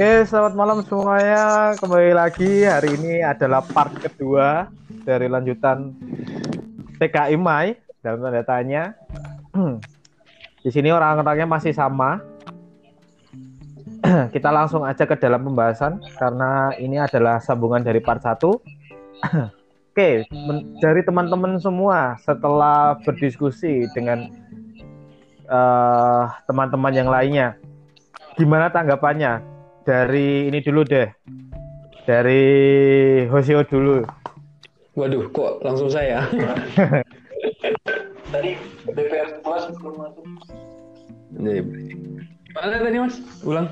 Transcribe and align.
Oke, 0.00 0.24
selamat 0.24 0.56
malam 0.56 0.80
semuanya. 0.80 1.76
Kembali 1.76 2.16
lagi 2.16 2.64
hari 2.64 2.96
ini 2.96 3.20
adalah 3.20 3.60
part 3.60 3.92
kedua 4.00 4.72
dari 5.04 5.28
lanjutan 5.28 5.92
TKI 6.96 7.36
Mai 7.36 7.76
dalam 8.00 8.24
tanda 8.24 8.40
tanya. 8.40 8.96
Di 10.64 10.72
sini 10.72 10.88
orang-orangnya 10.88 11.44
masih 11.44 11.76
sama. 11.76 12.16
Kita 14.32 14.48
langsung 14.48 14.88
aja 14.88 15.04
ke 15.04 15.20
dalam 15.20 15.44
pembahasan 15.44 16.00
karena 16.16 16.72
ini 16.80 16.96
adalah 16.96 17.36
sambungan 17.36 17.84
dari 17.84 18.00
part 18.00 18.24
1. 18.24 18.40
Oke, 19.92 20.24
dari 20.80 21.00
teman-teman 21.04 21.60
semua 21.60 22.16
setelah 22.24 22.96
berdiskusi 23.04 23.84
dengan 23.92 24.32
uh, 25.44 26.24
teman-teman 26.48 26.92
yang 26.96 27.12
lainnya, 27.12 27.60
gimana 28.40 28.72
tanggapannya? 28.72 29.59
Dari 29.90 30.46
ini 30.46 30.62
dulu 30.62 30.86
deh, 30.86 31.10
dari 32.06 32.46
Hoseo 33.26 33.66
dulu. 33.66 34.06
Waduh, 34.94 35.26
kok 35.34 35.66
langsung 35.66 35.90
saya? 35.90 36.22
Tadi 38.30 38.54
BPR 38.86 39.42
Plus 39.42 39.64
belum 39.82 39.94
masuk. 39.98 40.24
Mana 42.54 42.78
tadi 42.78 42.98
mas? 43.02 43.18
Ulang. 43.42 43.66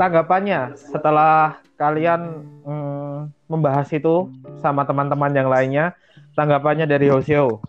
Tanggapannya 0.00 0.72
setelah 0.72 1.60
kalian 1.76 2.48
mm, 2.64 3.16
membahas 3.44 3.92
itu 3.92 4.32
sama 4.64 4.88
teman-teman 4.88 5.36
yang 5.36 5.52
lainnya, 5.52 5.92
tanggapannya 6.32 6.88
dari 6.88 7.12
Hoseo 7.12 7.60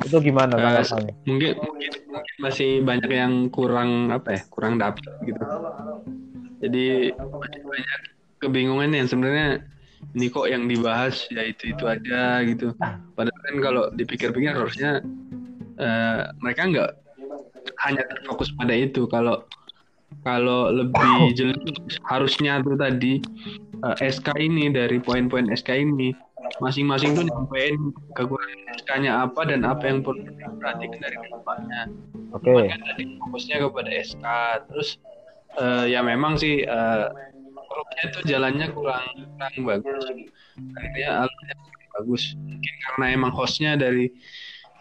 itu 0.00 0.16
gimana 0.24 0.56
uh, 0.56 0.60
tanggapannya? 0.60 1.12
Mungkin, 1.28 1.52
mungkin 1.60 1.92
masih 2.40 2.80
banyak 2.80 3.10
yang 3.12 3.32
kurang 3.52 4.08
apa 4.08 4.40
ya, 4.40 4.42
kurang 4.48 4.80
dapat 4.80 5.04
gitu. 5.28 5.44
Jadi 6.60 7.16
banyak, 7.16 7.62
banyak 7.64 8.00
kebingungan 8.40 8.92
yang 8.92 9.08
sebenarnya 9.08 9.64
ini 10.16 10.26
kok 10.32 10.48
yang 10.48 10.64
dibahas 10.64 11.28
ya 11.28 11.44
itu 11.44 11.76
itu 11.76 11.84
aja 11.84 12.40
gitu. 12.44 12.72
Padahal 13.14 13.40
kan 13.44 13.56
kalau 13.60 13.84
dipikir-pikir 13.94 14.52
harusnya 14.56 15.04
uh, 15.76 16.32
mereka 16.40 16.68
nggak 16.68 16.90
hanya 17.84 18.02
terfokus 18.08 18.52
pada 18.56 18.72
itu. 18.72 19.04
Kalau 19.08 19.44
kalau 20.26 20.74
lebih 20.74 21.36
jelas 21.38 21.60
harusnya 22.08 22.58
tuh 22.64 22.74
tadi 22.74 23.22
uh, 23.86 23.94
eh, 24.00 24.10
SK 24.10 24.34
ini 24.40 24.72
dari 24.72 24.98
poin-poin 24.98 25.46
SK 25.54 25.70
ini 25.86 26.10
masing-masing 26.58 27.14
tuh 27.14 27.24
nyampein 27.28 27.94
kekurangan 28.16 28.60
SK-nya 28.80 29.12
apa 29.28 29.40
dan 29.46 29.62
apa 29.62 29.84
yang 29.86 30.00
perlu 30.02 30.24
diperhatikan 30.24 30.98
dari 30.98 31.16
ke 31.20 31.28
depannya. 31.30 31.82
Oke. 32.34 32.50
Okay. 32.50 32.74
Tadi 32.74 33.04
fokusnya 33.22 33.56
kepada 33.62 33.90
SK. 34.02 34.26
Terus 34.72 34.88
uh, 35.58 35.84
ya 35.88 36.04
memang 36.04 36.38
sih 36.38 36.62
uh, 36.62 37.10
itu 38.00 38.20
jalannya 38.28 38.70
kurang 38.70 39.06
kurang 39.36 39.54
bagus. 39.66 40.04
Akhirnya 40.78 41.08
alatnya 41.24 41.54
bagus. 41.98 42.22
Mungkin 42.38 42.74
karena 42.86 43.04
emang 43.14 43.32
hostnya 43.34 43.74
dari 43.74 44.12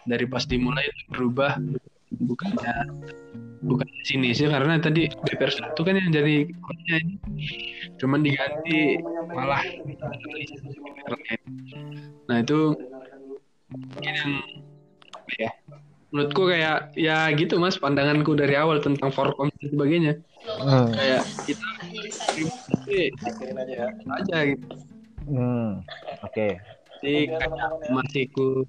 dari 0.06 0.26
pas 0.26 0.46
dimulai 0.46 0.86
itu 0.88 1.04
berubah 1.14 1.60
bukannya 2.10 2.90
bukan 3.62 3.86
di 3.86 4.04
sini 4.08 4.30
sih 4.34 4.50
karena 4.50 4.82
tadi 4.82 5.06
DPR 5.12 5.52
satu 5.52 5.86
kan 5.86 6.00
yang 6.00 6.10
jadi 6.10 6.48
hostnya 6.64 6.98
cuman 8.02 8.26
diganti 8.26 8.98
malah 9.30 9.62
nah 12.26 12.38
itu 12.42 12.74
mungkin 13.70 14.14
yang 14.16 14.34
ya 15.38 15.50
menurutku 16.10 16.50
kayak 16.50 16.90
ya 16.98 17.30
gitu 17.38 17.62
mas 17.62 17.78
pandanganku 17.78 18.34
dari 18.34 18.58
awal 18.58 18.82
tentang 18.82 19.14
forkom 19.14 19.54
dan 19.62 19.68
sebagainya 19.70 20.14
hmm. 20.48 20.88
kayak 20.96 21.22
kita 21.44 21.68
aja 23.60 23.86
aja 24.20 24.38
gitu 24.54 24.68
hmm. 25.28 25.70
oke 26.24 26.32
okay. 26.32 26.52
jadi 27.02 27.36
masih 27.92 28.30
ku 28.32 28.64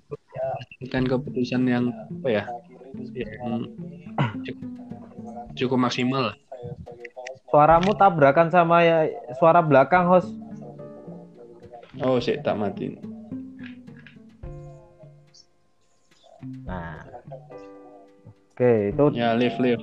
kan 0.88 1.04
keputusan 1.04 1.66
yang 1.68 1.92
apa 2.22 2.28
ya 2.28 2.44
yang 3.14 3.70
cukup, 4.42 4.68
cukup 5.54 5.78
maksimal 5.78 6.34
Suaramu 7.50 7.98
tabrakan 7.98 8.46
sama 8.46 8.86
ya 8.86 9.10
suara 9.34 9.58
belakang, 9.58 10.06
host. 10.06 10.30
Oh, 11.98 12.22
sih 12.22 12.38
tak 12.38 12.54
mati. 12.54 12.94
Nah. 16.62 17.02
Oke, 18.54 18.94
itu 18.94 19.04
ya 19.18 19.34
live 19.34 19.58
live. 19.58 19.82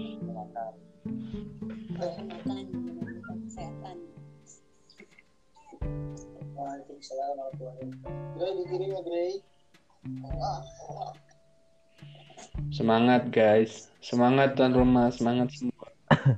Semangat 12.69 13.33
guys, 13.33 13.89
semangat 13.97 14.53
tuan 14.53 14.77
rumah, 14.77 15.09
semangat 15.09 15.49
semua. 15.57 15.89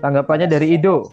Tanggapannya 0.00 0.48
dari 0.48 0.80
Ido. 0.80 1.12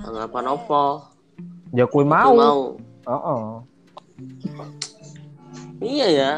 Tanggapan 0.00 0.44
apa? 0.56 1.12
Ya 1.76 1.84
kue 1.84 2.08
mau. 2.08 2.32
mau. 2.32 2.60
Oh, 3.04 3.12
oh. 3.12 3.44
Iya 5.84 6.06
ya. 6.08 6.32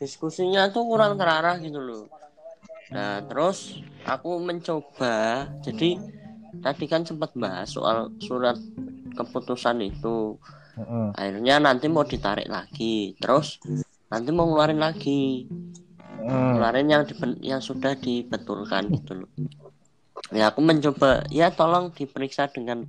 Diskusinya 0.00 0.72
tuh 0.72 0.88
kurang 0.88 1.20
terarah 1.20 1.60
gitu 1.60 1.76
loh. 1.76 2.19
Nah, 2.90 3.22
terus 3.26 3.78
aku 4.04 4.38
mencoba. 4.42 5.46
Jadi 5.62 5.98
tadi 6.60 6.84
kan 6.90 7.06
sempat 7.06 7.34
bahas 7.38 7.70
soal 7.70 8.10
surat 8.22 8.58
keputusan 9.14 9.82
itu. 9.82 10.38
Uh 10.74 10.82
-uh. 10.82 11.06
Akhirnya 11.14 11.58
nanti 11.62 11.86
mau 11.86 12.06
ditarik 12.06 12.50
lagi. 12.50 13.14
Terus 13.18 13.62
nanti 14.10 14.34
mau 14.34 14.50
ngeluarin 14.50 14.82
lagi 14.82 15.46
hmm. 16.26 16.58
kemarin 16.58 16.86
yang 16.90 17.02
yang 17.40 17.62
sudah 17.62 17.94
dibetulkan 17.96 18.90
gitu 18.92 19.24
loh 19.24 19.30
ya 20.34 20.52
aku 20.52 20.60
mencoba 20.60 21.24
ya 21.32 21.54
tolong 21.54 21.94
diperiksa 21.94 22.50
dengan 22.50 22.84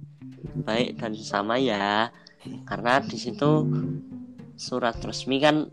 baik 0.66 1.00
dan 1.00 1.13
sama 1.16 1.61
ya 1.61 2.09
karena 2.66 3.00
di 3.06 3.17
situ 3.17 3.66
surat 4.57 4.97
resmi 5.01 5.38
kan 5.38 5.69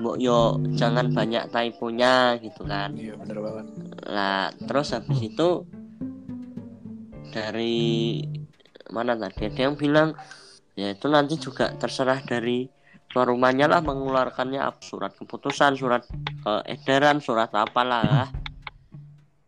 mbok 0.00 0.16
yo 0.16 0.56
jangan 0.76 1.12
banyak 1.12 1.52
typonya 1.52 2.38
gitu 2.40 2.64
kan. 2.64 2.96
Iya 2.96 3.18
bener 3.20 3.38
banget. 3.42 3.66
Lah 4.08 4.48
terus 4.56 4.94
habis 4.96 5.20
itu 5.20 5.66
dari 7.32 8.20
mana 8.92 9.16
tadi 9.16 9.48
ada 9.48 9.60
yang 9.60 9.76
bilang 9.76 10.12
ya 10.76 10.92
itu 10.92 11.08
nanti 11.08 11.40
juga 11.40 11.72
terserah 11.76 12.20
dari 12.24 12.68
tuan 13.12 13.28
rumahnya 13.28 13.68
lah 13.68 13.84
mengeluarkannya 13.84 14.80
surat 14.80 15.12
keputusan 15.16 15.76
surat 15.76 16.04
uh, 16.48 16.64
edaran 16.64 17.20
surat 17.20 17.52
apalah. 17.52 18.32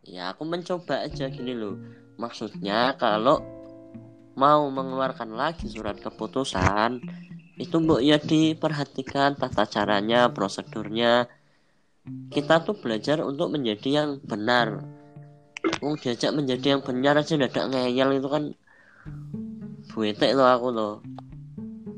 Ya 0.04 0.36
aku 0.36 0.44
mencoba 0.44 1.04
aja 1.04 1.32
gini 1.32 1.56
loh. 1.56 1.80
Maksudnya 2.20 2.94
kalau 3.00 3.40
mau 4.36 4.66
mengeluarkan 4.68 5.32
lagi 5.32 5.66
surat 5.70 5.98
keputusan 5.98 7.00
itu 7.54 7.78
mbok 7.78 8.02
ya 8.02 8.18
diperhatikan 8.18 9.38
tata 9.38 9.62
caranya 9.70 10.26
prosedurnya. 10.34 11.30
Kita 12.04 12.60
tuh 12.66 12.76
belajar 12.76 13.22
untuk 13.22 13.54
menjadi 13.54 14.02
yang 14.02 14.10
benar. 14.20 14.82
Mau 15.80 15.96
diajak 15.96 16.34
menjadi 16.34 16.76
yang 16.76 16.82
benar 16.84 17.16
aja 17.22 17.38
tidak 17.38 17.70
ngeyel 17.70 18.18
itu 18.18 18.28
kan. 18.28 18.44
Buetek 19.94 20.34
loh 20.34 20.50
aku 20.50 20.68
loh. 20.74 20.94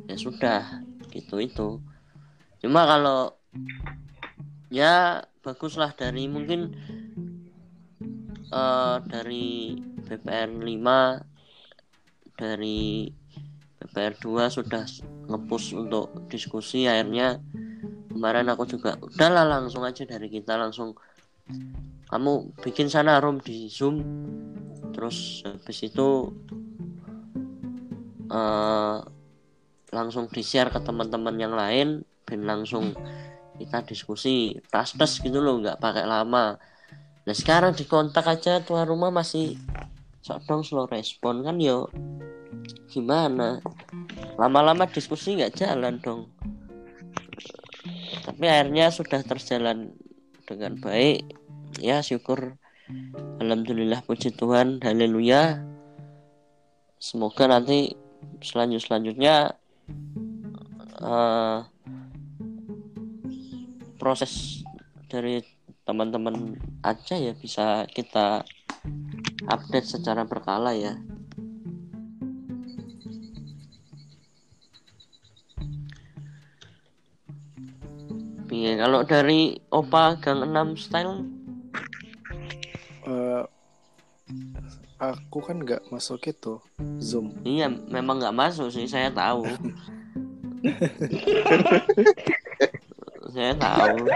Ya 0.07 0.17
sudah 0.21 0.85
gitu 1.11 1.41
itu. 1.41 1.81
Cuma 2.61 2.85
kalau 2.85 3.35
ya 4.69 5.25
baguslah 5.41 5.97
dari 5.97 6.29
mungkin 6.29 6.77
uh, 8.53 9.01
dari 9.09 9.81
BPR 10.07 10.53
5 10.53 12.37
dari 12.37 13.09
BPR 13.97 14.13
2 14.13 14.53
sudah 14.53 14.85
ngepush 15.25 15.73
untuk 15.73 16.13
diskusi 16.29 16.85
akhirnya 16.85 17.41
kemarin 18.13 18.45
aku 18.53 18.69
juga 18.69 19.01
udahlah 19.01 19.49
langsung 19.49 19.89
aja 19.89 20.05
dari 20.05 20.29
kita 20.29 20.53
langsung 20.61 20.93
kamu 22.13 22.53
bikin 22.61 22.93
sana 22.93 23.17
room 23.25 23.41
di 23.41 23.73
zoom. 23.73 24.05
Terus 24.93 25.41
habis 25.49 25.81
itu 25.81 26.29
uh, 28.29 29.01
langsung 29.89 30.29
di 30.29 30.45
share 30.45 30.69
ke 30.69 30.85
teman-teman 30.85 31.41
yang 31.41 31.57
lain 31.57 32.05
dan 32.29 32.45
langsung 32.45 32.93
kita 33.57 33.81
diskusi 33.89 34.61
tas 34.69 34.93
tas 34.93 35.25
gitu 35.25 35.41
loh 35.41 35.65
nggak 35.65 35.81
pakai 35.81 36.05
lama. 36.05 36.61
Nah 37.25 37.33
sekarang 37.33 37.73
di 37.73 37.89
kontak 37.89 38.29
aja 38.29 38.61
tuan 38.61 38.85
rumah 38.85 39.09
masih 39.09 39.57
sok 40.27 40.43
dong 40.51 40.67
slow 40.67 40.91
respon 40.91 41.47
kan 41.47 41.63
yo. 41.63 41.87
Gimana? 42.91 43.63
Lama-lama 44.35 44.91
diskusi 44.91 45.39
nggak 45.39 45.55
jalan 45.55 46.03
dong. 46.03 46.27
Tapi 48.27 48.45
akhirnya 48.51 48.91
sudah 48.91 49.23
terjalan 49.23 49.95
dengan 50.43 50.83
baik. 50.83 51.31
Ya 51.79 52.03
syukur. 52.03 52.59
Alhamdulillah 53.39 54.03
puji 54.03 54.35
Tuhan. 54.35 54.83
Haleluya. 54.83 55.63
Semoga 56.99 57.47
nanti 57.47 57.95
selanjut 58.43 58.83
selanjutnya 58.83 59.55
eh, 61.07 61.59
proses 63.95 64.67
dari 65.07 65.39
teman-teman 65.87 66.59
aja 66.83 67.15
ya 67.15 67.31
bisa 67.39 67.87
kita 67.95 68.43
update 69.47 69.89
secara 69.89 70.23
berkala 70.27 70.75
ya 70.75 70.95
Piye, 78.47 78.79
kalau 78.79 79.03
dari 79.03 79.59
Opa 79.75 80.15
Gang 80.23 80.47
6 80.47 80.79
style 80.79 81.37
Eh, 83.07 83.43
aku 84.99 85.39
kan 85.39 85.63
nggak 85.63 85.87
masuk 85.95 86.27
itu 86.27 86.59
zoom 86.99 87.31
Iya, 87.47 87.71
memang 87.71 88.19
nggak 88.19 88.35
masuk 88.35 88.67
sih, 88.75 88.91
saya 88.91 89.15
tahu. 89.15 89.47
saya 93.35 93.55
tahu. 93.55 94.11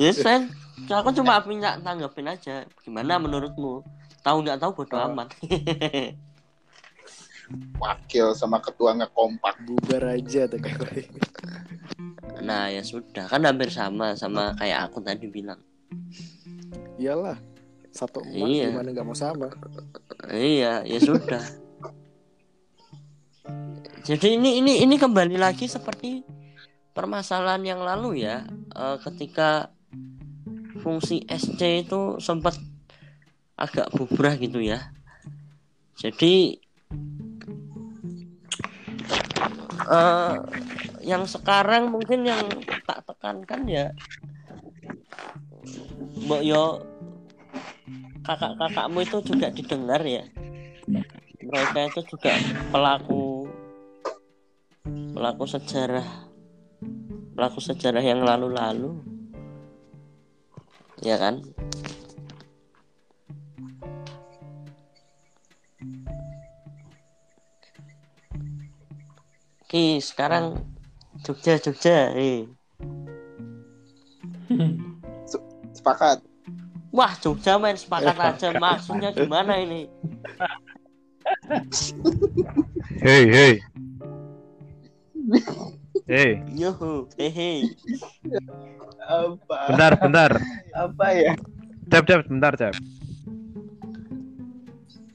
Ya, 0.00 0.10
saya, 0.16 0.48
aku 0.88 1.12
cuma 1.12 1.44
minta 1.44 1.76
tanggapin 1.84 2.32
aja. 2.32 2.64
Gimana 2.80 3.20
menurutmu? 3.20 3.84
Tahu 4.22 4.36
nggak 4.40 4.58
tahu 4.58 4.70
bodo 4.74 4.94
Oh. 4.94 5.06
amat. 5.08 5.28
Wakil 7.76 8.32
sama 8.32 8.58
ketua 8.58 8.94
ngekompak. 8.94 9.60
bubar 9.62 10.16
aja 10.16 10.48
tuh 10.48 10.56
kayak 10.56 11.10
nah, 12.40 12.66
ya 12.66 12.80
sudah. 12.80 13.28
Kan 13.28 13.44
hampir 13.44 13.68
sama 13.68 14.14
sama 14.14 14.56
kayak 14.56 14.88
aku 14.88 14.98
tadi 14.98 15.26
bilang. 15.26 15.60
iyalah 16.96 17.36
satu 17.90 18.24
emas 18.24 18.48
Iya. 18.48 18.66
gimana 18.70 18.88
nggak 18.88 19.04
mau 19.04 19.12
sama 19.12 19.52
Iya, 20.26 20.80
ya 20.82 20.98
sudah. 20.98 21.42
Jadi 24.02 24.34
ini 24.34 24.58
ini 24.58 24.80
ini 24.80 24.94
kembali 24.96 25.36
lagi 25.36 25.66
seperti 25.66 26.24
permasalahan 26.90 27.62
yang 27.62 27.80
lalu 27.82 28.24
ya, 28.24 28.46
Eh, 28.72 28.96
ketika 29.02 29.68
fungsi 30.78 31.20
SC 31.22 31.84
itu 31.84 32.16
sempat 32.16 32.56
agak 33.62 33.94
bubrah 33.94 34.34
gitu 34.34 34.58
ya. 34.58 34.90
Jadi 35.94 36.58
eh, 39.86 40.36
yang 41.06 41.22
sekarang 41.30 41.94
mungkin 41.94 42.26
yang 42.26 42.42
tak 42.82 43.06
tekankan 43.06 43.62
ya, 43.70 43.86
Mbok 46.26 46.42
yo 46.42 46.82
kakak-kakakmu 48.26 48.98
itu 49.06 49.18
juga 49.22 49.46
didengar 49.54 50.02
ya. 50.02 50.26
Mereka 51.42 51.78
itu 51.90 52.00
juga 52.14 52.34
pelaku 52.70 53.46
pelaku 55.14 55.44
sejarah 55.46 56.06
pelaku 57.34 57.58
sejarah 57.62 58.02
yang 58.02 58.22
lalu-lalu. 58.22 59.02
Ya 61.02 61.18
kan 61.18 61.42
Oke, 69.72 70.04
sekarang 70.04 70.60
Jogja 71.24 71.56
Jogja 71.56 72.12
eh. 72.12 72.44
Sepakat. 75.72 76.20
Wah, 76.92 77.16
Jogja 77.16 77.56
main 77.56 77.72
sepakat 77.80 78.12
aja. 78.20 78.52
Maksudnya 78.60 79.16
gimana 79.16 79.56
ini? 79.64 79.88
Hei, 83.00 83.24
hei. 83.32 83.54
Hei, 86.04 86.44
Yuhu, 86.52 87.08
hehe. 87.16 87.72
Apa? 89.08 89.72
bentar, 89.72 89.92
bentar. 89.96 90.30
Apa 90.76 91.06
ya? 91.16 91.32
Cep, 91.88 92.04
cep, 92.04 92.20
bentar, 92.28 92.52
cep. 92.60 92.76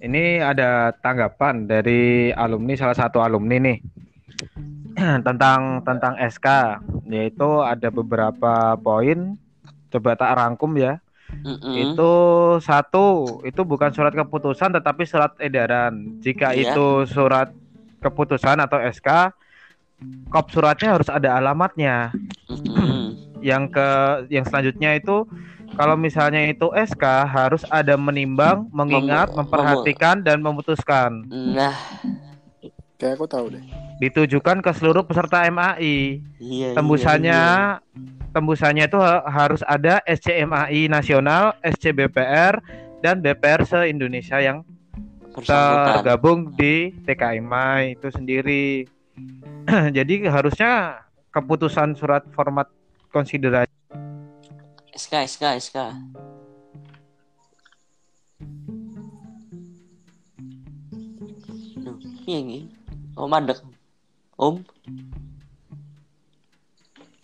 Ini 0.02 0.42
ada 0.42 0.98
tanggapan 0.98 1.70
dari 1.70 2.34
alumni 2.34 2.74
salah 2.74 2.98
satu 2.98 3.22
alumni 3.22 3.62
nih 3.62 3.97
tentang 5.28 5.82
tentang 5.82 6.14
SK, 6.18 6.48
yaitu 7.06 7.48
ada 7.62 7.90
beberapa 7.90 8.74
poin. 8.78 9.38
Coba 9.88 10.18
tak 10.18 10.36
rangkum 10.36 10.76
ya. 10.76 11.00
Mm-mm. 11.28 11.76
Itu 11.76 12.12
satu, 12.60 13.40
itu 13.44 13.62
bukan 13.62 13.92
surat 13.92 14.16
keputusan 14.16 14.72
tetapi 14.74 15.04
surat 15.04 15.36
edaran. 15.38 16.20
Jika 16.24 16.56
Iya. 16.56 16.72
itu 16.72 16.88
surat 17.06 17.52
keputusan 18.00 18.58
atau 18.60 18.80
SK, 18.80 19.32
kop 20.30 20.48
suratnya 20.50 20.96
harus 20.96 21.08
ada 21.08 21.36
alamatnya. 21.36 22.12
Yang 23.44 23.64
ke 23.76 23.88
yang 24.34 24.46
selanjutnya 24.48 24.98
itu 24.98 25.28
kalau 25.76 25.94
misalnya 25.94 26.42
itu 26.48 26.72
SK 26.74 27.04
harus 27.28 27.62
ada 27.70 27.94
menimbang, 28.00 28.66
mengingat, 28.74 29.30
Mem- 29.30 29.46
memperhatikan 29.46 30.24
dan 30.24 30.42
memutuskan. 30.42 31.28
Nah, 31.30 31.76
kayak 32.98 33.16
aku 33.16 33.26
tahu 33.30 33.46
deh 33.54 33.64
Ditujukan 33.98 34.62
ke 34.62 34.70
seluruh 34.78 35.02
peserta 35.02 35.42
MAI. 35.50 36.22
iya. 36.38 36.78
Tembusannya 36.78 37.42
iya, 37.42 37.82
tembusannya 38.30 38.86
itu 38.86 39.02
ha- 39.02 39.26
harus 39.26 39.66
ada 39.66 40.06
SCMAI 40.06 40.86
nasional, 40.86 41.58
SCBPR 41.66 42.62
dan 43.02 43.26
BPR 43.26 43.66
se-Indonesia 43.66 44.38
yang 44.38 44.62
iya. 44.62 45.34
Bersangkutan. 45.34 45.88
tergabung 45.98 46.40
di 46.54 46.94
TKMI 47.06 47.98
itu 47.98 48.08
sendiri. 48.14 48.86
Jadi 49.98 50.30
harusnya 50.30 51.02
keputusan 51.34 51.98
surat 51.98 52.22
format 52.34 52.70
konsiderasi 53.10 53.70
SK, 54.94 55.14
SK, 55.26 55.44
SK. 55.58 55.78
Duh, 61.78 61.98
iya 62.26 62.38
ini. 62.42 62.60
Oh, 63.18 63.26
mandek. 63.26 63.58
Om, 64.38 64.62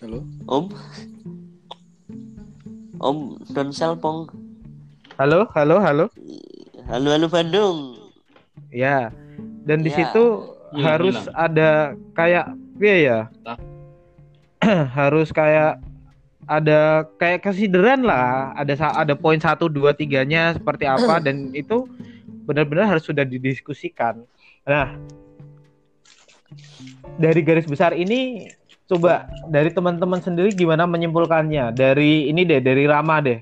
halo 0.01 0.25
Om. 0.49 0.65
Om 2.97 3.17
Don 3.53 3.69
Selpong. 3.69 4.25
Halo, 5.21 5.45
halo, 5.53 5.77
halo. 5.77 6.05
Halo, 6.89 7.07
halo 7.13 7.27
Bandung. 7.29 7.77
Ya. 8.73 9.13
Dan 9.69 9.85
di 9.85 9.93
Ya. 9.93 10.01
situ 10.01 10.49
Iya, 10.73 10.83
harus 10.89 11.13
bilang. 11.13 11.37
ada 11.37 11.69
kayak 12.17 12.45
iya 12.81 12.95
ya. 12.97 13.19
harus 14.97 15.29
kayak 15.29 15.77
ada 16.49 17.05
kayak 17.21 17.45
kesideran 17.45 18.01
lah. 18.01 18.57
Ada 18.57 18.97
ada 18.97 19.13
poin 19.13 19.37
satu 19.37 19.69
dua 19.69 19.93
tiganya 19.93 20.57
seperti 20.57 20.89
apa 20.89 21.21
dan 21.21 21.53
itu 21.53 21.85
benar-benar 22.49 22.89
harus 22.89 23.05
sudah 23.05 23.21
didiskusikan. 23.21 24.25
Nah, 24.65 24.97
dari 27.15 27.41
garis 27.41 27.65
besar 27.65 27.93
ini 27.93 28.49
coba 28.83 29.13
dari 29.47 29.69
teman-teman 29.69 30.19
sendiri 30.19 30.51
gimana 30.51 30.83
menyimpulkannya? 30.83 31.71
Dari 31.71 32.27
ini 32.27 32.43
deh, 32.43 32.59
dari 32.59 32.83
Rama 32.83 33.17
deh. 33.19 33.39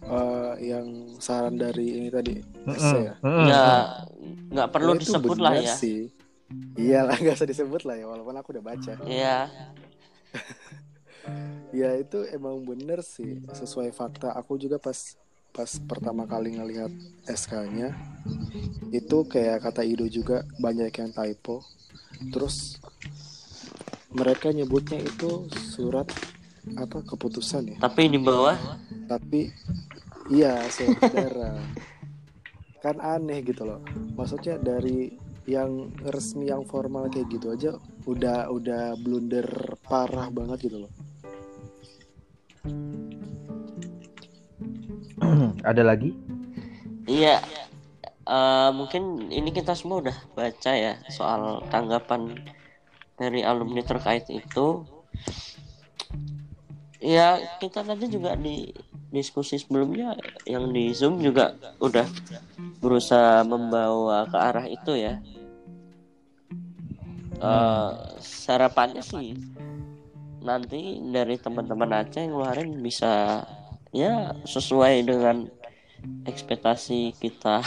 Eh, 0.00 0.52
yang 0.66 0.86
saran 1.22 1.54
dari 1.54 2.02
ini 2.02 2.08
tadi 2.10 2.34
ya 2.34 3.14
mm-mm. 3.22 3.46
Ya, 3.46 3.64
nggak 4.50 4.68
perlu 4.74 4.98
Ya, 4.98 5.00
disebut 5.00 5.38
lah 5.38 5.54
ya. 5.54 5.70
sih 5.70 6.10
iyalah 6.74 7.14
nggak 7.20 7.38
usah 7.38 7.46
disebut 7.46 7.86
lah 7.86 7.94
ya 7.94 8.10
walaupun 8.10 8.34
aku 8.34 8.50
udah 8.50 8.64
baca 8.64 8.92
Iya. 9.06 9.46
ya 11.70 11.94
itu 11.94 12.26
emang 12.26 12.58
bener 12.66 13.06
sih 13.06 13.38
sesuai 13.54 13.94
fakta 13.94 14.34
aku 14.34 14.58
juga 14.58 14.82
pas 14.82 15.14
pas 15.50 15.70
pertama 15.84 16.24
kali 16.24 16.56
ngelihat 16.56 16.90
SK-nya 17.26 17.94
itu 18.90 19.18
kayak 19.26 19.66
kata 19.66 19.82
Ido 19.82 20.06
juga 20.06 20.46
banyak 20.58 20.90
yang 20.90 21.10
typo. 21.10 21.62
Terus 22.30 22.78
mereka 24.10 24.50
nyebutnya 24.50 25.02
itu 25.02 25.46
surat 25.50 26.10
apa 26.74 27.02
keputusan 27.02 27.76
ya? 27.76 27.78
Tapi 27.82 28.10
di 28.10 28.18
bawah? 28.18 28.58
Tapi 29.06 29.50
iya 30.30 30.62
surat 30.70 30.98
edaran 31.10 31.62
kan 32.80 32.96
aneh 32.96 33.44
gitu 33.44 33.68
loh. 33.68 33.84
Maksudnya 34.16 34.56
dari 34.56 35.12
yang 35.48 35.90
resmi 36.04 36.46
yang 36.52 36.62
formal 36.68 37.10
kayak 37.10 37.26
gitu 37.32 37.50
aja 37.50 37.74
udah 38.06 38.52
udah 38.54 38.94
blunder 39.00 39.48
parah 39.82 40.30
banget 40.30 40.70
gitu 40.70 40.86
loh 40.86 40.92
Ada 45.70 45.82
lagi? 45.84 46.10
Iya, 47.06 47.40
eh, 48.28 48.70
mungkin 48.72 49.28
ini 49.28 49.50
kita 49.52 49.76
semua 49.76 50.02
udah 50.02 50.16
baca 50.32 50.72
ya 50.72 50.98
soal 51.12 51.64
tanggapan 51.68 52.40
dari 53.20 53.44
alumni 53.44 53.84
terkait 53.84 54.26
itu. 54.28 54.84
ya 57.00 57.40
kita 57.56 57.80
tadi 57.80 58.12
juga 58.12 58.36
di 58.36 58.68
diskusi 59.08 59.56
sebelumnya 59.56 60.12
yang 60.44 60.68
di 60.68 60.92
zoom 60.92 61.16
juga 61.24 61.56
udah 61.80 62.04
berusaha 62.76 63.40
membawa 63.40 64.28
ke 64.28 64.36
arah 64.36 64.68
itu 64.68 65.00
ya 65.00 65.16
Eh, 67.40 67.92
harapannya 68.52 69.00
sih 69.00 69.32
nanti 70.44 71.00
dari 71.08 71.40
teman-teman 71.40 72.04
Aceh 72.04 72.20
yang 72.20 72.36
ngeluarin 72.36 72.84
bisa 72.84 73.40
ya 73.90 74.34
sesuai 74.46 75.06
dengan 75.06 75.50
ekspektasi 76.24 77.12
kita 77.18 77.60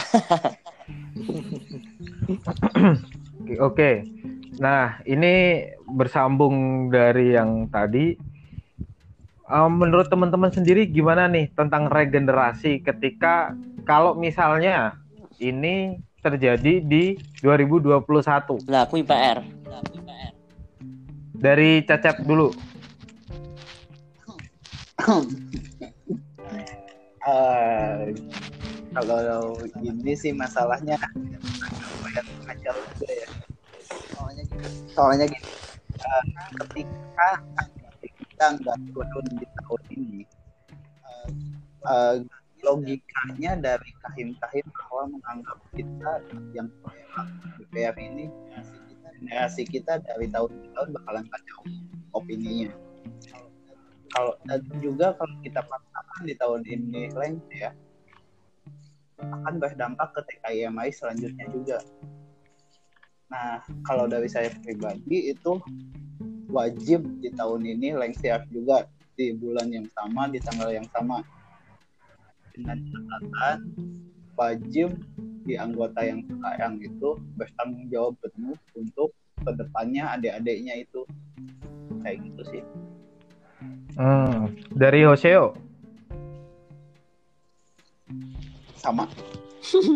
Oke, 2.34 3.54
Oke. 3.68 3.90
Nah, 4.58 5.02
ini 5.06 5.66
bersambung 5.90 6.86
dari 6.90 7.34
yang 7.34 7.66
tadi. 7.70 8.14
Eh, 9.44 9.68
menurut 9.70 10.08
teman-teman 10.08 10.48
sendiri 10.48 10.88
gimana 10.88 11.28
nih 11.28 11.52
tentang 11.52 11.90
regenerasi 11.92 12.80
ketika 12.80 13.52
kalau 13.84 14.16
misalnya 14.16 14.96
ini 15.36 16.00
terjadi 16.24 16.80
di 16.80 17.20
2021? 17.44 18.64
lah 18.72 18.88
aku 18.88 19.04
IPR 19.04 19.44
Dari 21.36 21.84
Cecep 21.84 22.24
dulu. 22.24 22.48
Eh, 27.24 28.12
kalau 28.92 29.56
ini 29.80 30.12
sih 30.12 30.36
masalahnya 30.36 31.00
lumayan 31.16 32.26
kacau 32.44 32.76
juga 32.76 33.08
ya. 33.08 33.28
Soalnya 34.12 34.42
gini, 34.44 34.68
soalnya 34.92 35.26
gini 35.32 35.48
eh, 36.04 36.24
ketika 36.60 37.28
kita 38.04 38.46
nggak 38.60 38.76
turun 38.92 39.26
di 39.40 39.46
tahun 39.56 39.82
ini, 39.96 40.20
eh, 41.08 41.28
eh, 41.88 42.16
logikanya 42.60 43.52
dari 43.56 43.90
kahim-kahim 44.04 44.66
bahwa 44.76 45.16
menganggap 45.16 45.58
kita 45.72 46.12
yang 46.52 46.68
DPR 47.56 47.96
ini 47.96 48.28
generasi 49.24 49.64
kita 49.64 49.96
dari 50.04 50.28
tahun 50.28 50.52
ke 50.52 50.68
tahun 50.76 50.88
bakalan 51.00 51.24
kacau 51.32 51.60
opininya. 52.12 52.68
Kalau 54.12 54.36
dan 54.44 54.60
juga 54.82 55.16
kalau 55.16 55.34
kita 55.40 55.64
paksakan 55.64 56.20
di 56.28 56.34
tahun 56.36 56.62
ini 56.68 57.02
lengse 57.16 57.54
ya, 57.56 57.70
akan 59.20 59.54
berdampak 59.62 60.12
ke 60.12 60.20
TKIMI 60.28 60.88
selanjutnya 60.92 61.46
juga. 61.50 61.78
Nah, 63.32 63.64
kalau 63.82 64.06
dari 64.06 64.28
saya 64.28 64.52
pribadi 64.62 65.32
itu 65.32 65.58
wajib 66.52 67.02
di 67.18 67.32
tahun 67.34 67.66
ini 67.66 67.96
lengsiap 67.98 68.46
juga 68.52 68.86
di 69.18 69.34
bulan 69.34 69.70
yang 69.70 69.88
sama, 69.90 70.30
di 70.30 70.38
tanggal 70.38 70.70
yang 70.70 70.86
sama. 70.94 71.22
Dengan 72.54 72.78
catatan 72.86 73.58
wajib 74.38 74.94
di 75.44 75.58
anggota 75.58 76.00
yang 76.06 76.22
sekarang 76.24 76.78
itu 76.78 77.18
bertanggung 77.34 77.90
jawab 77.90 78.14
penuh 78.22 78.56
untuk 78.78 79.10
ke 79.42 79.50
depannya 79.58 80.14
adik-adiknya 80.14 80.80
itu 80.86 81.02
kayak 82.00 82.22
gitu 82.22 82.42
sih. 82.48 82.62
Hmm, 83.94 84.58
dari 84.74 85.06
Hoseo. 85.06 85.54
sama. 88.84 89.08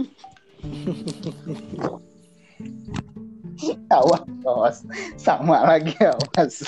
Awas 3.93 4.25
awas. 4.47 4.87
Sama 5.21 5.61
lagi 5.67 5.93
awas. 6.01 6.63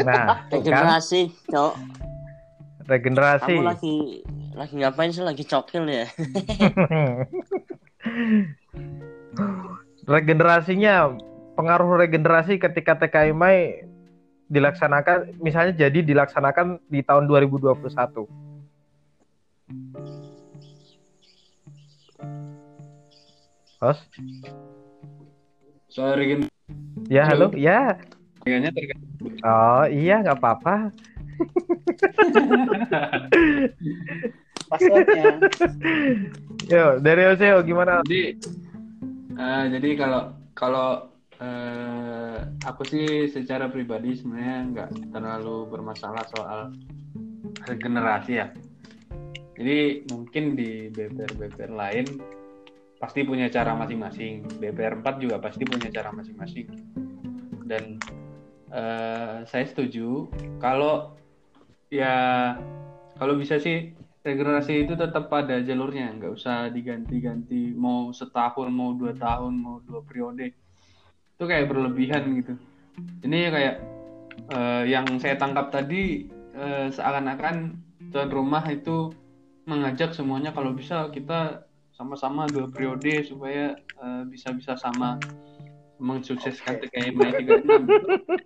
Nah, 0.00 0.24
kan. 0.32 0.48
Regenerasi 0.48 1.28
cok. 1.52 1.74
Regenerasi. 2.84 3.56
kamu 3.60 3.64
lagi 3.64 3.96
lagi 4.56 4.76
ngapain 4.80 5.12
sih? 5.12 5.24
Lagi 5.24 5.44
cokil 5.44 5.88
ya? 5.88 6.06
Regenerasinya 10.04 11.16
pengaruh 11.56 11.96
regenerasi 11.96 12.60
ketika 12.60 13.00
TKIMI 13.00 13.88
dilaksanakan 14.48 15.40
misalnya 15.40 15.72
jadi 15.86 16.04
dilaksanakan 16.04 16.80
di 16.88 17.00
tahun 17.00 17.24
2021. 17.28 18.28
Hos? 23.84 23.98
Soal 25.92 26.16
regen 26.16 26.48
Ya, 27.12 27.28
halo. 27.28 27.52
Ya. 27.52 28.00
Oh, 29.44 29.84
iya 29.88 30.24
nggak 30.24 30.40
apa-apa. 30.40 30.92
passwordnya 34.68 35.44
Yo, 36.72 36.98
dari 37.00 37.22
Hoseo 37.28 37.60
gimana? 37.62 38.00
Jadi 38.06 38.40
eh, 39.36 39.64
jadi 39.76 39.88
kalau 39.98 40.22
kalau 40.56 41.13
eh, 41.44 42.38
aku 42.64 42.82
sih 42.88 43.28
secara 43.28 43.68
pribadi 43.68 44.16
sebenarnya 44.16 44.58
nggak 44.72 44.90
terlalu 45.12 45.68
bermasalah 45.68 46.24
soal 46.32 46.72
regenerasi 47.68 48.32
ya. 48.40 48.48
Jadi 49.54 50.08
mungkin 50.10 50.58
di 50.58 50.90
BPR-BPR 50.90 51.72
lain 51.72 52.06
pasti 52.98 53.22
punya 53.22 53.46
cara 53.52 53.76
masing-masing. 53.76 54.48
BPR 54.58 54.98
4 55.04 55.22
juga 55.22 55.36
pasti 55.38 55.62
punya 55.68 55.92
cara 55.92 56.10
masing-masing. 56.10 56.66
Dan 57.68 58.00
eh, 58.72 59.36
saya 59.44 59.64
setuju 59.68 60.26
kalau 60.58 61.14
ya 61.92 62.16
kalau 63.14 63.38
bisa 63.38 63.62
sih 63.62 63.94
regenerasi 64.24 64.88
itu 64.88 64.96
tetap 64.96 65.28
pada 65.28 65.60
jalurnya, 65.60 66.16
nggak 66.16 66.32
usah 66.32 66.72
diganti-ganti 66.72 67.76
mau 67.76 68.08
setahun, 68.10 68.72
mau 68.72 68.96
dua 68.96 69.12
tahun, 69.12 69.52
mau 69.52 69.78
dua 69.84 70.00
periode. 70.00 70.63
Itu 71.34 71.44
kayak 71.50 71.66
berlebihan 71.70 72.22
gitu. 72.38 72.54
Ini 73.26 73.38
kayak 73.50 73.74
eh, 74.50 74.82
yang 74.90 75.06
saya 75.18 75.34
tangkap 75.34 75.74
tadi 75.74 76.30
eh, 76.54 76.86
seakan-akan 76.94 77.74
tuan 78.14 78.30
rumah 78.30 78.62
itu 78.70 79.10
mengajak 79.66 80.14
semuanya 80.14 80.54
kalau 80.54 80.76
bisa 80.76 81.08
kita 81.10 81.66
sama-sama 81.94 82.46
dua 82.46 82.70
periode 82.70 83.26
supaya 83.26 83.74
eh, 83.78 84.22
bisa-bisa 84.30 84.78
sama 84.78 85.18
mensukseskan 85.98 86.82
TKM 86.82 87.14
36. 87.18 87.66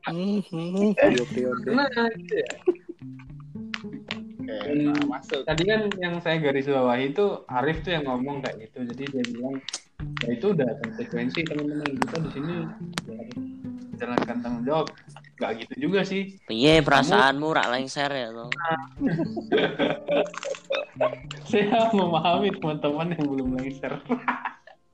Mhm, 0.08 0.96
Video 0.96 1.24
periode. 1.32 1.64
Gitu 2.16 2.34
ya, 2.40 2.50
Hmm. 4.48 4.96
nah, 4.96 5.20
masuk 5.20 5.44
tadi 5.44 5.68
kan 5.68 5.92
yang 6.00 6.24
saya 6.24 6.40
garis 6.40 6.64
bawahi 6.64 7.12
itu 7.12 7.44
Arif 7.52 7.84
tuh 7.84 7.92
yang 7.92 8.08
ngomong 8.08 8.40
kayak 8.40 8.68
gitu 8.68 8.80
jadi 8.94 9.04
dia 9.12 9.24
bilang 9.28 9.60
ya 10.24 10.30
itu 10.34 10.46
udah 10.54 10.68
konsekuensi 10.82 11.40
teman-teman. 11.46 11.92
Kita 11.98 12.16
di 12.22 12.30
sini 12.34 12.52
ya 12.58 12.66
jalankan 13.98 14.36
tanggung 14.40 14.64
jawab 14.64 14.86
nggak 15.38 15.52
gitu 15.62 15.74
juga 15.90 16.00
sih. 16.06 16.38
Piye 16.46 16.82
perasaanmu 16.82 17.46
rak 17.50 17.70
lengser 17.70 18.10
ya 18.10 18.28
tuh 18.34 18.50
saya 21.50 21.90
memahami 21.94 22.50
teman-teman 22.58 23.14
yang 23.14 23.24
belum 23.26 23.48
lengser. 23.58 23.92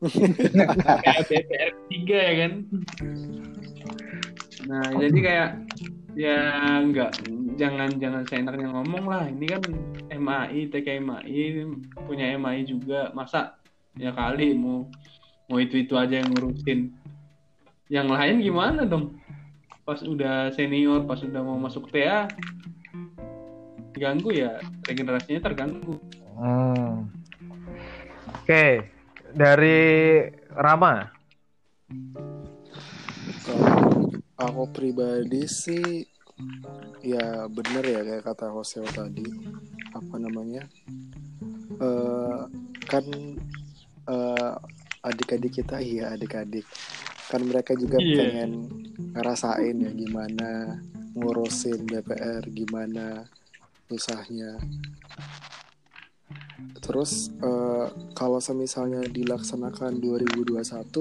Kayak 0.05 1.21
BPR 1.33 1.71
3 1.89 2.13
ya 2.13 2.35
kan? 2.37 2.53
Nah 4.69 4.85
jadi 5.01 5.19
kayak 5.25 5.51
ya 6.13 6.39
nggak. 6.85 7.13
Jangan 7.57 7.89
jangan 7.97 8.23
seenaknya 8.29 8.69
ngomong 8.69 9.05
lah. 9.09 9.25
Ini 9.33 9.47
kan 9.49 9.63
MAI 10.13 10.69
TKMAI 10.69 11.45
punya 12.05 12.37
MAI 12.37 12.69
juga. 12.69 13.15
Masa 13.17 13.57
ya 13.95 14.11
kali 14.11 14.59
mau 14.59 14.91
mau 15.47 15.59
itu 15.61 15.81
itu 15.83 15.95
aja 15.95 16.21
yang 16.21 16.29
ngurusin. 16.33 16.91
Yang 17.93 18.09
lain 18.11 18.37
gimana 18.41 18.83
dong? 18.89 19.21
Pas 19.85 20.01
udah 20.01 20.49
senior 20.57 21.05
pas 21.05 21.21
udah 21.21 21.43
mau 21.45 21.61
masuk 21.61 21.93
TA 21.93 22.27
diganggu 23.95 24.35
ya? 24.35 24.59
Regenerasinya 24.89 25.41
terganggu. 25.45 26.01
Hmm. 26.35 27.13
Oke, 28.43 28.91
dari 29.31 29.81
Rama. 30.51 31.09
Kalau 33.45 34.11
aku 34.41 34.65
pribadi 34.73 35.47
sih 35.47 36.03
ya 37.05 37.47
bener 37.47 37.85
ya 37.85 38.01
kayak 38.03 38.25
kata 38.27 38.51
Hoseo 38.51 38.89
tadi. 38.91 39.25
Apa 39.95 40.17
namanya? 40.19 40.67
Eh 41.79 42.41
kan 42.89 43.05
eh, 44.05 44.53
adik-adik 45.01 45.53
kita 45.55 45.79
iya 45.79 46.13
adik-adik 46.13 46.65
kan 47.27 47.41
mereka 47.41 47.73
juga 47.75 47.97
Iya. 47.97 48.17
pengen 48.17 48.51
ngerasain 49.13 49.77
ya 49.77 49.91
gimana 49.91 50.81
ngurusin 51.13 51.85
DPR 51.85 52.45
gimana 52.49 53.25
susahnya 53.87 54.61
terus 56.81 57.33
eh, 57.39 57.87
kalau 58.13 58.39
semisalnya 58.39 59.05
dilaksanakan 59.05 59.99
2021 59.99 60.55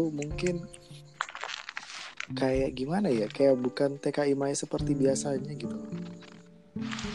mungkin 0.09 0.63
kayak 2.33 2.71
gimana 2.73 3.07
ya 3.07 3.27
kayak 3.27 3.55
bukan 3.57 3.99
TKI 3.99 4.33
Mai 4.33 4.53
seperti 4.53 4.95
biasanya 4.95 5.53
gitu 5.53 5.77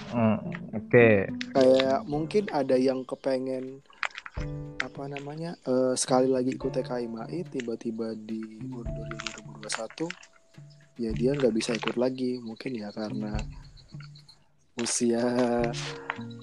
Hmm, 0.09 0.39
Oke. 0.73 1.27
kayak 1.53 2.07
mungkin 2.07 2.47
ada 2.49 2.79
yang 2.79 3.03
kepengen 3.03 3.83
apa 4.99 5.15
namanya 5.15 5.55
eh, 5.63 5.95
sekali 5.95 6.27
lagi 6.27 6.59
ikut 6.59 6.75
TKI 6.75 7.07
MAI 7.07 7.47
tiba-tiba 7.47 8.19
diundur 8.19 8.83
di 8.83 9.03
2021 9.63 10.11
ya 10.99 11.15
dia 11.15 11.39
nggak 11.39 11.55
bisa 11.55 11.71
ikut 11.79 11.95
lagi 11.95 12.43
mungkin 12.43 12.83
ya 12.83 12.91
karena 12.91 13.39
usia 14.75 15.23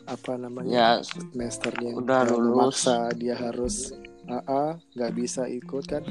apa 0.08 0.40
namanya 0.40 0.72
ya 0.72 0.90
semesternya 1.04 2.00
udah 2.00 2.32
lulus. 2.32 2.80
memaksa 2.80 3.12
dia 3.20 3.36
harus 3.36 3.92
AA 4.24 4.80
nggak 4.96 5.12
bisa 5.20 5.52
ikut 5.52 5.84
kan 5.92 6.08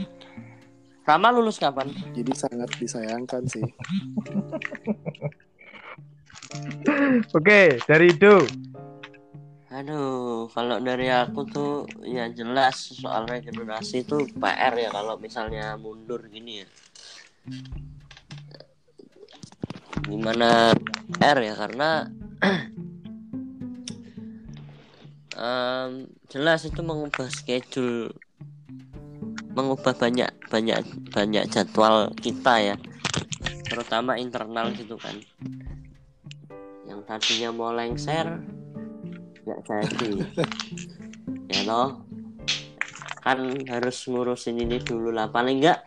Rama 1.08 1.32
lulus 1.32 1.56
kapan 1.56 1.96
jadi 2.12 2.32
sangat 2.36 2.76
disayangkan 2.76 3.48
sih 3.48 3.64
Oke, 7.34 7.82
dari 7.88 8.14
itu. 8.14 8.46
Aduh, 9.74 10.46
kalau 10.54 10.78
dari 10.78 11.10
aku 11.10 11.42
tuh 11.50 11.82
ya 12.06 12.30
jelas 12.30 12.94
soal 12.94 13.26
regenerasi 13.26 14.06
itu 14.06 14.22
PR 14.38 14.70
ya 14.78 14.94
kalau 14.94 15.18
misalnya 15.18 15.74
mundur 15.74 16.22
gini 16.30 16.62
ya. 16.62 16.68
Gimana 20.06 20.70
PR 21.18 21.38
ya 21.42 21.54
karena 21.58 22.06
em, 25.42 26.06
jelas 26.30 26.70
itu 26.70 26.78
mengubah 26.78 27.26
schedule 27.34 28.14
mengubah 29.58 29.98
banyak 29.98 30.30
banyak 30.54 30.86
banyak 31.10 31.50
jadwal 31.50 32.14
kita 32.22 32.74
ya 32.74 32.76
terutama 33.66 34.18
internal 34.18 34.70
gitu 34.74 34.98
kan 34.98 35.14
yang 36.86 37.02
tadinya 37.06 37.54
mau 37.54 37.70
lengser 37.70 38.42
nggak 39.44 39.60
jadi. 39.68 40.10
Ya 41.52 41.60
loh 41.68 42.04
kan 43.24 43.40
harus 43.72 44.04
ngurusin 44.04 44.60
ini 44.60 44.80
dulu 44.80 45.08
lah. 45.08 45.32
Paling 45.32 45.64
nggak 45.64 45.80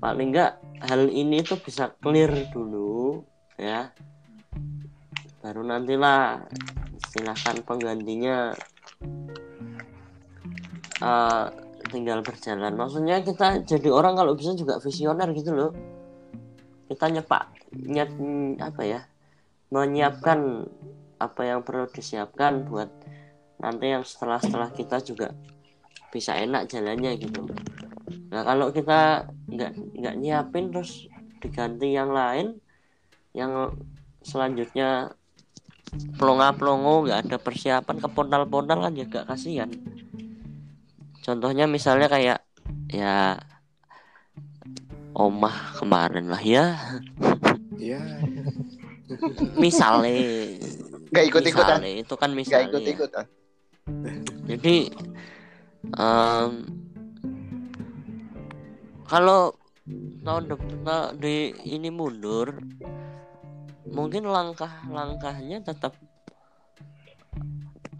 paling 0.00 0.32
nggak 0.32 0.52
hal 0.88 1.08
ini 1.12 1.44
tuh 1.44 1.60
bisa 1.60 1.92
clear 2.00 2.32
dulu 2.48 3.20
ya. 3.60 3.92
Baru 5.40 5.64
nantilah 5.64 6.44
istilahkan 6.96 7.60
penggantinya 7.64 8.56
eh, 11.00 11.44
tinggal 11.92 12.24
berjalan. 12.24 12.72
Maksudnya 12.72 13.20
kita 13.20 13.64
jadi 13.64 13.88
orang 13.92 14.16
kalau 14.16 14.32
bisa 14.32 14.56
juga 14.56 14.80
visioner 14.80 15.28
gitu 15.36 15.52
loh. 15.52 15.72
Kita 16.88 17.06
nyepak 17.08 17.60
nyet 17.70 18.10
apa 18.58 18.82
ya 18.82 19.00
menyiapkan 19.70 20.66
apa 21.20 21.44
yang 21.44 21.60
perlu 21.60 21.84
disiapkan 21.92 22.64
buat 22.64 22.88
nanti 23.60 23.92
yang 23.92 24.02
setelah 24.02 24.40
setelah 24.40 24.72
kita 24.72 25.04
juga 25.04 25.36
bisa 26.08 26.32
enak 26.34 26.66
jalannya 26.66 27.20
gitu. 27.20 27.44
Nah 28.32 28.42
kalau 28.42 28.72
kita 28.72 29.28
nggak 29.46 29.72
nggak 30.00 30.14
nyiapin 30.16 30.72
terus 30.72 31.06
diganti 31.44 31.92
yang 31.92 32.10
lain 32.10 32.56
yang 33.36 33.70
selanjutnya 34.24 35.12
pelonga 36.16 36.56
pelongo 36.56 37.06
nggak 37.06 37.28
ada 37.28 37.36
persiapan 37.36 37.96
kepontal 38.00 38.48
pontal 38.48 38.80
kan 38.80 38.94
juga 38.96 39.28
kasihan. 39.28 39.68
Contohnya 41.20 41.68
misalnya 41.68 42.08
kayak 42.08 42.38
ya 42.88 43.36
omah 45.12 45.76
kemarin 45.76 46.32
lah 46.32 46.40
ya. 46.40 46.80
Ya 47.76 48.00
misalnya 49.58 50.10
Gak 51.10 51.24
ikut-ikutan. 51.26 51.78
misalnya 51.82 51.92
itu 52.06 52.14
kan 52.14 52.30
Gak 52.30 52.38
misalnya 52.38 52.66
ikut-ikutan. 52.70 53.26
jadi 54.46 54.76
em, 55.98 56.52
kalau 59.10 59.54
tahun 60.22 60.44
depan 60.54 61.18
di 61.18 61.50
ini 61.66 61.90
mundur 61.90 62.54
mungkin 63.90 64.30
langkah-langkahnya 64.30 65.66
tetap 65.66 65.98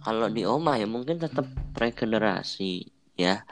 kalau 0.01 0.31
di 0.31 0.47
Oma 0.47 0.79
ya 0.79 0.87
mungkin 0.87 1.19
tetap 1.19 1.51
regenerasi 1.75 2.87
ya 3.19 3.43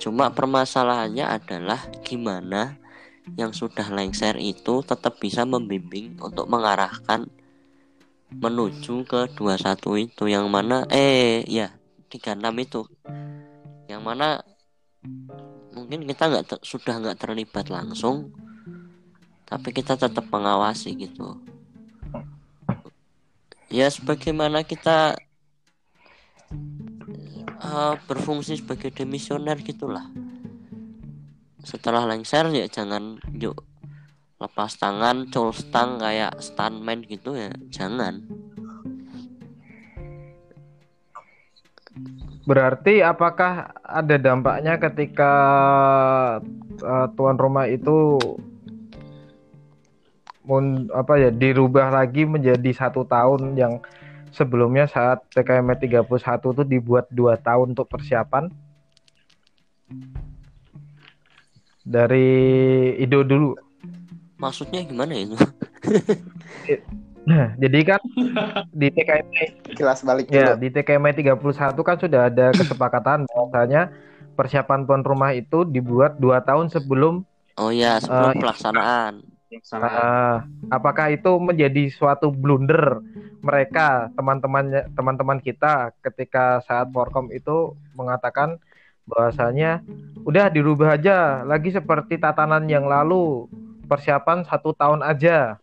cuma 0.00 0.32
permasalahannya 0.32 1.28
adalah 1.28 1.78
gimana 2.06 2.78
yang 3.36 3.52
sudah 3.52 3.84
lengser 3.92 4.40
itu 4.40 4.80
tetap 4.80 5.20
bisa 5.20 5.44
membimbing 5.44 6.16
untuk 6.24 6.48
mengarahkan 6.48 7.28
menuju 8.28 9.08
ke 9.08 9.32
21 9.32 10.04
itu 10.04 10.24
yang 10.28 10.46
mana 10.52 10.84
eh 10.92 11.44
ya 11.48 11.72
36 12.12 12.64
itu. 12.64 12.82
Yang 13.88 14.02
mana 14.04 14.28
mungkin 15.72 16.04
kita 16.04 16.24
nggak 16.28 16.60
sudah 16.60 16.94
nggak 17.00 17.18
terlibat 17.20 17.70
langsung 17.72 18.34
tapi 19.48 19.72
kita 19.72 19.96
tetap 19.96 20.28
mengawasi 20.28 20.92
gitu. 20.96 21.40
Ya 23.72 23.88
sebagaimana 23.88 24.64
kita 24.64 25.16
eh, 27.48 27.94
berfungsi 28.04 28.60
sebagai 28.60 28.92
demisioner 28.92 29.56
gitulah. 29.64 30.04
Setelah 31.64 32.04
lengser 32.08 32.48
ya 32.52 32.68
jangan 32.68 33.20
yuk 33.36 33.67
lepas 34.38 34.70
tangan 34.78 35.26
col 35.34 35.50
stang 35.50 35.98
kayak 35.98 36.38
stuntman 36.38 37.02
gitu 37.06 37.34
ya. 37.34 37.50
Jangan. 37.74 38.22
Berarti 42.48 43.04
apakah 43.04 43.76
ada 43.84 44.16
dampaknya 44.16 44.80
ketika 44.80 45.32
uh, 46.80 47.06
tuan 47.12 47.36
rumah 47.36 47.68
itu 47.68 48.16
mun, 50.48 50.88
apa 50.96 51.20
ya 51.20 51.28
dirubah 51.28 51.92
lagi 51.92 52.24
menjadi 52.24 52.72
satu 52.72 53.04
tahun 53.04 53.52
yang 53.52 53.84
sebelumnya 54.32 54.88
saat 54.88 55.28
TKM 55.36 55.76
31 55.76 56.08
itu 56.56 56.64
dibuat 56.64 57.10
dua 57.12 57.36
tahun 57.36 57.76
untuk 57.76 57.90
persiapan? 57.92 58.48
Dari 61.84 62.28
Ido 62.96 63.28
dulu. 63.28 63.67
Maksudnya 64.38 64.80
gimana 64.82 65.14
itu 65.14 65.34
Jadi 67.60 67.80
kan 67.84 68.00
di 68.72 68.88
TKM 68.88 69.26
Kelas 69.76 70.00
balik 70.00 70.26
Ya, 70.28 70.56
dulu. 70.56 70.64
di 70.64 70.68
TKM 70.72 71.04
31 71.36 71.36
kan 71.78 71.96
sudah 71.98 72.20
ada 72.26 72.46
kesepakatan 72.56 73.28
bahwasanya 73.28 73.92
persiapan 74.32 74.86
tuan 74.86 75.04
rumah 75.04 75.36
itu 75.36 75.62
dibuat 75.62 76.16
dua 76.16 76.40
tahun 76.40 76.70
sebelum. 76.70 77.20
oh 77.56 77.68
ya 77.68 77.98
sebelum 77.98 78.32
Eh, 78.32 78.40
pelaksanaan 78.40 79.14
Ah, 79.72 80.44
apakah 80.68 81.08
itu 81.08 81.32
menjadi 81.36 81.88
suatu 81.88 82.28
blunder 82.28 83.00
mereka 83.40 84.12
teman-teman 84.12 84.64
teman-teman 84.92 85.40
kita 85.40 85.88
ketika 86.00 86.60
saat 86.62 86.92
Forkom 86.92 87.32
itu 87.32 87.72
mengatakan 87.92 88.60
bahwasanya 89.04 89.80
udah 90.22 90.52
dirubah 90.52 91.00
aja 91.00 91.40
lagi 91.42 91.72
seperti 91.72 92.20
tatanan 92.20 92.68
yang 92.68 92.84
lalu 92.84 93.48
persiapan 93.88 94.44
satu 94.44 94.70
tahun 94.72 95.00
aja. 95.02 95.56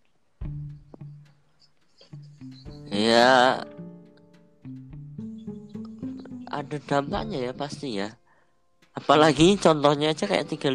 ya 2.88 3.60
ada 6.48 6.78
dampaknya 6.80 7.40
ya 7.42 7.54
pasti 7.54 8.00
ya 8.00 8.14
apalagi 8.94 9.58
contohnya 9.58 10.10
aja 10.10 10.24
kayak 10.24 10.48
35 10.48 10.72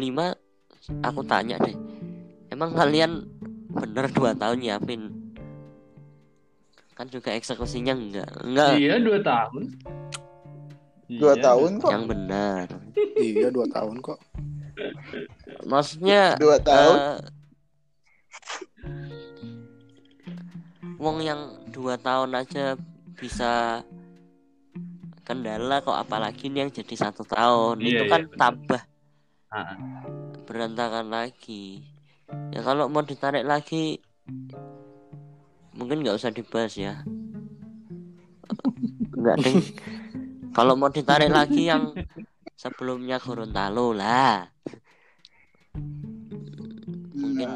aku 1.01 1.21
tanya 1.23 1.57
deh 1.57 1.73
emang 2.47 2.71
kalian 2.71 3.25
bener 3.67 4.05
dua 4.07 4.35
tahun 4.35 4.59
nyiapin 4.59 5.01
kan 6.93 7.09
juga 7.09 7.33
eksekusinya 7.33 7.95
enggak 7.95 8.29
enggak 8.39 8.71
Iya 8.77 8.95
dua 8.99 9.19
tahun. 9.19 9.63
Dua 11.09 11.33
Iya. 11.33 11.43
tahun 11.43 11.71
kok. 11.75 11.89
yang 11.89 12.05
benar 12.05 12.65
iya 13.17 13.47
dua 13.49 13.65
tahun 13.65 13.95
kok 13.99 14.19
maksudnya 15.63 16.37
Dua 16.37 16.61
tahun. 16.61 16.95
eh, 16.95 17.15
wong 21.01 21.25
yang 21.25 21.57
dua 21.73 21.97
tahun 21.97 22.37
aja 22.37 22.77
bisa 23.17 23.81
kendala 25.25 25.81
kok 25.81 25.97
apalagi 25.97 26.53
ini 26.53 26.61
yang 26.61 26.71
jadi 26.71 27.09
satu 27.09 27.25
tahun. 27.25 27.81
Iya, 27.81 27.89
itu 27.89 28.03
iya, 28.05 28.11
kan 28.13 28.21
benar. 28.29 28.37
tambah 28.37 28.81
Ah, 29.51 29.75
berantakan 30.47 31.11
lagi. 31.11 31.83
Ya 32.55 32.63
kalau 32.63 32.87
mau 32.87 33.03
ditarik 33.03 33.43
lagi 33.43 33.99
mungkin 35.75 36.05
nggak 36.05 36.15
usah 36.15 36.31
dibahas 36.31 36.71
ya. 36.79 37.03
Nggak 39.19 39.37
ding 39.43 39.59
kalau 40.55 40.79
mau 40.79 40.87
ditarik 40.87 41.27
lagi 41.27 41.67
yang 41.67 41.91
sebelumnya 42.55 43.19
Gorontalo 43.19 43.91
lah. 43.91 44.47
Mungkin 47.11 47.49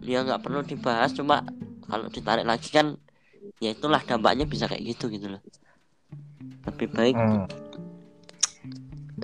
ya 0.00 0.24
nggak 0.24 0.40
perlu 0.40 0.64
dibahas 0.64 1.12
cuma 1.12 1.44
kalau 1.84 2.06
ditarik 2.08 2.44
lagi 2.44 2.68
kan 2.68 2.96
ya 3.60 3.70
itulah 3.70 4.00
dampaknya 4.00 4.44
bisa 4.44 4.64
kayak 4.64 4.94
gitu 4.94 5.08
gitu 5.08 5.28
loh 5.28 5.42
lebih 6.64 6.88
baik 6.90 7.14
Hmm. 7.14 7.44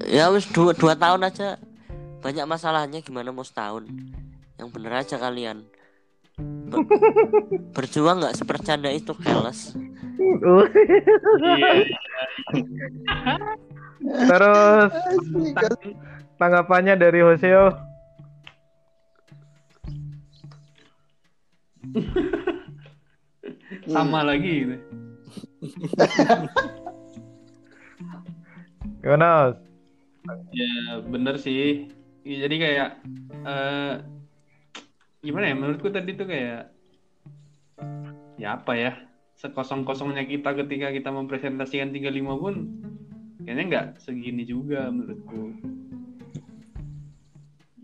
ya 0.07 0.31
wis 0.31 0.47
dua, 0.49 0.71
dua 0.73 0.95
tahun 0.95 1.27
aja 1.27 1.57
banyak 2.21 2.45
masalahnya 2.45 3.01
gimana 3.01 3.33
mau 3.33 3.43
setahun 3.43 3.89
yang 4.57 4.69
bener 4.69 4.93
aja 4.95 5.17
kalian 5.17 5.65
Ber- 6.71 6.87
berjuang 7.75 8.21
nggak 8.21 8.37
sepercanda 8.37 8.89
itu 8.89 9.13
keles 9.17 9.75
Iya. 10.21 11.73
Terus 14.29 14.93
tanggapannya 16.37 16.95
dari 16.95 17.21
Hoseo. 17.21 17.73
Sama 23.91 24.23
lagi 24.23 24.53
gitu. 24.65 24.77
Gimana? 29.03 29.59
Ya 30.55 31.01
bener 31.03 31.35
sih. 31.41 31.91
Ya, 32.23 32.47
jadi 32.47 32.57
kayak 32.61 32.89
eh 33.49 33.95
gimana 35.21 35.53
ya 35.53 35.55
menurutku 35.57 35.89
tadi 35.93 36.17
tuh 36.17 36.29
kayak 36.29 36.73
ya 38.41 38.57
apa 38.57 38.73
ya 38.77 38.93
sekosong-kosongnya 39.41 40.25
kita 40.29 40.53
ketika 40.65 40.93
kita 40.93 41.09
mempresentasikan 41.13 41.93
35 41.93 42.41
pun 42.41 42.55
kayaknya 43.45 43.65
nggak 43.69 43.87
segini 44.05 44.45
juga 44.45 44.93
menurutku. 44.93 45.57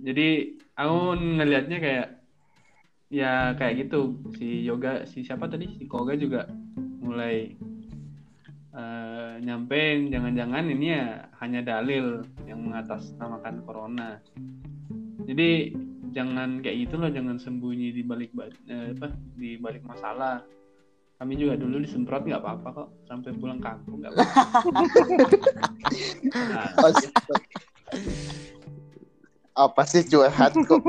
Jadi 0.05 0.61
aku 0.77 0.97
ngelihatnya 1.17 1.79
kayak 1.81 2.16
ya 3.07 3.55
kayak 3.55 3.87
gitu 3.87 4.19
si 4.35 4.67
yoga 4.67 5.07
si 5.07 5.23
siapa 5.23 5.47
tadi 5.47 5.71
si 5.79 5.87
koga 5.87 6.19
juga 6.19 6.51
mulai 6.99 7.55
eh, 8.75 9.33
nyampein 9.41 10.11
jangan-jangan 10.11 10.67
ini 10.67 10.87
ya 10.91 11.31
hanya 11.39 11.61
dalil 11.63 12.27
yang 12.45 12.67
mengatasnamakan 12.67 13.63
corona. 13.63 14.19
Jadi 15.27 15.75
jangan 16.15 16.63
kayak 16.63 16.87
gitu 16.89 16.95
loh, 16.97 17.11
jangan 17.13 17.37
sembunyi 17.37 17.93
di 17.93 18.03
balik 18.07 18.31
ba- 18.33 18.49
eh, 18.71 18.95
apa 18.95 19.13
di 19.37 19.59
balik 19.59 19.83
masalah. 19.85 20.43
Kami 21.17 21.33
juga 21.41 21.57
dulu 21.57 21.81
disemprot 21.81 22.29
nggak 22.29 22.43
apa-apa 22.45 22.69
kok 22.73 22.89
sampai 23.09 23.33
pulang 23.33 23.61
kampung 23.61 24.05
nggak 24.05 24.13
apa-apa. 24.13 24.43
Nah, 26.37 26.69
Astaga. 26.77 27.09
Apa 29.57 29.89
sih 29.89 30.05
curhat 30.05 30.53
kok? 30.53 30.85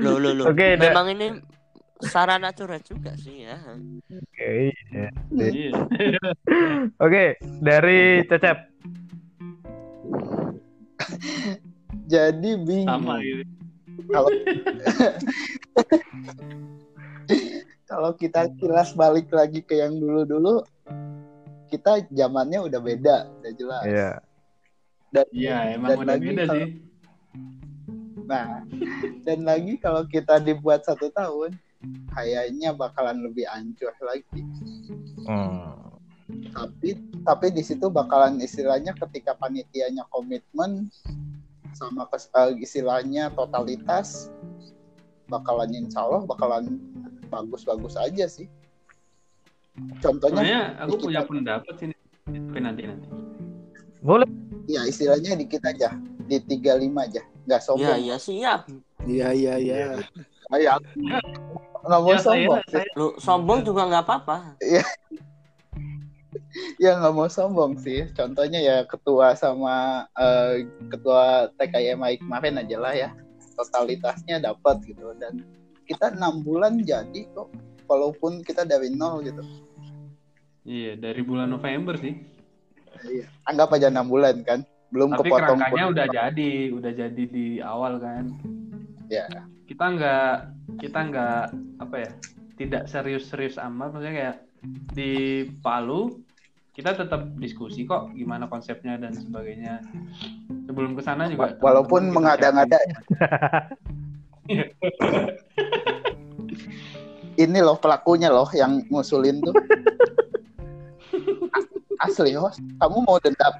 lo 0.00 0.16
lo 0.16 0.32
lo 0.32 0.44
Oke, 0.48 0.74
da- 0.74 0.88
memang 0.88 1.12
ini 1.12 1.26
sarana 2.00 2.48
curhat 2.50 2.80
juga 2.82 3.12
sih 3.14 3.44
ya 3.44 3.60
Oke, 4.08 4.72
iya. 4.88 5.08
iya. 5.36 5.72
Oke, 7.04 7.24
dari 7.60 8.24
Cecep. 8.24 8.58
Jadi 12.08 12.50
bingung. 12.58 12.88
sama 12.88 13.20
gitu. 13.20 13.44
Kalau 14.08 14.28
kalau 17.84 18.10
kita 18.14 18.48
kilas 18.56 18.92
balik 18.94 19.28
lagi 19.28 19.60
ke 19.60 19.76
yang 19.76 19.92
dulu-dulu, 19.92 20.64
kita 21.68 22.00
zamannya 22.08 22.64
udah 22.64 22.80
beda, 22.80 23.16
udah 23.38 23.52
jelas. 23.52 23.84
Iya. 23.84 24.10
Dan, 25.08 25.24
Iya, 25.32 25.56
emang 25.74 25.88
dan 25.90 25.98
udah 25.98 26.08
lagi 26.10 26.24
beda 26.26 26.44
kalau- 26.46 26.56
sih. 26.56 26.87
Nah, 28.28 28.60
dan 29.24 29.48
lagi 29.48 29.80
kalau 29.80 30.04
kita 30.04 30.36
dibuat 30.44 30.84
satu 30.84 31.08
tahun, 31.08 31.56
kayaknya 32.12 32.76
bakalan 32.76 33.24
lebih 33.24 33.48
ancur 33.48 33.90
lagi. 34.04 34.44
Hmm. 35.24 35.96
Tapi 36.52 37.00
tapi 37.24 37.46
di 37.48 37.64
situ 37.64 37.88
bakalan 37.88 38.36
istilahnya 38.36 38.92
ketika 38.92 39.32
panitianya 39.32 40.04
komitmen 40.12 40.92
sama 41.72 42.04
kes- 42.12 42.28
eh, 42.36 42.52
istilahnya 42.60 43.32
totalitas 43.32 44.28
bakalan 45.32 45.72
insya 45.72 46.04
Allah 46.04 46.28
bakalan 46.28 46.76
bagus-bagus 47.32 47.96
aja 47.96 48.28
sih. 48.28 48.44
Contohnya 50.04 50.42
Sebenarnya 50.44 50.62
aku 50.84 50.94
di 51.00 51.04
punya 51.08 51.22
pendapat. 51.24 51.74
Tapi 52.28 52.58
nanti 52.60 52.82
nanti. 52.84 53.08
Boleh. 54.04 54.28
ya 54.68 54.84
istilahnya 54.84 55.32
dikit 55.32 55.64
aja 55.64 55.96
di 56.28 56.36
35 56.44 56.92
aja 57.00 57.22
nggak 57.48 57.60
ya 57.60 57.64
sombong. 57.64 57.98
ya 58.04 58.16
siap 58.20 58.60
Iya. 59.08 59.28
Iya 59.32 59.54
iya. 59.56 59.76
Ayo, 60.48 60.74
nggak 61.80 62.00
mau 62.02 62.12
Ya, 62.12 62.18
saya, 62.18 62.44
sombong. 62.44 62.60
saya 62.68 62.84
lo 62.92 63.06
sombong 63.16 63.60
juga 63.62 63.82
nggak 63.88 64.04
apa-apa. 64.04 64.36
Ya 66.76 66.90
nggak 66.98 67.14
mau 67.14 67.28
sombong 67.28 67.78
sih. 67.78 68.04
Contohnya 68.12 68.60
ya 68.60 68.76
ketua 68.84 69.32
sama 69.32 70.04
eh, 70.12 70.66
ketua 70.88 71.48
TKIMI 71.56 72.20
kemarin 72.20 72.60
aja 72.60 72.76
lah 72.76 72.92
ya. 72.92 73.10
Totalitasnya 73.54 74.38
dapat 74.38 74.84
gitu. 74.84 75.14
Dan 75.16 75.42
kita 75.84 76.12
enam 76.12 76.42
bulan 76.42 76.82
jadi 76.82 77.24
kok 77.32 77.48
walaupun 77.86 78.44
kita 78.44 78.62
dari 78.62 78.92
nol 78.92 79.24
gitu. 79.24 79.40
Iya, 80.64 81.00
dari 81.00 81.24
bulan 81.24 81.48
November 81.48 81.96
sih. 81.96 82.12
Iya. 82.98 83.30
anggap 83.46 83.78
aja 83.78 83.94
enam 83.94 84.10
bulan 84.10 84.42
kan 84.42 84.66
belum 84.88 85.10
Tapi 85.16 85.28
kepotong 85.28 85.58
kerangkanya 85.60 85.84
pun. 85.84 85.92
udah 85.94 86.06
jadi, 86.08 86.52
udah 86.72 86.92
jadi 86.96 87.22
di 87.28 87.46
awal 87.60 88.00
kan. 88.00 88.24
ya 89.12 89.28
Kita 89.68 89.84
nggak, 89.92 90.32
kita 90.80 90.98
nggak 91.12 91.42
apa 91.84 91.96
ya, 91.96 92.10
tidak 92.56 92.82
serius-serius 92.88 93.60
amat. 93.60 93.92
Maksudnya 93.92 94.14
kayak 94.16 94.36
di 94.96 95.44
Palu 95.60 96.24
kita 96.72 96.94
tetap 96.94 97.34
diskusi 97.36 97.84
kok 97.84 98.14
gimana 98.14 98.46
konsepnya 98.48 98.96
dan 98.96 99.12
sebagainya. 99.12 99.82
Sebelum 100.70 100.94
ke 100.96 101.02
sana 101.04 101.28
juga. 101.28 101.58
Wa- 101.58 101.72
walaupun 101.72 102.08
mengada-ngada 102.08 102.78
ini 107.38 107.58
loh 107.62 107.78
pelakunya 107.78 108.28
loh 108.32 108.50
yang 108.50 108.82
ngusulin 108.90 109.38
tuh 109.44 109.54
asli 112.04 112.34
host 112.34 112.58
kamu 112.82 112.98
mau 113.06 113.18
dendam 113.22 113.54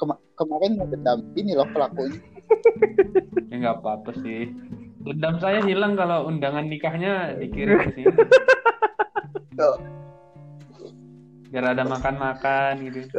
Kema- 0.00 0.22
kemarin 0.32 0.80
mau 0.80 0.88
dendam 0.88 1.20
ini 1.36 1.52
loh 1.52 1.68
pelakunya 1.68 2.16
Ya 3.52 3.54
nggak 3.60 3.84
apa-apa 3.84 4.10
sih. 4.24 4.48
Dendam 5.04 5.36
saya 5.38 5.60
hilang 5.60 5.94
kalau 5.94 6.26
undangan 6.26 6.64
nikahnya 6.64 7.36
dikirim 7.36 7.84
ke 7.84 7.90
sini. 7.94 8.16
Tuh. 9.54 9.76
Biar 11.50 11.74
ada 11.74 11.82
makan-makan 11.82 12.78
gitu. 12.90 13.18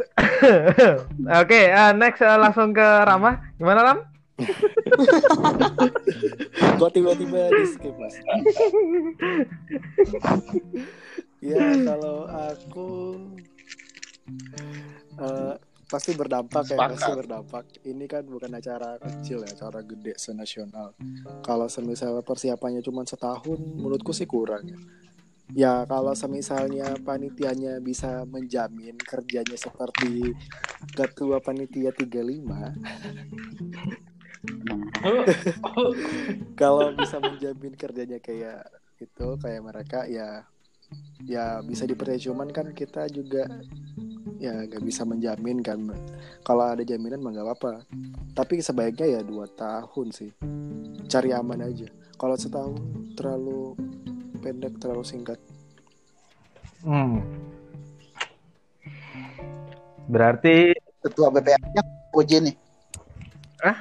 Oke, 1.42 1.60
eh, 1.68 1.92
next 1.92 2.24
eh, 2.24 2.38
langsung 2.40 2.72
ke 2.72 2.82
Rama. 2.82 3.36
Gimana 3.60 3.80
Ram? 3.84 3.98
Kok 6.80 6.90
tiba-tiba 6.96 7.52
di 7.52 7.64
skip 7.68 7.92
mas? 8.00 8.16
ya 11.52 11.60
kalau 11.84 12.24
aku 12.26 12.90
eh, 15.20 15.54
pasti 15.92 16.16
berdampak 16.16 16.64
ya 16.72 16.80
Sepakat. 16.80 16.92
pasti 16.96 17.12
berdampak. 17.12 17.64
Ini 17.84 18.04
kan 18.08 18.24
bukan 18.24 18.48
acara 18.56 18.96
kecil 18.96 19.44
ya, 19.44 19.52
acara 19.52 19.84
gede 19.84 20.16
senasional. 20.16 20.96
Kalau 21.44 21.68
semisal 21.68 22.16
persiapannya 22.24 22.80
cuma 22.80 23.04
setahun, 23.04 23.60
menurutku 23.60 24.16
sih 24.16 24.24
kurang 24.24 24.64
ya. 24.64 24.80
Ya 25.52 25.84
kalau 25.84 26.16
semisalnya 26.16 26.96
panitianya 27.04 27.76
bisa 27.84 28.24
menjamin 28.24 28.96
kerjanya 28.96 29.52
seperti 29.60 30.32
ketua 30.96 31.44
panitia 31.44 31.92
35 31.92 32.08
kalau 36.56 36.96
bisa 36.96 37.20
menjamin 37.20 37.76
kerjanya 37.76 38.16
kayak 38.16 38.64
itu 38.96 39.26
kayak 39.44 39.60
mereka 39.60 40.08
ya 40.08 40.48
ya 41.28 41.60
bisa 41.60 41.84
dipercaya 41.84 42.16
cuman 42.16 42.48
kan 42.48 42.72
kita 42.72 43.12
juga 43.12 43.44
ya 44.38 44.66
nggak 44.66 44.82
bisa 44.84 45.02
menjamin 45.06 45.62
kan. 45.62 45.78
Kalau 46.42 46.64
ada 46.74 46.82
jaminan 46.82 47.22
mah 47.22 47.30
nggak 47.34 47.50
apa 47.58 47.82
tapi 48.32 48.64
sebaiknya 48.64 49.18
ya 49.18 49.20
dua 49.20 49.46
tahun 49.52 50.08
sih. 50.12 50.30
Cari 51.08 51.30
aman 51.36 51.62
aja. 51.62 51.88
Kalau 52.16 52.36
setahun 52.38 52.78
terlalu 53.18 53.76
pendek 54.40 54.78
terlalu 54.80 55.04
singkat. 55.04 55.38
Hmm. 56.82 57.22
Berarti 60.10 60.74
ketua 61.02 61.30
BPH-nya 61.30 61.82
puji 62.10 62.36
nih. 62.50 62.56
Hah? 63.62 63.78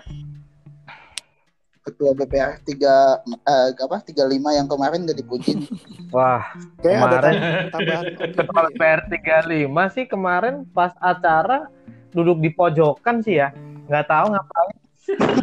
Ketua 1.81 2.13
BPH 2.13 2.61
tiga 2.63 3.19
eh, 3.25 3.73
apa 3.73 3.97
35 3.99 4.21
yang 4.51 4.67
kemarin 4.67 5.03
gak 5.03 5.17
dipuji 5.17 5.57
wah, 6.15 6.45
kayak 6.79 6.97
ada 6.99 7.17
Kemarin- 7.17 7.33
tam- 7.33 7.71
tambahan 7.73 8.05
ketua 8.31 8.61
opini. 8.63 8.77
PR 8.79 8.99
35 9.09 9.95
sih 9.95 10.05
kemarin 10.05 10.55
pas 10.67 10.93
acara 10.97 11.65
duduk 12.11 12.37
di 12.37 12.49
pojokan 12.49 13.19
sih 13.19 13.39
ya. 13.39 13.49
Nggak 13.87 14.05
tahu 14.05 14.25
ngapain. 14.29 14.77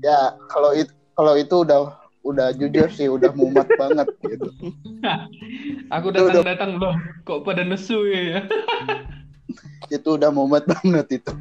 ya 0.00 0.18
kalau 0.48 0.70
itu 0.72 0.92
kalau 1.14 1.34
itu 1.34 1.54
udah 1.56 1.80
udah 2.24 2.48
jujur 2.52 2.88
sih 2.88 3.06
udah 3.06 3.30
mumet 3.32 3.68
banget 3.70 4.08
gitu 4.22 4.48
Aku 5.92 6.08
datang-datang 6.08 6.80
loh, 6.80 6.96
kok 7.22 7.44
pada 7.44 7.60
nesu 7.60 8.08
ya. 8.08 8.48
Itu 9.92 10.08
udah 10.16 10.30
mumet 10.32 10.64
banget 10.72 11.22
itu 11.22 11.32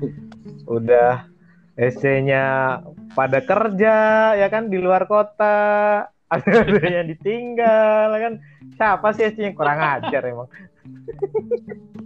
Udah 0.67 1.27
SC-nya 1.73 2.79
pada 3.17 3.41
kerja 3.41 3.95
ya 4.37 4.47
kan 4.47 4.69
di 4.69 4.77
luar 4.77 5.09
kota. 5.09 6.05
Ada 6.29 6.65
yang 7.01 7.09
ditinggal 7.09 8.07
ya 8.13 8.19
kan. 8.19 8.33
Siapa 8.77 9.07
sih 9.13 9.29
SC 9.29 9.51
yang 9.51 9.57
kurang 9.57 9.81
ajar 9.81 10.21
emang? 10.25 10.49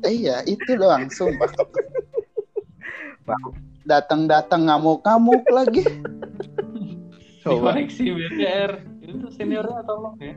Eh, 0.05 0.13
iya 0.13 0.45
itu 0.45 0.77
doang 0.77 1.09
sumpah 1.09 1.49
datang-datang 3.87 4.67
ngamuk-ngamuk 4.67 5.43
lagi 5.51 5.83
coba 7.47 7.79
Dikoreksi 7.79 8.11
BPR. 8.11 8.71
Itu 9.07 9.31
seniornya 9.31 9.81
tolong 9.87 10.19
ya. 10.19 10.35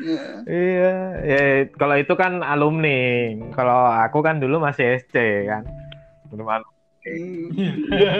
Iya. 0.00 0.26
Iya, 0.48 0.92
ya 1.22 1.40
kalau 1.78 1.96
itu 1.98 2.14
kan 2.18 2.42
alumni. 2.42 3.30
Kalau 3.54 3.86
aku 3.86 4.18
kan 4.24 4.42
dulu 4.42 4.58
masih 4.58 4.98
SC 5.02 5.46
kan. 5.46 5.62
Belum 6.30 6.46
alumni. 6.50 6.72
Ya 7.94 8.12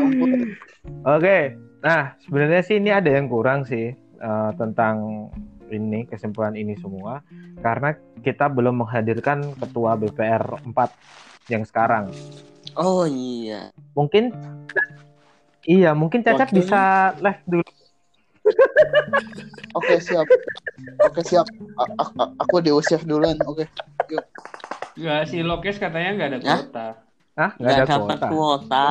ampun. 0.00 0.56
Oke, 1.04 1.56
nah 1.84 2.16
sebenarnya 2.24 2.62
sih 2.64 2.76
ini 2.80 2.90
ada 2.92 3.10
yang 3.12 3.28
kurang 3.28 3.64
sih 3.68 3.92
eh, 3.96 4.50
tentang 4.56 5.28
ini 5.70 6.02
kesimpulan 6.08 6.58
ini 6.58 6.74
semua 6.74 7.22
karena 7.62 7.94
kita 8.24 8.50
belum 8.50 8.82
menghadirkan 8.84 9.54
ketua 9.54 9.94
BPR 9.94 10.42
4 10.66 11.52
yang 11.52 11.62
sekarang. 11.62 12.10
Oh 12.74 13.06
iya. 13.06 13.70
Mungkin 13.94 14.34
iya, 15.66 15.94
mungkin 15.94 16.22
Cacat 16.26 16.50
bisa 16.50 17.14
live 17.18 17.42
dulu. 17.46 17.66
Oke 19.72 19.94
siap 19.98 20.26
oke 21.00 21.20
siap 21.22 21.46
A- 21.76 21.92
a- 21.96 22.14
a- 22.18 22.32
aku 22.38 22.60
diusir 22.60 23.00
duluan 23.02 23.36
oke 23.44 23.64
Enggak, 24.90 25.30
si 25.30 25.40
Lokes 25.40 25.78
katanya 25.78 26.10
nggak 26.12 26.28
ada 26.28 26.38
Hah? 26.42 26.58
kuota. 26.60 26.86
Ah, 27.32 27.50
nggak 27.56 27.72
ada 27.72 27.84
dapat 27.86 28.00
kuota. 28.20 28.26
kuota. 28.28 28.88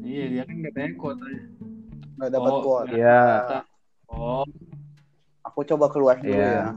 Iya, 0.00 0.24
dia 0.30 0.42
kan 0.46 0.56
katanya 0.62 0.90
kuotanya. 0.96 1.42
nggak 2.14 2.30
dapat 2.32 2.52
Oh, 2.54 2.60
kuota 2.62 2.86
nggak 2.86 2.96
Iya. 2.96 3.58
Oh, 4.08 4.46
aku 5.42 5.60
coba 5.66 5.86
keluar 5.90 6.16
dulu 6.16 6.32
Iya. 6.32 6.70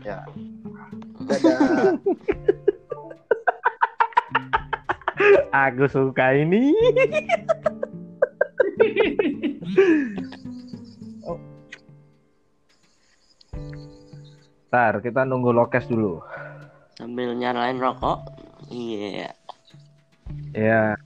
ya 0.00 0.18
ya 0.18 0.18
dadah 1.28 1.94
Aku 5.68 5.84
suka 5.86 6.32
ini. 6.32 6.72
Oh. 11.20 11.36
Ntar 14.72 15.04
kita 15.04 15.28
nunggu 15.28 15.52
lokes 15.52 15.84
dulu. 15.90 16.24
Sambil 16.96 17.36
nyalain 17.36 17.76
rokok. 17.76 18.24
Iya. 18.72 19.36
Ya. 20.56 20.96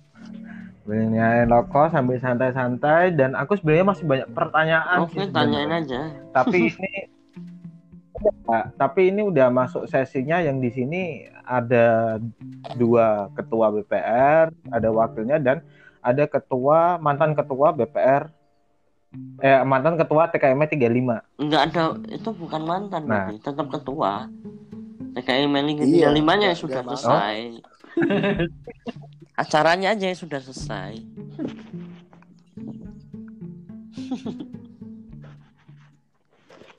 Sambil 0.85 1.11
nyalain 1.11 1.51
rokok 1.51 1.91
sambil 1.91 2.23
santai-santai 2.23 3.17
dan 3.19 3.35
aku 3.35 3.59
sebenarnya 3.59 3.87
masih 3.91 4.05
banyak 4.07 4.29
pertanyaan 4.31 4.99
Oke, 5.03 5.19
sih 5.19 5.29
tanyain 5.35 5.73
aja. 5.73 6.13
Tapi 6.31 6.57
ini 6.71 6.93
Nah, 8.45 8.73
tapi 8.77 9.13
ini 9.13 9.21
udah 9.25 9.53
masuk 9.53 9.85
sesinya 9.91 10.41
yang 10.41 10.63
di 10.63 10.71
sini 10.73 11.03
ada 11.45 12.17
dua 12.79 13.29
ketua 13.37 13.69
BPR, 13.75 14.49
ada 14.73 14.89
wakilnya 14.89 15.37
dan 15.43 15.61
ada 16.05 16.25
ketua 16.27 16.99
mantan 16.99 17.33
ketua 17.33 17.73
BPR 17.73 18.29
eh 19.41 19.63
mantan 19.63 19.95
ketua 19.95 20.27
TKM 20.27 20.59
35. 20.61 21.23
Enggak 21.39 21.63
ada 21.71 21.83
itu 22.07 22.29
bukan 22.31 22.63
mantan 22.63 23.07
Nah. 23.07 23.25
berarti, 23.25 23.35
tetap 23.41 23.67
ketua. 23.71 24.27
TKI 25.15 25.47
Meli 25.47 25.79
Iya, 25.81 26.11
limanya 26.11 26.51
nggak- 26.51 26.61
sudah 26.61 26.83
selesai. 26.85 27.37
Acaranya 29.37 29.95
aja 29.95 30.05
yang 30.05 30.19
sudah 30.19 30.39
selesai. 30.39 30.99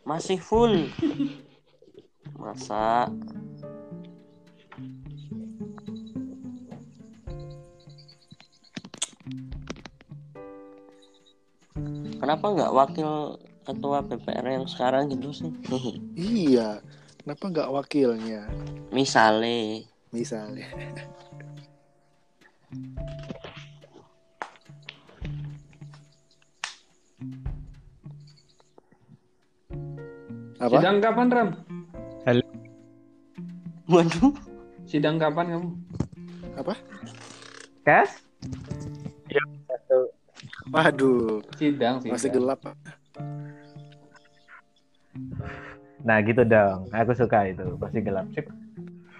Masih 0.06 0.38
full. 0.38 0.92
Masa 2.36 3.10
Kenapa 12.26 12.58
nggak 12.58 12.74
wakil 12.74 13.38
ketua 13.62 14.02
BPR 14.02 14.58
yang 14.58 14.66
sekarang 14.66 15.14
gitu 15.14 15.30
sih? 15.30 15.54
Iya. 16.18 16.82
Kenapa 17.22 17.54
nggak 17.54 17.70
wakilnya? 17.70 18.50
Misalnya 18.90 19.86
Misalnya. 20.10 20.66
Apa? 30.58 30.82
sidang 30.82 30.98
kapan, 30.98 31.28
Ram? 31.30 31.50
Waduh, 33.86 34.34
Sidang 34.90 35.22
kapan 35.22 35.46
kamu? 35.54 35.70
Kes? 37.86 38.25
Waduh, 40.74 41.46
Sidang, 41.62 42.02
sidang. 42.02 42.18
masih 42.18 42.30
gelap. 42.34 42.60
Nah, 46.02 46.18
gitu 46.22 46.42
dong. 46.42 46.90
Aku 46.90 47.14
suka 47.14 47.46
itu. 47.50 47.78
Pasti 47.78 48.02
gelap. 48.02 48.26
Sip. 48.34 48.50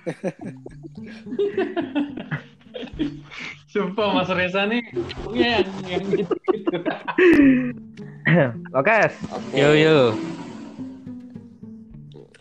Sumpah 3.72 4.08
Mas 4.16 4.30
Reza 4.32 4.64
nih 4.68 4.82
punya 5.20 5.60
yang 5.60 5.68
yang 5.88 6.04
gitu. 6.14 6.32
Oke. 8.80 9.00
Yo 9.52 9.70
yo. 9.76 10.16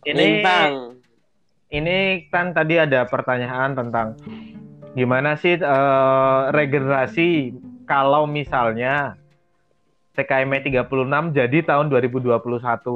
Ini 0.05 0.21
Lintang. 0.21 1.01
ini 1.73 1.97
kan 2.29 2.53
tadi 2.55 2.79
ada 2.79 3.09
pertanyaan 3.09 3.75
tentang 3.75 4.15
gimana 4.95 5.35
sih 5.35 5.59
eh, 5.59 6.41
regenerasi 6.55 7.51
kalau 7.85 8.25
misalnya 8.25 9.17
TKM 10.15 10.51
36 10.63 11.35
jadi 11.35 11.59
tahun 11.67 11.91
2021. 11.91 12.39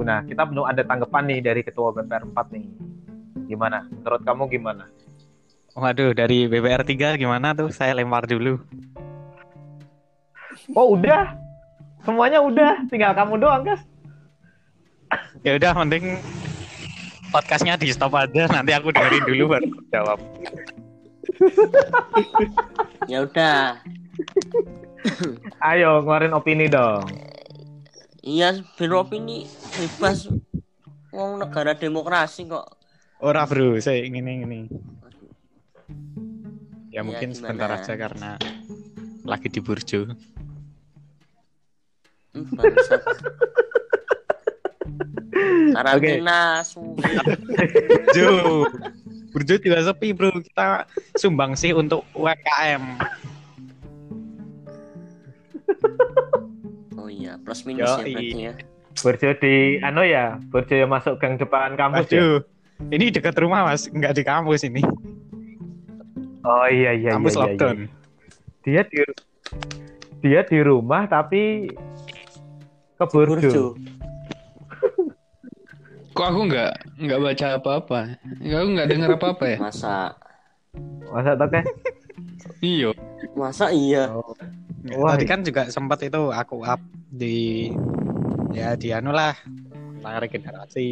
Nah, 0.06 0.22
kita 0.22 0.42
belum 0.46 0.64
ada 0.64 0.82
tanggapan 0.86 1.22
nih 1.26 1.40
dari 1.42 1.60
Ketua 1.66 1.90
BPR 1.90 2.22
4 2.30 2.54
nih. 2.54 2.64
Gimana? 3.50 3.90
Menurut 3.90 4.22
kamu 4.22 4.42
gimana? 4.46 4.84
Waduh, 5.74 6.14
dari 6.14 6.46
BPR 6.46 6.86
3 6.86 7.18
gimana 7.18 7.58
tuh? 7.58 7.74
Saya 7.74 7.98
lempar 7.98 8.30
dulu. 8.30 8.62
Oh, 10.78 10.94
udah. 10.94 11.34
Semuanya 12.06 12.38
udah, 12.38 12.86
tinggal 12.86 13.10
kamu 13.18 13.42
doang, 13.42 13.66
guys. 13.66 13.82
Ya 15.42 15.58
udah, 15.58 15.74
mending 15.74 16.22
podcastnya 17.34 17.74
di 17.74 17.90
stop 17.90 18.14
aja. 18.14 18.46
Nanti 18.46 18.70
aku 18.70 18.94
dengerin 18.94 19.26
dulu 19.26 19.58
baru 19.58 19.68
jawab. 19.90 20.18
Ya 23.08 23.24
udah. 23.24 23.80
Ayo, 25.62 26.02
ngeluarin 26.02 26.34
opini 26.34 26.66
dong. 26.66 27.06
Iya, 28.20 28.60
biro 28.76 29.06
opini 29.06 29.46
bebas. 29.74 30.28
Wong 31.08 31.40
negara 31.40 31.72
demokrasi 31.72 32.44
kok. 32.44 32.66
Ora 33.18 33.48
bro, 33.48 33.80
saya 33.80 34.04
ingin 34.04 34.28
ini. 34.28 34.60
Ya 36.92 37.00
Ya, 37.00 37.06
mungkin 37.06 37.30
gimana? 37.30 37.38
sebentar 37.38 37.70
aja 37.72 37.94
karena 37.94 38.30
lagi 39.22 39.48
di 39.48 39.60
Burjo. 39.62 40.12
Hmm. 42.34 42.54
Karantina 45.72 46.62
suwe. 46.66 46.98
Burjo. 48.10 48.30
Burjo 49.30 49.54
juga 49.60 49.78
sepi 49.84 50.10
bro. 50.12 50.32
Kita 50.42 50.84
sumbang 51.14 51.54
sih 51.54 51.70
untuk 51.72 52.02
UMKM. 52.12 52.82
Plus 57.48 57.64
minus 57.64 57.88
ya 57.88 58.04
Yoi. 58.04 58.12
berarti 58.12 58.36
ya. 58.44 58.52
Burjo 58.98 59.30
di 59.40 59.54
anu 59.80 60.02
ya, 60.04 60.36
Burjo 60.52 60.74
yang 60.76 60.90
masuk 60.92 61.16
gang 61.16 61.40
depan 61.40 61.80
kampus 61.80 62.12
ya. 62.12 62.20
Waduh. 62.20 62.38
Ini 62.92 63.10
dekat 63.10 63.34
rumah 63.40 63.64
mas, 63.64 63.88
nggak 63.88 64.12
di 64.20 64.22
kampus 64.22 64.68
ini. 64.68 64.84
Oh 66.44 66.66
iya 66.68 66.92
iya 66.92 67.16
kampus 67.16 67.34
iya, 67.34 67.40
iya, 67.40 67.42
lockdown. 67.48 67.76
iya. 67.78 67.88
Dia 68.68 68.82
di 68.84 68.98
dia 70.20 70.40
di 70.44 70.58
rumah 70.60 71.08
tapi 71.08 71.72
ke 73.00 73.04
Burjo. 73.08 73.32
Burjo. 73.40 73.66
Kok 76.12 76.26
aku 76.28 76.40
nggak 76.50 76.72
nggak 76.98 77.20
baca 77.22 77.46
apa-apa? 77.56 78.00
Nggak, 78.42 78.58
Aku 78.60 78.68
nggak 78.74 78.88
dengar 78.90 79.08
apa-apa 79.14 79.44
ya? 79.46 79.58
Masa 79.62 79.96
Masa 81.08 81.32
toke? 81.38 81.60
Iya. 82.60 82.90
Masa 83.38 83.70
iya? 83.70 84.10
Wah, 84.98 85.14
Tadi 85.14 85.24
kan 85.26 85.40
juga 85.46 85.70
sempat 85.70 86.02
itu 86.02 86.34
aku 86.34 86.66
up 86.66 86.82
di 87.08 87.72
ya 88.52 88.76
di 88.76 88.92
anu 88.92 89.10
lah 89.12 89.34
tentang 89.98 90.16
regenerasi. 90.22 90.88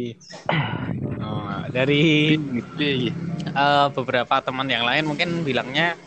Oh, 1.17 1.49
dari 1.73 2.37
eh, 2.77 3.87
beberapa 3.91 4.35
teman 4.39 4.69
yang 4.69 4.85
lain 4.87 5.03
mungkin 5.09 5.41
bilangnya 5.43 5.97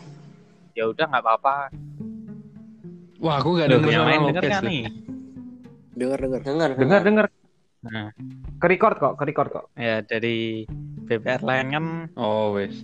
ya 0.73 0.87
udah 0.87 1.05
nggak 1.05 1.21
apa-apa. 1.21 1.69
Wah, 3.21 3.37
aku 3.37 3.59
gak 3.59 3.69
Loh, 3.69 3.85
denger 3.85 3.91
yang 3.91 4.07
lain 4.07 4.21
denger 4.33 4.43
kan 4.49 4.61
nih? 4.65 4.81
Dengar 5.93 6.17
dengar. 6.17 6.41
Dengar, 6.41 6.69
dengar 6.73 7.01
dengar 7.05 7.27
Nah, 7.81 8.13
ke 8.61 8.65
record 8.69 8.97
kok, 9.01 9.13
ke 9.17 9.23
record 9.25 9.49
kok. 9.49 9.65
ya 9.73 10.05
dari 10.05 10.65
BPR 11.05 11.41
lain 11.41 11.67
kan 11.73 11.85
Oh, 12.13 12.53
wes. 12.53 12.77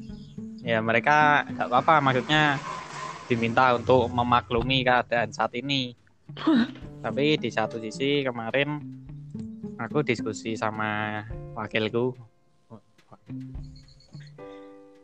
ya 0.62 0.82
mereka 0.82 1.46
nggak 1.48 1.70
apa-apa 1.70 2.02
maksudnya 2.02 2.58
diminta 3.30 3.78
untuk 3.78 4.10
memaklumi 4.10 4.82
keadaan 4.84 5.30
saat 5.32 5.54
ini 5.54 5.94
tapi 7.02 7.40
di 7.40 7.50
satu 7.50 7.80
sisi 7.80 8.26
kemarin 8.26 8.80
aku 9.78 10.02
diskusi 10.02 10.58
sama 10.58 11.24
wakilku. 11.54 12.13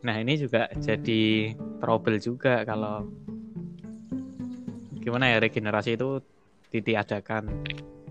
Nah 0.04 0.16
ini 0.20 0.36
juga 0.36 0.68
jadi 0.76 1.54
trouble 1.80 2.20
juga 2.20 2.68
kalau 2.68 3.08
gimana 5.00 5.32
ya 5.32 5.38
regenerasi 5.40 5.96
itu 5.96 6.20
ditiadakan. 6.74 7.48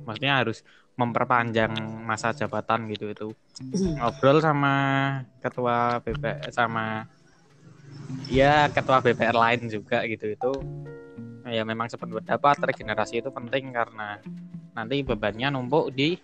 Maksudnya 0.09 0.41
harus 0.41 0.65
memperpanjang 0.97 1.73
masa 2.05 2.33
jabatan 2.33 2.89
gitu 2.93 3.13
itu. 3.13 3.29
Ngobrol 4.01 4.41
sama 4.41 4.75
ketua 5.41 6.01
BP 6.05 6.53
sama 6.53 7.09
ya 8.29 8.69
ketua 8.73 9.01
BPR 9.01 9.37
lain 9.37 9.69
juga 9.69 10.05
gitu. 10.05 10.33
Itu 10.33 10.53
ya 11.53 11.63
memang 11.69 11.87
sependapat 11.93 12.57
regenerasi 12.65 13.21
itu 13.21 13.29
penting 13.29 13.71
karena 13.77 14.19
nanti 14.73 15.05
bebannya 15.05 15.53
numpuk 15.53 15.93
di 15.93 16.17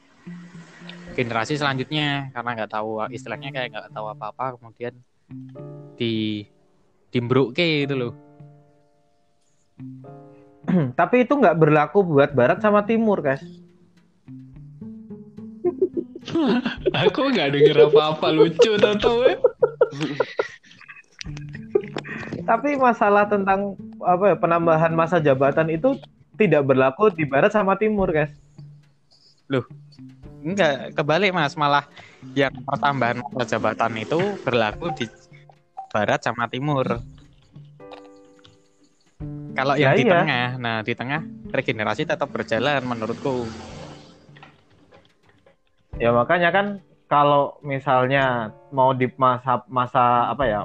generasi 1.12 1.60
selanjutnya 1.60 2.32
karena 2.32 2.50
nggak 2.56 2.72
tahu 2.72 3.04
istilahnya 3.12 3.52
kayak 3.52 3.68
nggak 3.76 3.92
tahu 3.92 4.06
apa-apa 4.08 4.56
kemudian 4.56 4.96
di 6.00 6.48
dimbruke 7.12 7.84
gitu 7.84 7.94
loh 7.94 8.12
Tapi 10.98 11.24
itu 11.24 11.32
nggak 11.36 11.58
berlaku 11.58 12.04
buat 12.04 12.32
barat 12.36 12.60
sama 12.60 12.84
timur, 12.84 13.24
guys. 13.24 13.42
Aku 17.08 17.32
gak 17.32 17.56
denger 17.56 17.88
apa-apa 17.88 18.28
lucu 18.36 18.76
tau 18.76 19.24
ya. 19.24 19.40
Tapi 22.44 22.76
masalah 22.76 23.24
tentang 23.28 23.76
apa 24.02 24.34
ya 24.34 24.36
penambahan 24.38 24.92
masa 24.94 25.18
jabatan 25.18 25.70
itu 25.72 25.98
tidak 26.38 26.62
berlaku 26.66 27.10
di 27.10 27.26
barat 27.26 27.50
sama 27.50 27.74
timur, 27.74 28.10
guys. 28.14 28.30
enggak 30.44 30.94
kebalik 30.94 31.34
mas 31.34 31.58
malah 31.58 31.84
yang 32.34 32.52
pertambahan 32.62 33.18
masa 33.18 33.58
jabatan 33.58 33.92
itu 33.98 34.38
berlaku 34.46 34.94
di 34.94 35.06
barat 35.90 36.20
sama 36.22 36.46
timur 36.46 37.02
kalau 39.58 39.74
yang 39.74 39.90
Ya, 39.90 39.98
di 39.98 40.04
iya. 40.06 40.20
tengah 40.22 40.46
nah 40.62 40.76
di 40.86 40.92
tengah 40.94 41.20
regenerasi 41.50 42.06
tetap 42.06 42.30
berjalan 42.30 42.84
menurutku 42.86 43.50
Ya 45.98 46.14
makanya 46.14 46.54
kan 46.54 46.66
kalau 47.10 47.58
misalnya 47.66 48.54
mau 48.70 48.94
di 48.94 49.10
masa 49.18 49.66
masa 49.66 50.30
apa 50.30 50.46
ya 50.46 50.60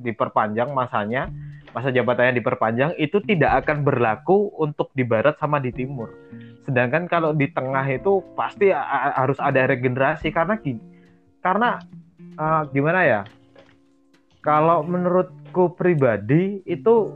diperpanjang 0.00 0.72
masanya, 0.72 1.28
masa 1.76 1.92
jabatannya 1.92 2.40
diperpanjang 2.40 2.96
itu 2.96 3.20
tidak 3.20 3.60
akan 3.60 3.84
berlaku 3.84 4.48
untuk 4.56 4.88
di 4.96 5.04
barat 5.04 5.36
sama 5.36 5.60
di 5.60 5.68
timur. 5.76 6.08
Sedangkan 6.64 7.04
kalau 7.04 7.36
di 7.36 7.52
tengah 7.52 7.84
itu 7.92 8.24
pasti 8.32 8.72
harus 9.12 9.36
ada 9.36 9.68
regenerasi 9.68 10.32
karena 10.32 10.56
gini, 10.56 10.80
karena 11.44 11.76
eh, 12.16 12.62
gimana 12.72 13.00
ya? 13.04 13.20
Kalau 14.40 14.80
menurutku 14.88 15.76
pribadi 15.76 16.64
itu 16.64 17.12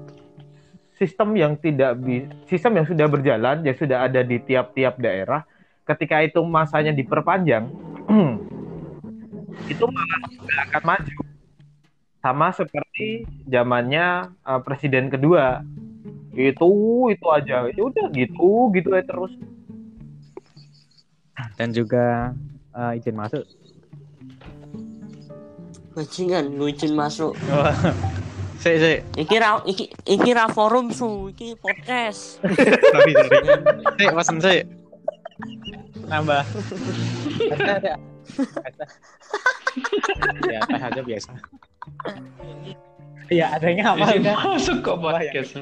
sistem 1.01 1.33
yang 1.41 1.57
tidak 1.57 1.97
bi- 1.97 2.29
sistem 2.45 2.77
yang 2.77 2.85
sudah 2.85 3.09
berjalan 3.09 3.65
yang 3.65 3.73
sudah 3.73 4.05
ada 4.05 4.21
di 4.21 4.37
tiap-tiap 4.45 5.01
daerah 5.01 5.49
ketika 5.89 6.21
itu 6.21 6.45
masanya 6.45 6.93
diperpanjang 6.93 7.73
itu 9.73 9.85
malah 9.89 10.21
nggak 10.29 10.61
akan 10.69 10.83
maju 10.85 11.30
sama 12.21 12.53
seperti 12.53 13.25
zamannya 13.49 14.31
eh, 14.45 14.61
presiden 14.65 15.09
kedua. 15.09 15.65
Itu 16.37 16.71
itu 17.11 17.27
aja. 17.33 17.67
Ya 17.69 17.83
udah 17.83 18.07
gitu 18.13 18.71
gitu 18.77 18.89
aja 18.93 19.05
terus. 19.09 19.33
Dan 21.57 21.73
juga 21.73 22.37
eh, 22.77 23.01
izin 23.01 23.17
masuk. 23.17 23.45
Bajingan, 25.97 26.55
lu 26.55 26.71
izin 26.71 26.95
masuk. 26.95 27.35
si 28.63 28.77
si 28.77 28.93
Iki 29.17 29.37
ra 29.41 29.65
iki 29.65 29.89
iki 30.05 30.31
ra 30.37 30.47
forum 30.53 30.93
su, 30.93 31.33
iki 31.33 31.57
podcast. 31.57 32.45
sorry 32.93 33.13
sorry. 33.17 33.39
Si 33.97 34.05
pesen 34.05 34.37
si 34.39 34.57
nambah. 36.07 36.45
Ada 37.57 37.73
ada 37.81 37.93
ada 38.69 38.85
ya 40.51 40.61
aja 40.67 41.03
biasa 41.03 41.33
ya 43.31 43.55
adanya 43.57 43.95
apa? 43.95 44.17
Izin 44.17 44.35
masuk 44.35 44.77
kok 44.83 44.99
podcast. 44.99 45.55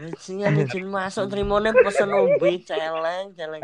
Bajingan 0.00 0.64
izin 0.64 0.86
masuk 0.88 1.28
trimone 1.28 1.70
pesen 1.84 2.10
ubi 2.12 2.64
celeng, 2.64 3.36
celeng. 3.36 3.62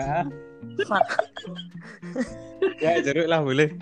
Ya 2.80 3.00
jeruk 3.00 3.26
lah 3.28 3.40
boleh. 3.40 3.72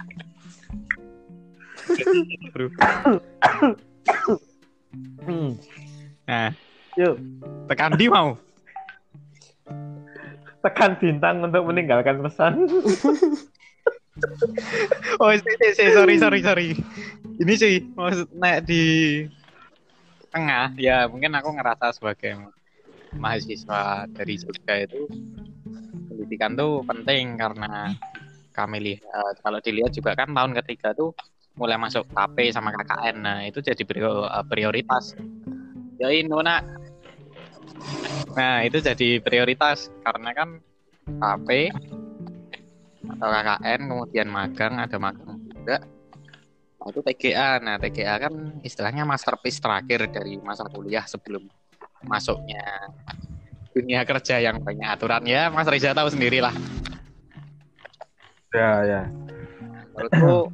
Bro. 2.55 2.71
nah. 6.31 6.51
Yuk. 6.95 7.19
Tekan 7.67 7.99
di 7.99 8.07
mau. 8.07 8.39
Tekan 10.63 10.97
bintang 11.03 11.43
untuk 11.43 11.67
meninggalkan 11.67 12.23
pesan 12.23 12.71
oh 15.19 15.31
si, 15.35 15.51
si, 15.59 15.67
si, 15.75 15.85
sorry 15.91 16.17
sorry 16.19 16.41
sorry. 16.41 16.69
Ini 17.35 17.55
sih 17.59 17.75
maksud 17.99 18.31
naik 18.39 18.67
di 18.67 18.83
tengah 20.31 20.75
ya 20.79 21.07
mungkin 21.07 21.35
aku 21.35 21.51
ngerasa 21.55 21.95
sebagai 21.95 22.39
mahasiswa 23.15 24.07
dari 24.11 24.35
Jogja 24.39 24.75
itu 24.83 25.07
pendidikan 26.11 26.59
tuh 26.59 26.83
penting 26.87 27.39
karena 27.39 27.95
kami 28.55 28.79
lihat 28.83 29.35
kalau 29.43 29.59
dilihat 29.59 29.95
juga 29.95 30.15
kan 30.15 30.31
tahun 30.31 30.55
ketiga 30.63 30.95
tuh 30.95 31.15
mulai 31.55 31.79
masuk 31.79 32.07
KP 32.11 32.51
sama 32.51 32.75
KKN 32.75 33.17
nah 33.23 33.39
itu 33.47 33.63
jadi 33.63 33.83
prior- 33.87 34.31
prioritas. 34.51 35.15
Ya 36.03 36.11
nak. 36.27 36.63
Nah 38.35 38.67
itu 38.67 38.83
jadi 38.83 39.23
prioritas 39.23 39.91
karena 40.03 40.35
kan 40.35 40.59
KP 41.23 41.71
atau 43.11 43.29
KKN 43.29 43.81
kemudian 43.91 44.29
magang 44.33 44.75
ada 44.81 44.97
magang 44.97 45.37
juga. 45.45 45.77
Nah, 46.81 46.87
itu 46.93 47.01
TGA 47.01 47.51
nah 47.65 47.77
TGA 47.81 48.15
kan 48.29 48.33
istilahnya 48.61 49.05
masterpiece 49.09 49.61
terakhir 49.61 50.09
dari 50.13 50.37
masa 50.41 50.69
kuliah 50.69 51.05
sebelum 51.09 51.45
masuknya 52.05 52.93
dunia 53.73 54.05
kerja 54.05 54.39
yang 54.41 54.61
banyak 54.61 54.89
aturan. 54.89 55.25
Ya 55.25 55.49
Mas 55.49 55.69
Reza 55.69 55.97
tahu 55.97 56.13
sendiri 56.13 56.45
lah 56.45 56.53
ya 58.55 58.71
ya. 58.87 59.03
Menurutku 59.95 60.53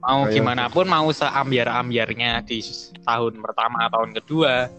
mau 0.00 0.24
Kayak- 0.24 0.34
gimana 0.38 0.64
pun 0.70 0.86
mau 0.86 1.08
seambiar-ambiarnya 1.10 2.46
di 2.46 2.62
tahun 3.02 3.42
pertama 3.42 3.90
tahun 3.90 4.10
kedua 4.22 4.70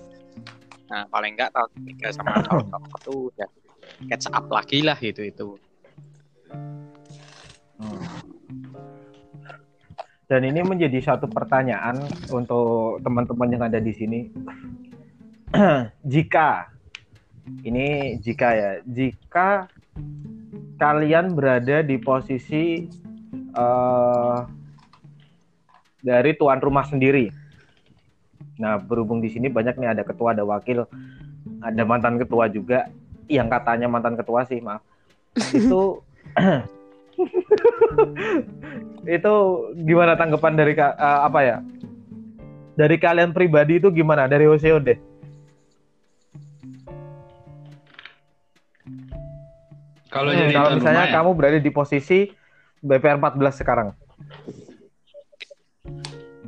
nah 0.88 1.04
paling 1.12 1.36
enggak 1.36 1.52
tahun 1.52 1.68
ketiga 1.84 2.16
sama 2.16 2.40
tahun 2.48 2.64
keempat 2.72 3.00
tuh 3.04 3.28
ya 3.36 3.48
catch 4.08 4.32
up 4.32 4.48
lagi 4.48 4.80
lah 4.88 4.96
gitu 4.96 5.20
itu 5.20 5.48
dan 10.28 10.44
ini 10.44 10.60
menjadi 10.60 11.00
satu 11.00 11.32
pertanyaan 11.32 12.04
untuk 12.36 13.00
teman-teman 13.00 13.48
yang 13.48 13.64
ada 13.64 13.80
di 13.80 13.94
sini. 13.96 14.20
Jika 16.04 16.78
ini 17.64 18.20
jika 18.20 18.50
ya 18.52 18.72
jika 18.84 19.72
kalian 20.76 21.32
berada 21.32 21.80
di 21.80 21.96
posisi 21.96 22.86
eh, 23.56 24.38
dari 26.04 26.32
tuan 26.36 26.60
rumah 26.60 26.84
sendiri. 26.84 27.32
Nah 28.60 28.76
berhubung 28.84 29.24
di 29.24 29.32
sini 29.32 29.48
banyak 29.48 29.80
nih 29.80 29.96
ada 29.96 30.04
ketua 30.04 30.36
ada 30.36 30.44
wakil 30.44 30.86
ada 31.64 31.84
mantan 31.88 32.20
ketua 32.20 32.52
juga. 32.52 32.92
Yang 33.32 33.48
katanya 33.60 33.88
mantan 33.88 34.16
ketua 34.20 34.44
sih 34.44 34.60
maaf. 34.60 34.84
Itu 35.58 36.04
itu 39.18 39.36
gimana 39.88 40.14
tanggapan 40.20 40.54
dari 40.54 40.74
eh, 40.78 40.92
apa 41.00 41.40
ya? 41.42 41.58
Dari 42.78 42.96
kalian 43.02 43.34
pribadi 43.34 43.82
itu 43.82 43.90
gimana? 43.90 44.30
Dari 44.30 44.46
Hoseo 44.46 44.78
deh. 44.78 44.98
Kalau 50.08 50.32
Hmm, 50.34 50.40
jadi 50.40 50.54
kalau 50.54 50.70
misalnya 50.78 51.06
ya, 51.10 51.14
kamu 51.20 51.30
berada 51.38 51.60
di 51.62 51.72
posisi 51.74 52.20
BPR 52.82 53.18
14 53.20 53.60
sekarang. 53.60 53.88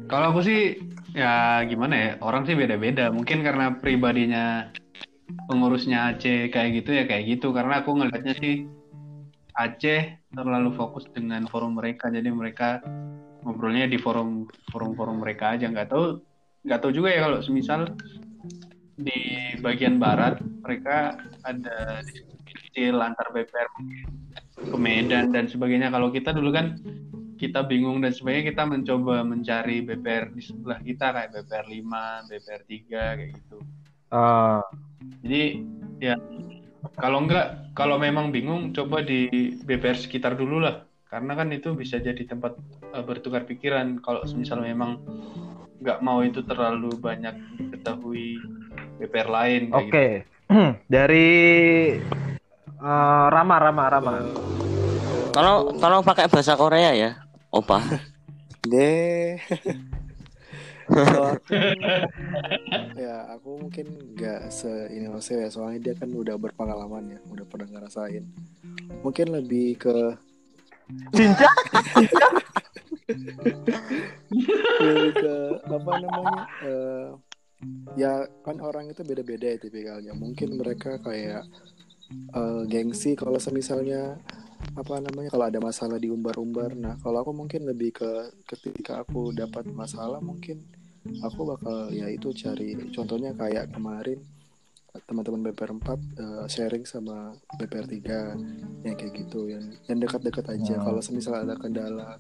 Kalau 0.10 0.34
aku 0.34 0.42
sih 0.42 0.82
ya 1.14 1.62
gimana 1.70 1.94
ya 1.94 2.10
orang 2.22 2.50
sih 2.50 2.58
beda-beda. 2.58 3.14
Mungkin 3.14 3.46
karena 3.46 3.78
pribadinya 3.78 4.74
pengurusnya 5.46 6.14
Aceh 6.14 6.50
kayak 6.50 6.82
gitu 6.82 6.98
ya 6.98 7.04
kayak 7.06 7.38
gitu. 7.38 7.54
Karena 7.54 7.86
aku 7.86 7.94
ngelihatnya 7.94 8.34
sih 8.42 8.66
Aceh 9.60 10.02
terlalu 10.32 10.72
fokus 10.72 11.04
dengan 11.12 11.44
forum 11.52 11.76
mereka. 11.76 12.08
Jadi 12.08 12.32
mereka 12.32 12.80
ngobrolnya 13.44 13.92
di 13.92 14.00
forum 14.00 14.48
forum-forum 14.72 15.20
mereka 15.20 15.60
aja. 15.60 15.68
Nggak 15.68 15.92
tahu 15.92 16.24
nggak 16.64 16.80
tahu 16.80 16.92
juga 16.96 17.12
ya 17.12 17.28
kalau 17.28 17.40
semisal 17.44 17.92
di 19.00 19.20
bagian 19.60 20.00
barat 20.00 20.40
mereka 20.64 21.16
ada 21.48 22.04
diskusi 22.04 22.40
kecil 22.52 23.00
antar 23.00 23.32
BPR 23.36 23.68
ke 24.64 24.78
Medan 24.80 25.36
dan 25.36 25.52
sebagainya. 25.52 25.92
Kalau 25.92 26.08
kita 26.12 26.32
dulu 26.32 26.56
kan 26.56 26.80
kita 27.40 27.64
bingung 27.64 28.04
dan 28.04 28.12
sebagainya 28.12 28.52
kita 28.52 28.64
mencoba 28.68 29.24
mencari 29.24 29.80
BPR 29.84 30.36
di 30.36 30.44
sebelah 30.44 30.80
kita 30.84 31.16
kayak 31.16 31.32
BPR 31.32 31.68
5, 31.72 32.28
BPR 32.28 32.64
3 32.68 33.18
kayak 33.20 33.32
gitu. 33.32 33.58
Ah, 34.12 34.60
Jadi 35.24 35.64
ya 36.04 36.20
kalau 36.96 37.26
enggak 37.26 37.74
kalau 37.78 38.02
memang 38.02 38.34
bingung 38.34 38.74
coba 38.74 39.06
di 39.06 39.54
BPR 39.62 39.98
sekitar 39.98 40.34
dulu 40.40 40.64
lah. 40.64 40.86
Karena 41.10 41.34
kan 41.34 41.50
itu 41.50 41.74
bisa 41.74 41.98
jadi 41.98 42.22
tempat 42.26 42.54
eh, 42.94 43.04
bertukar 43.04 43.46
pikiran 43.50 43.98
kalau 44.02 44.22
misal 44.38 44.62
memang 44.62 45.02
nggak 45.80 46.00
mau 46.06 46.22
itu 46.22 46.44
terlalu 46.46 46.92
banyak 47.00 47.34
diketahui 47.58 48.38
BPR 49.00 49.30
lain 49.32 49.62
Oke. 49.74 50.28
Dari 50.94 51.30
eh, 52.66 53.26
Rama 53.30 53.56
Rama 53.58 53.84
Rama. 53.90 54.14
Kalau 55.30 55.78
kalau 55.78 56.02
pakai 56.02 56.26
bahasa 56.26 56.58
Korea 56.58 56.94
ya, 56.94 57.22
opa. 57.54 57.82
deh 58.70 59.40
Kalau 60.90 61.26
aku, 61.38 61.54
ya 62.98 63.16
aku 63.38 63.50
mungkin 63.62 63.88
nggak 64.18 64.50
se 64.50 64.90
ini 64.90 65.06
ya 65.14 65.50
soalnya 65.54 65.80
dia 65.80 65.94
kan 65.94 66.10
udah 66.10 66.34
berpengalaman 66.42 67.14
ya 67.14 67.20
udah 67.30 67.46
pernah 67.46 67.70
ngerasain. 67.70 68.26
Mungkin 69.06 69.28
lebih 69.30 69.78
ke 69.78 69.96
lebih 74.82 75.14
ke 75.14 75.36
apa 75.70 75.92
namanya 76.02 76.42
eh, 76.66 77.08
ya 77.94 78.26
kan 78.42 78.58
orang 78.58 78.90
itu 78.90 79.06
beda-beda 79.06 79.46
ya 79.54 79.62
tipikalnya. 79.62 80.18
Mungkin 80.18 80.58
mereka 80.58 80.98
kayak 80.98 81.46
eh, 82.34 82.62
gengsi 82.66 83.14
kalau 83.14 83.38
misalnya 83.54 84.18
apa 84.76 85.00
namanya 85.00 85.32
kalau 85.32 85.46
ada 85.48 85.60
masalah 85.64 85.98
diumbar-umbar 85.98 86.76
nah 86.76 87.00
kalau 87.00 87.24
aku 87.24 87.32
mungkin 87.32 87.64
lebih 87.64 87.96
ke 87.96 88.12
ketika 88.44 89.02
aku 89.02 89.32
dapat 89.32 89.66
masalah 89.72 90.20
mungkin 90.20 90.62
aku 91.20 91.40
bakal 91.48 91.90
ya 91.90 92.08
itu 92.08 92.30
cari 92.32 92.76
contohnya 92.90 93.32
kayak 93.34 93.70
kemarin 93.70 94.20
teman-teman 95.06 95.40
BPR 95.46 95.72
4 95.72 95.96
eh, 96.18 96.44
sharing 96.48 96.84
sama 96.84 97.32
BPR 97.56 97.86
3 97.86 98.84
yang 98.84 98.96
kayak 98.96 99.14
gitu 99.16 99.48
yang 99.48 99.64
yang 99.86 99.98
dekat-dekat 99.98 100.44
aja 100.50 100.74
Hmm. 100.76 100.84
kalau 100.84 101.00
semisal 101.00 101.38
ada 101.38 101.54
kendala 101.54 102.18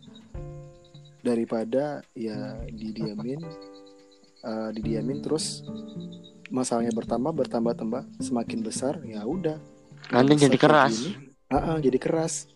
daripada 1.19 1.99
ya 2.13 2.57
didiamin 2.65 3.39
eh, 4.41 4.69
didiamin 4.71 5.19
terus 5.19 5.61
masalahnya 6.49 6.91
bertambah 6.91 7.31
bertambah 7.35 7.73
tambah 7.75 8.03
semakin 8.19 8.59
besar 8.61 8.93
ya 9.03 9.21
udah 9.21 9.57
Nanti 10.09 10.39
jadi 10.39 10.57
keras. 10.57 11.05
ini, 11.05 11.11
ah, 11.47 11.73
ah, 11.73 11.77
jadi 11.77 11.97
keras 11.97 12.47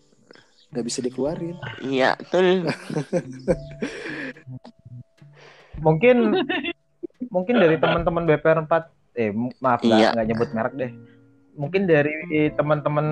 nggak 0.70 0.84
bisa 0.84 0.98
dikeluarin 1.00 1.56
Iya, 1.80 2.16
betul. 2.16 2.66
Mungkin 5.78 6.16
mungkin 7.34 7.54
dari 7.56 7.76
teman-teman 7.76 8.24
BPR 8.24 8.62
4 8.62 8.70
eh 9.14 9.30
maaf 9.58 9.80
nggak 9.80 9.96
Iya. 9.96 10.08
nggak 10.12 10.26
nyebut 10.28 10.50
merek 10.52 10.74
deh. 10.74 10.92
Mungkin 11.54 11.82
dari 11.86 12.12
teman-teman 12.50 13.06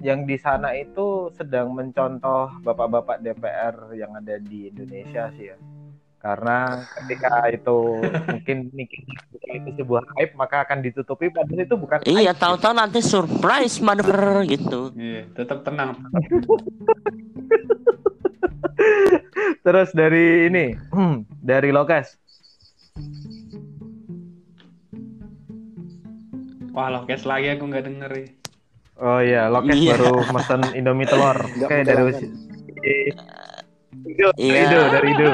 yang 0.00 0.24
di 0.24 0.36
sana 0.36 0.72
itu 0.72 1.28
sedang 1.32 1.70
mencontoh 1.70 2.48
bapak-bapak 2.60 3.20
DPR 3.20 3.92
yang 3.92 4.14
ada 4.14 4.38
di 4.38 4.68
Indonesia 4.68 5.28
sih 5.32 5.52
ya. 5.52 5.56
Karena 6.16 6.82
ketika 6.96 7.44
itu 7.46 8.02
mungkin 8.26 8.56
mungkin 8.72 9.00
itu 9.54 9.68
sebuah 9.76 10.02
aib 10.16 10.32
maka 10.34 10.64
akan 10.64 10.80
ditutupi 10.80 11.28
padahal 11.28 11.62
itu 11.62 11.76
bukan 11.76 11.98
Iya, 12.02 12.32
tahu-tahu 12.32 12.72
nanti 12.72 12.98
surprise 12.98 13.78
mother 13.78 14.42
gitu. 14.44 14.90
Iya, 14.96 15.28
tetap 15.34 15.62
tenang. 15.62 15.92
Terus 19.64 19.88
dari 19.92 20.46
ini 20.46 20.74
dari 21.38 21.70
Lokes. 21.70 22.16
Wah, 26.76 26.92
lokes 26.92 27.24
lagi 27.24 27.56
aku 27.56 27.64
nggak 27.66 27.84
denger 27.88 28.10
ya. 28.12 28.26
Oh 28.96 29.20
iya, 29.20 29.42
Lokes 29.48 29.76
Iya. 29.76 29.96
baru 29.96 30.12
mesen 30.28 30.60
Indomie 30.76 31.08
telur. 31.08 31.36
Oke, 31.64 31.76
dari. 31.84 32.12
Ido, 34.06 34.28
dari 34.32 34.44
Iya. 34.44 34.60
Ido, 34.68 34.80
dari 34.92 35.08
Ido. 35.12 35.30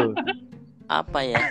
Apa 1.03 1.19
ya? 1.27 1.43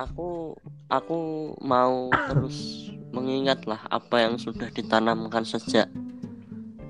Aku 0.00 0.56
aku 0.88 1.18
mau 1.60 2.08
terus 2.32 2.88
mengingat 3.12 3.64
lah 3.68 3.80
apa 3.88 4.24
yang 4.24 4.36
sudah 4.36 4.68
ditanamkan 4.72 5.44
sejak 5.44 5.88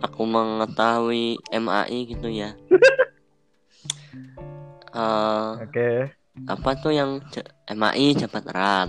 aku 0.03 0.22
mengetahui 0.24 1.40
MAI 1.51 1.99
gitu 2.09 2.28
ya. 2.28 2.53
Eh, 4.97 5.53
Oke. 5.61 6.09
apa 6.49 6.70
tuh 6.80 6.88
yang 6.88 7.20
MAI 7.68 8.16
jabat 8.16 8.49
erat 8.49 8.88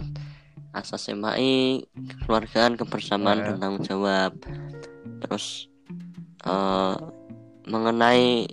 asas 0.72 1.12
MAI 1.12 1.84
kekeluargaan 1.92 2.80
kebersamaan 2.80 3.44
Ya. 3.44 3.52
dan 3.52 3.56
tanggung 3.60 3.84
jawab 3.84 4.32
terus 5.20 5.68
eh, 6.48 6.96
mengenai 7.68 8.48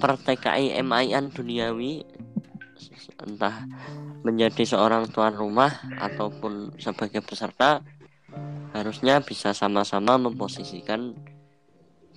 per 0.00 0.16
TKI 0.16 0.80
MAI-an 0.80 1.28
duniawi 1.28 2.08
entah 3.20 3.68
menjadi 4.24 4.64
seorang 4.64 5.04
tuan 5.12 5.36
rumah 5.36 5.84
ataupun 6.00 6.80
sebagai 6.80 7.20
peserta 7.20 7.84
harusnya 8.72 9.20
bisa 9.20 9.52
sama-sama 9.52 10.16
memposisikan 10.16 11.12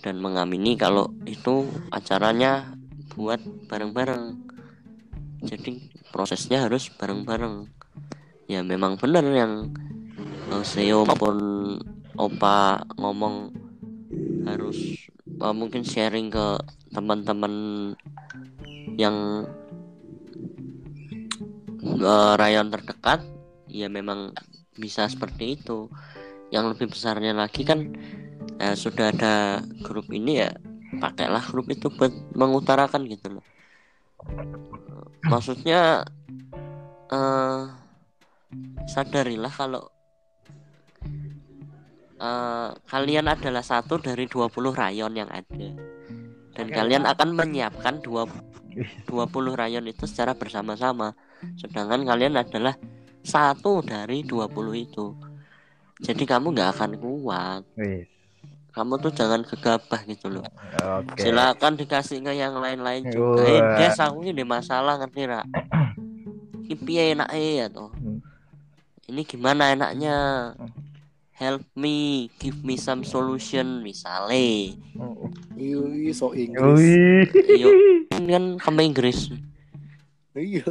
dan 0.02 0.18
mengamini 0.18 0.74
kalau 0.74 1.14
itu 1.30 1.70
acaranya 1.94 2.74
buat 3.14 3.40
bareng-bareng. 3.70 4.38
Jadi 5.46 5.94
prosesnya 6.10 6.66
harus 6.66 6.90
bareng-bareng. 6.90 7.70
Ya 8.50 8.66
memang 8.66 8.98
benar 8.98 9.24
yang 9.30 9.72
eh, 10.52 10.64
Seo 10.66 11.06
maupun 11.06 11.38
Opa 12.18 12.84
ngomong 13.00 13.56
harus 14.50 15.08
eh, 15.22 15.54
mungkin 15.56 15.86
sharing 15.86 16.34
ke 16.34 16.60
teman-teman 16.92 17.54
yang 18.98 19.48
eh, 21.86 22.34
rayon 22.42 22.74
terdekat. 22.74 23.22
Ya 23.72 23.88
memang 23.88 24.34
bisa 24.76 25.06
seperti 25.08 25.62
itu. 25.62 25.88
Yang 26.52 26.76
lebih 26.76 26.92
besarnya 26.92 27.32
lagi 27.32 27.64
kan 27.64 27.96
eh, 28.62 28.76
sudah 28.78 29.10
ada 29.10 29.66
grup 29.82 30.08
ini 30.14 30.46
ya 30.46 30.54
pakailah 31.02 31.42
grup 31.50 31.72
itu 31.72 31.90
buat 31.90 32.14
mengutarakan 32.38 33.10
gitu 33.10 33.40
loh. 33.40 33.46
Maksudnya 35.26 36.06
eh 37.12 37.62
sadarilah 38.86 39.52
kalau 39.52 39.84
eh, 42.22 42.70
kalian 42.86 43.26
adalah 43.32 43.66
satu 43.66 43.98
dari 43.98 44.30
20 44.30 44.52
rayon 44.72 45.14
yang 45.18 45.32
ada. 45.32 45.70
Dan 46.52 46.68
kalian 46.68 47.08
akan 47.08 47.32
menyiapkan 47.32 48.04
dua 48.04 48.28
20 49.08 49.08
rayon 49.56 49.88
itu 49.88 50.04
secara 50.04 50.36
bersama-sama. 50.36 51.16
Sedangkan 51.56 52.04
kalian 52.04 52.36
adalah 52.38 52.76
satu 53.24 53.80
dari 53.82 54.28
20 54.28 54.52
itu. 54.76 55.16
Jadi 56.02 56.24
kamu 56.28 56.52
nggak 56.52 56.70
akan 56.76 56.92
kuat. 56.98 57.64
Wih, 57.78 58.11
kamu 58.72 58.94
tuh 58.98 59.12
jangan 59.12 59.44
gegabah 59.44 60.02
gitu 60.08 60.32
loh 60.32 60.46
Oke. 60.80 61.20
silakan 61.20 61.76
dikasih 61.76 62.24
ke 62.24 62.32
yang 62.32 62.56
lain-lain 62.56 63.04
juga 63.08 63.44
eh 63.44 63.60
guys 63.78 64.00
aku 64.00 64.24
ini 64.24 64.44
masalah 64.44 64.96
ngerti 64.98 65.28
ra 65.28 65.44
ini 66.64 66.76
piye 66.76 67.12
enaknya 67.12 67.52
ya 67.58 67.68
toh 67.68 67.92
Hmm. 67.92 68.24
ini 69.08 69.28
gimana 69.28 69.76
enaknya 69.76 70.16
help 71.36 71.68
me 71.76 72.30
give 72.40 72.64
me 72.64 72.76
some 72.76 73.04
solution 73.04 73.84
misalnya 73.84 74.72
Ih, 75.58 76.10
so 76.12 76.32
Inggris. 76.34 77.30
Iya. 77.36 77.70
Ini 78.18 78.30
kan 78.30 78.46
kamu 78.58 78.82
Inggris. 78.90 79.30
Iya. 80.34 80.66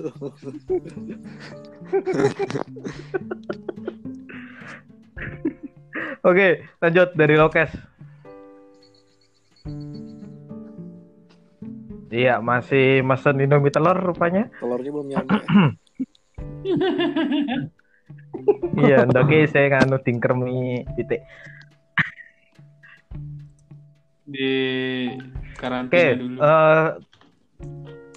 Oke, 6.21 6.49
lanjut 6.81 7.09
dari 7.17 7.35
Lokes. 7.37 7.71
Iya, 12.11 12.43
masih 12.43 13.07
mesen 13.07 13.39
Indomie 13.39 13.71
telur 13.71 13.95
rupanya. 13.95 14.51
Telurnya 14.59 14.91
belum 14.91 15.07
nyampe. 15.07 15.39
iya, 18.83 19.07
ndoke 19.07 19.47
saya 19.47 19.71
nganu 19.71 20.03
dingkermi 20.03 20.83
titik. 20.99 21.23
Di 24.27 24.51
Oke, 25.15 25.55
karantina 25.55 26.19
dulu. 26.19 26.35
eh 26.43 26.99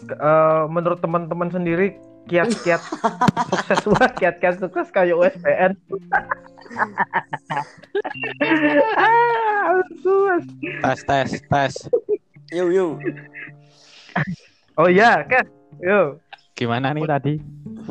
ke- 0.10 0.18
eh, 0.18 0.62
menurut 0.74 0.98
teman-teman 0.98 1.54
sendiri 1.54 1.94
kiat-kiat 2.26 2.82
sukses 3.54 3.86
wah 3.94 4.10
kiat-kiat 4.10 4.58
sukses 4.58 4.90
kayak 4.90 5.22
USBN. 5.22 5.78
ah, 8.98 9.86
sukses. 10.02 10.50
Tes 10.82 11.00
tes 11.06 11.30
tes. 11.46 11.74
Yo 12.50 12.74
yo. 12.74 12.98
Oh 14.80 14.90
iya, 14.90 15.22
Kes. 15.26 15.48
Yo. 15.82 16.18
Gimana 16.54 16.94
nih 16.94 17.06
tadi? 17.06 17.34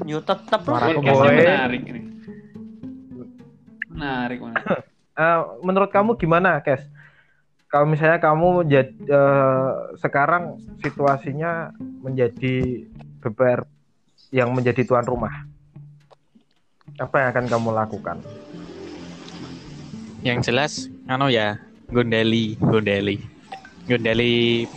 Yo 0.07 0.19
aku 0.23 0.63
Podcastnya 0.67 1.13
boy. 1.15 1.37
menarik 1.37 1.83
nih. 1.87 2.05
Menarik, 3.93 4.39
menarik. 4.43 4.83
Eh, 5.13 5.41
menurut 5.61 5.91
kamu 5.93 6.17
gimana, 6.17 6.59
Kes? 6.65 6.83
Kalau 7.69 7.85
misalnya 7.89 8.21
kamu 8.21 8.69
jadi 8.69 8.93
sekarang 10.01 10.61
situasinya 10.85 11.73
menjadi 12.05 12.85
BPR 13.25 13.65
yang 14.29 14.53
menjadi 14.53 14.85
tuan 14.85 15.05
rumah, 15.05 15.33
apa 17.01 17.15
yang 17.17 17.29
akan 17.33 17.47
kamu 17.49 17.69
lakukan? 17.73 18.17
Yang 20.21 20.39
jelas, 20.49 20.73
anu 21.09 21.33
ya, 21.33 21.57
gondeli, 21.89 22.61
gondeli, 22.61 23.25
gondeli, 23.89 24.69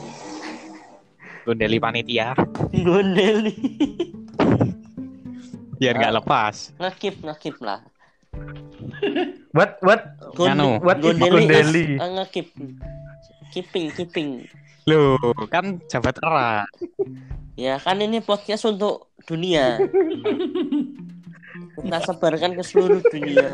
gondeli 1.46 1.78
panitia, 1.78 2.34
Gondel 2.74 3.46
nih. 3.46 3.58
biar 5.76 5.94
nggak 5.96 6.16
lepas. 6.18 6.74
Ngekip 6.76 7.22
ngekip 7.22 7.58
lah. 7.62 7.86
What 9.54 9.78
what 9.80 10.02
Anu. 10.42 10.82
what 10.82 11.00
Gondeli. 11.00 11.46
gondeli? 11.46 11.84
eh, 11.96 12.10
ngekip. 12.18 12.48
Keeping 13.54 13.88
keeping. 13.94 14.30
Loh, 14.86 15.16
kan 15.48 15.80
jabat 15.88 16.18
erat. 16.20 16.68
Ya 17.56 17.78
kan 17.78 17.98
ini 17.98 18.20
podcast 18.20 18.66
untuk 18.66 19.08
dunia. 19.26 19.80
Kita 21.56 22.00
sebarkan 22.04 22.54
ke 22.54 22.64
seluruh 22.64 23.00
dunia. 23.06 23.48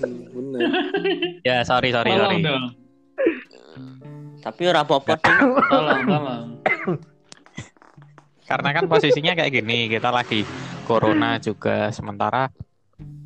Hmm, 0.00 0.24
bener. 0.32 0.60
Ya, 1.44 1.60
sorry, 1.62 1.92
sorry, 1.92 2.10
Tolong 2.10 2.40
sorry. 2.40 2.42
dong. 2.42 2.64
Tapi 4.44 4.62
ora 4.68 4.84
apa-apa. 4.84 5.16
Tolong, 5.64 6.02
tolong. 6.04 6.44
Karena 8.44 8.68
kan 8.70 8.84
posisinya 8.84 9.32
kayak 9.32 9.52
gini, 9.54 9.88
kita 9.88 10.12
lagi 10.12 10.44
corona 10.84 11.40
juga 11.40 11.88
sementara 11.88 12.52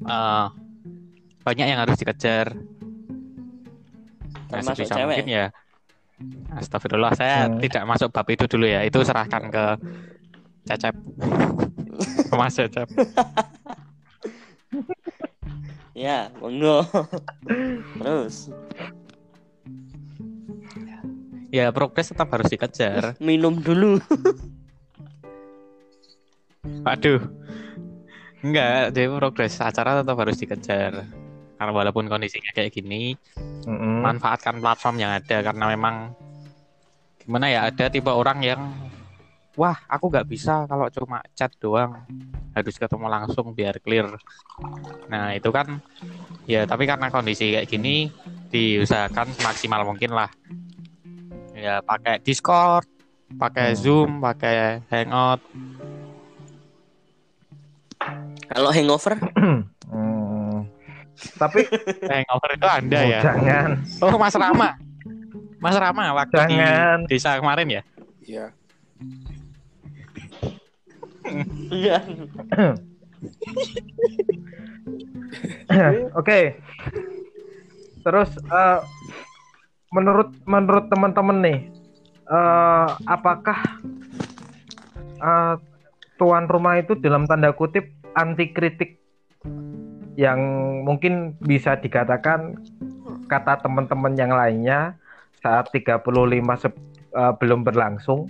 eh, 0.01 0.47
banyak 1.43 1.67
yang 1.67 1.81
harus 1.83 1.99
dikejar. 1.99 2.55
Nah, 4.49 4.63
Termasuk 4.63 4.87
sebisa 4.87 4.95
cewek. 4.95 5.07
mungkin 5.19 5.27
ya. 5.29 5.47
Astagfirullah, 6.55 7.13
saya 7.15 7.47
Hmm. 7.47 7.59
tidak 7.59 7.83
masuk 7.85 8.09
bab 8.11 8.27
itu 8.27 8.47
dulu 8.47 8.67
ya. 8.67 8.83
Itu 8.83 9.03
serahkan 9.03 9.51
ke 9.51 9.65
Cecep. 10.67 10.95
ke 12.27 12.35
Mas 12.39 12.55
Cecep. 12.55 12.89
Ya, 15.93 16.31
monggo. 16.39 16.87
Terus 17.99 18.55
Ya, 21.49 21.73
progres 21.73 22.13
tetap 22.13 22.29
harus 22.29 22.49
dikejar. 22.53 23.17
minum 23.21 23.57
dulu. 23.57 23.97
Aduh. 26.85 27.21
Enggak, 28.45 28.95
jadi 28.95 29.09
progres 29.11 29.59
acara 29.59 30.05
tetap 30.05 30.17
harus 30.21 30.37
dikejar. 30.37 30.93
Karena 31.59 31.73
walaupun 31.75 32.07
kondisinya 32.07 32.55
kayak 32.55 32.71
gini, 32.71 33.19
Mm-mm. 33.67 34.05
manfaatkan 34.05 34.63
platform 34.63 34.97
yang 35.03 35.13
ada 35.19 35.43
karena 35.43 35.65
memang 35.75 36.15
gimana 37.29 37.53
ya 37.53 37.61
ada 37.69 37.93
tipe 37.93 38.09
orang 38.09 38.41
yang 38.41 38.73
wah 39.53 39.77
aku 39.85 40.09
nggak 40.09 40.25
bisa 40.25 40.65
kalau 40.65 40.89
cuma 40.89 41.21
chat 41.37 41.53
doang 41.61 41.93
harus 42.57 42.75
ketemu 42.81 43.05
langsung 43.05 43.53
biar 43.53 43.77
clear 43.85 44.17
nah 45.13 45.37
itu 45.37 45.53
kan 45.53 45.77
ya 46.49 46.65
tapi 46.65 46.89
karena 46.89 47.13
kondisi 47.13 47.53
kayak 47.53 47.69
gini 47.69 48.09
diusahakan 48.49 49.37
semaksimal 49.37 49.85
mungkin 49.85 50.17
lah 50.17 50.33
ya 51.59 51.83
pakai 51.83 52.23
Discord 52.23 52.87
pakai 53.37 53.75
Hmm. 53.75 53.81
Zoom 53.83 54.11
pakai 54.23 54.81
Hangout 54.89 55.43
Kalau 58.49 58.71
hangover, 58.73 59.13
Hmm. 59.93 60.65
Tapi 61.37 61.67
Hangover 62.13 62.51
itu 62.55 62.65
anda 62.65 63.01
oh, 63.01 63.05
ya 63.05 63.21
jangan, 63.21 63.71
oh 64.01 64.15
Mas 64.17 64.37
Rama 64.39 64.71
Mas 65.59 65.77
Rama 65.77 66.15
waktu 66.15 66.37
Jangan. 66.39 66.99
di 67.05 67.11
desa 67.11 67.37
kemarin 67.37 67.69
ya 67.69 67.83
Iya. 68.23 68.47
iya. 71.69 71.99
Oke. 76.21 76.61
Terus 78.01 78.31
eh, 78.39 78.79
menurut 79.89 80.33
menurut 80.45 80.87
teman-teman 80.93 81.39
nih, 81.41 81.59
eh, 82.29 82.89
apakah 83.09 83.59
eh, 85.19 85.55
tuan 86.21 86.45
rumah 86.51 86.81
itu 86.81 86.99
dalam 86.99 87.25
tanda 87.25 87.55
kutip 87.55 87.89
anti 88.13 88.51
kritik 88.51 88.99
yang 90.19 90.41
mungkin 90.83 91.39
bisa 91.39 91.79
dikatakan 91.79 92.59
kata 93.31 93.63
teman-teman 93.63 94.19
yang 94.19 94.35
lainnya 94.35 94.99
saat 95.39 95.71
35 95.71 96.59
se- 96.59 96.75
eh, 97.15 97.33
belum 97.39 97.63
berlangsung 97.63 98.27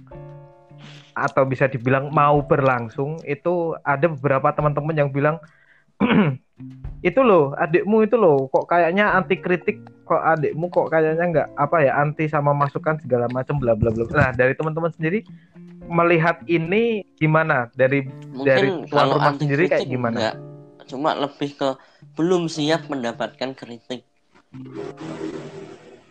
atau 1.18 1.42
bisa 1.42 1.66
dibilang 1.66 2.14
mau 2.14 2.38
berlangsung 2.46 3.18
itu 3.26 3.74
ada 3.82 4.06
beberapa 4.06 4.54
teman-teman 4.54 4.94
yang 4.94 5.10
bilang 5.10 5.42
itu 7.08 7.20
loh 7.22 7.58
adikmu 7.58 8.06
itu 8.06 8.14
loh 8.14 8.46
kok 8.46 8.70
kayaknya 8.70 9.18
anti 9.18 9.34
kritik 9.42 9.82
kok 10.08 10.24
adikmu 10.24 10.72
kok 10.72 10.88
kayaknya 10.88 11.24
nggak 11.28 11.48
apa 11.60 11.76
ya 11.84 11.92
anti 12.00 12.24
sama 12.32 12.56
masukan 12.56 12.96
segala 13.04 13.28
macam 13.28 13.60
bla 13.60 13.76
bla 13.76 13.92
bla 13.92 14.08
nah 14.08 14.30
dari 14.32 14.56
teman-teman 14.56 14.88
sendiri 14.96 15.20
melihat 15.88 16.44
ini 16.46 17.02
gimana 17.16 17.72
dari 17.72 18.04
Dari 18.38 18.68
Mungkin 18.70 18.92
tuan 18.92 19.08
kalau 19.08 19.16
rumah 19.18 19.32
anti 19.34 19.42
sendiri 19.48 19.64
kayak 19.66 19.88
gimana? 19.88 20.16
enggak. 20.16 20.36
Cuma 20.88 21.10
lebih 21.16 21.50
ke 21.56 21.68
belum 22.14 22.46
siap 22.48 22.86
mendapatkan 22.86 23.50
kritik. 23.56 24.04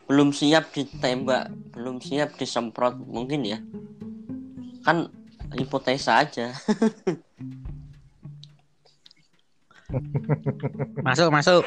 Belum 0.10 0.30
siap 0.34 0.74
ditembak, 0.74 1.50
belum 1.74 2.02
siap 2.04 2.36
disemprot 2.36 2.98
mungkin 3.00 3.46
ya. 3.48 3.60
Kan 4.84 5.10
hipotesa 5.56 6.26
aja. 6.26 6.52
masuk 11.08 11.32
masuk 11.32 11.64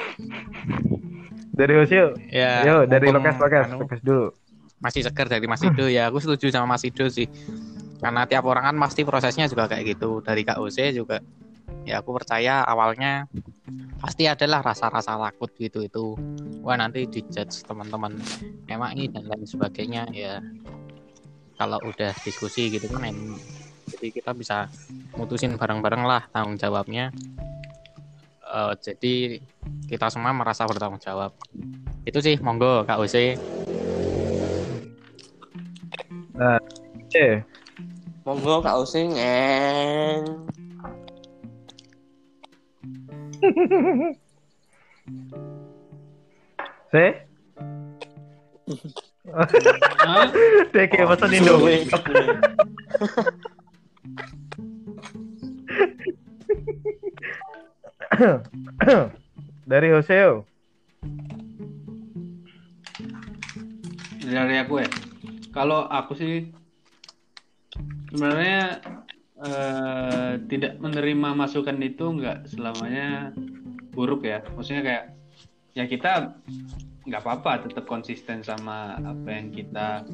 dari 1.61 1.75
Hosio 1.77 2.17
ya 2.33 2.65
yo 2.65 2.77
dari 2.89 3.13
lokas 3.13 3.37
lokas 3.37 3.69
anu, 3.69 3.85
lokas 3.85 4.01
dulu. 4.01 4.33
masih 4.81 5.05
segar 5.05 5.29
dari 5.29 5.45
Mas 5.45 5.61
Ido. 5.61 5.93
Ya 5.93 6.09
aku 6.09 6.25
setuju 6.25 6.49
sama 6.49 6.75
Mas 6.75 6.89
Ido 6.89 7.05
sih. 7.13 7.29
Karena 8.01 8.25
tiap 8.25 8.49
orang 8.49 8.73
kan 8.73 8.77
pasti 8.81 9.05
prosesnya 9.05 9.45
juga 9.45 9.69
kayak 9.69 9.93
gitu. 9.93 10.25
Dari 10.25 10.41
KOC 10.41 10.97
juga 10.97 11.21
ya 11.85 12.01
aku 12.01 12.17
percaya 12.17 12.65
awalnya 12.65 13.29
pasti 14.01 14.25
adalah 14.25 14.65
rasa-rasa 14.65 15.21
takut 15.21 15.53
gitu 15.61 15.85
itu. 15.85 16.17
Wah 16.65 16.81
nanti 16.81 17.05
dijudge 17.05 17.61
teman-teman 17.69 18.17
emang 18.73 18.97
ini 18.97 19.13
dan 19.13 19.29
lain 19.29 19.45
sebagainya 19.45 20.09
ya. 20.17 20.41
Kalau 21.61 21.77
udah 21.85 22.17
diskusi 22.25 22.73
gitu 22.73 22.89
kan 22.89 23.05
jadi 23.91 24.09
kita 24.15 24.33
bisa 24.33 24.71
mutusin 25.19 25.59
bareng-bareng 25.59 26.07
lah 26.07 26.25
tanggung 26.31 26.57
jawabnya 26.57 27.11
Eh, 28.51 28.75
jadi 28.83 29.39
kita 29.87 30.11
semua 30.11 30.35
merasa 30.35 30.67
bertanggung 30.67 30.99
jawab. 30.99 31.31
Itu 32.03 32.19
sih 32.19 32.35
monggo 32.43 32.83
KOC 32.83 33.39
eh 36.41 37.45
Monggo 38.25 38.65
Kak 38.65 38.81
Usi 38.81 39.05
ngeng. 39.11 40.25
se? 46.93 47.05
Kayak 50.73 51.09
pesan 51.13 51.37
Indomie. 51.37 51.85
Dari 59.71 59.89
Hoseo. 59.95 60.45
dari 64.31 64.63
aku 64.63 64.79
ya. 64.79 64.91
Kalau 65.51 65.91
aku 65.91 66.15
sih 66.15 66.47
sebenarnya 68.15 68.79
eh, 69.43 70.33
tidak 70.47 70.79
menerima 70.79 71.35
masukan 71.35 71.75
itu 71.83 72.15
nggak 72.15 72.47
selamanya 72.47 73.35
buruk 73.91 74.23
ya. 74.23 74.47
Maksudnya 74.55 74.83
kayak 74.87 75.05
ya 75.75 75.85
kita 75.91 76.39
nggak 77.11 77.23
apa-apa 77.27 77.67
tetap 77.67 77.91
konsisten 77.91 78.47
sama 78.47 79.03
apa 79.03 79.29
yang 79.35 79.51
kita 79.51 80.07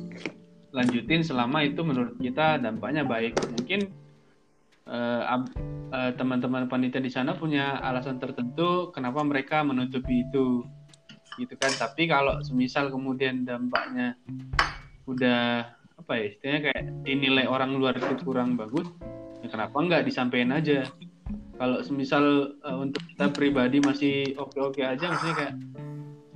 lanjutin 0.72 1.20
selama 1.20 1.64
itu 1.64 1.84
menurut 1.84 2.16
kita 2.16 2.56
dampaknya 2.56 3.04
baik. 3.04 3.36
Mungkin 3.60 4.05
eh, 4.86 5.22
eh, 5.92 6.10
teman-teman 6.14 6.70
panitia 6.70 7.02
di 7.02 7.10
sana 7.10 7.34
punya 7.34 7.82
alasan 7.82 8.22
tertentu 8.22 8.90
kenapa 8.94 9.22
mereka 9.26 9.66
menutupi 9.66 10.26
itu. 10.26 10.62
Gitu 11.36 11.54
kan. 11.58 11.68
Tapi 11.74 12.08
kalau 12.08 12.40
semisal 12.40 12.88
kemudian 12.88 13.44
dampaknya 13.44 14.16
udah 15.06 15.68
apa 15.96 16.12
ya 16.18 16.24
istilahnya 16.28 16.60
kayak 16.70 16.82
dinilai 17.06 17.46
orang 17.48 17.72
luar 17.78 17.96
itu 17.96 18.20
kurang 18.20 18.52
bagus 18.58 18.84
ya 19.40 19.48
kenapa 19.48 19.76
nggak 19.78 20.04
disampaikan 20.06 20.52
aja? 20.54 20.86
Kalau 21.56 21.80
semisal 21.80 22.56
eh, 22.60 22.76
untuk 22.76 23.00
kita 23.14 23.32
pribadi 23.32 23.78
masih 23.80 24.36
oke-oke 24.36 24.82
aja 24.84 25.06
maksudnya 25.08 25.36
kayak 25.36 25.54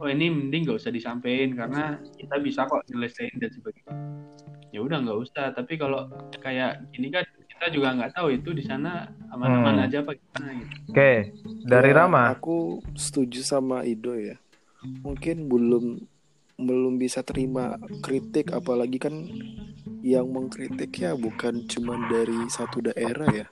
oh 0.00 0.08
ini 0.08 0.32
mending 0.32 0.64
nggak 0.64 0.80
usah 0.80 0.92
disampaikan 0.94 1.52
karena 1.52 1.84
kita 2.16 2.40
bisa 2.40 2.64
kok 2.64 2.86
nyelesain 2.88 3.36
dan 3.36 3.50
sebagainya. 3.52 3.94
Ya 4.72 4.80
udah 4.80 4.98
nggak 5.04 5.18
usah. 5.28 5.52
Tapi 5.52 5.76
kalau 5.76 6.08
kayak 6.40 6.88
gini 6.94 7.12
kan 7.12 7.26
kita 7.60 7.76
juga 7.76 7.92
nggak 7.92 8.16
tahu 8.16 8.28
itu 8.32 8.56
di 8.56 8.64
sana 8.64 9.04
aman-aman 9.28 9.76
Hmm. 9.76 9.84
aja 9.84 10.00
apa 10.00 10.16
gimana 10.16 10.50
gitu 10.56 10.72
Oke, 10.88 11.12
dari 11.60 11.90
Ya, 11.92 11.96
Rama. 12.00 12.32
Aku 12.32 12.56
setuju 12.96 13.44
sama 13.44 13.84
Ido 13.84 14.16
ya. 14.16 14.40
Mungkin 15.04 15.44
belum 15.44 16.00
belum 16.56 16.96
bisa 16.96 17.20
terima 17.20 17.76
kritik 18.00 18.56
apalagi 18.56 18.96
kan 18.96 19.12
yang 20.00 20.24
mengkritik 20.26 20.88
ya 20.96 21.12
bukan 21.12 21.68
cuma 21.68 22.00
dari 22.08 22.48
satu 22.48 22.80
daerah 22.80 23.28
ya. 23.28 23.46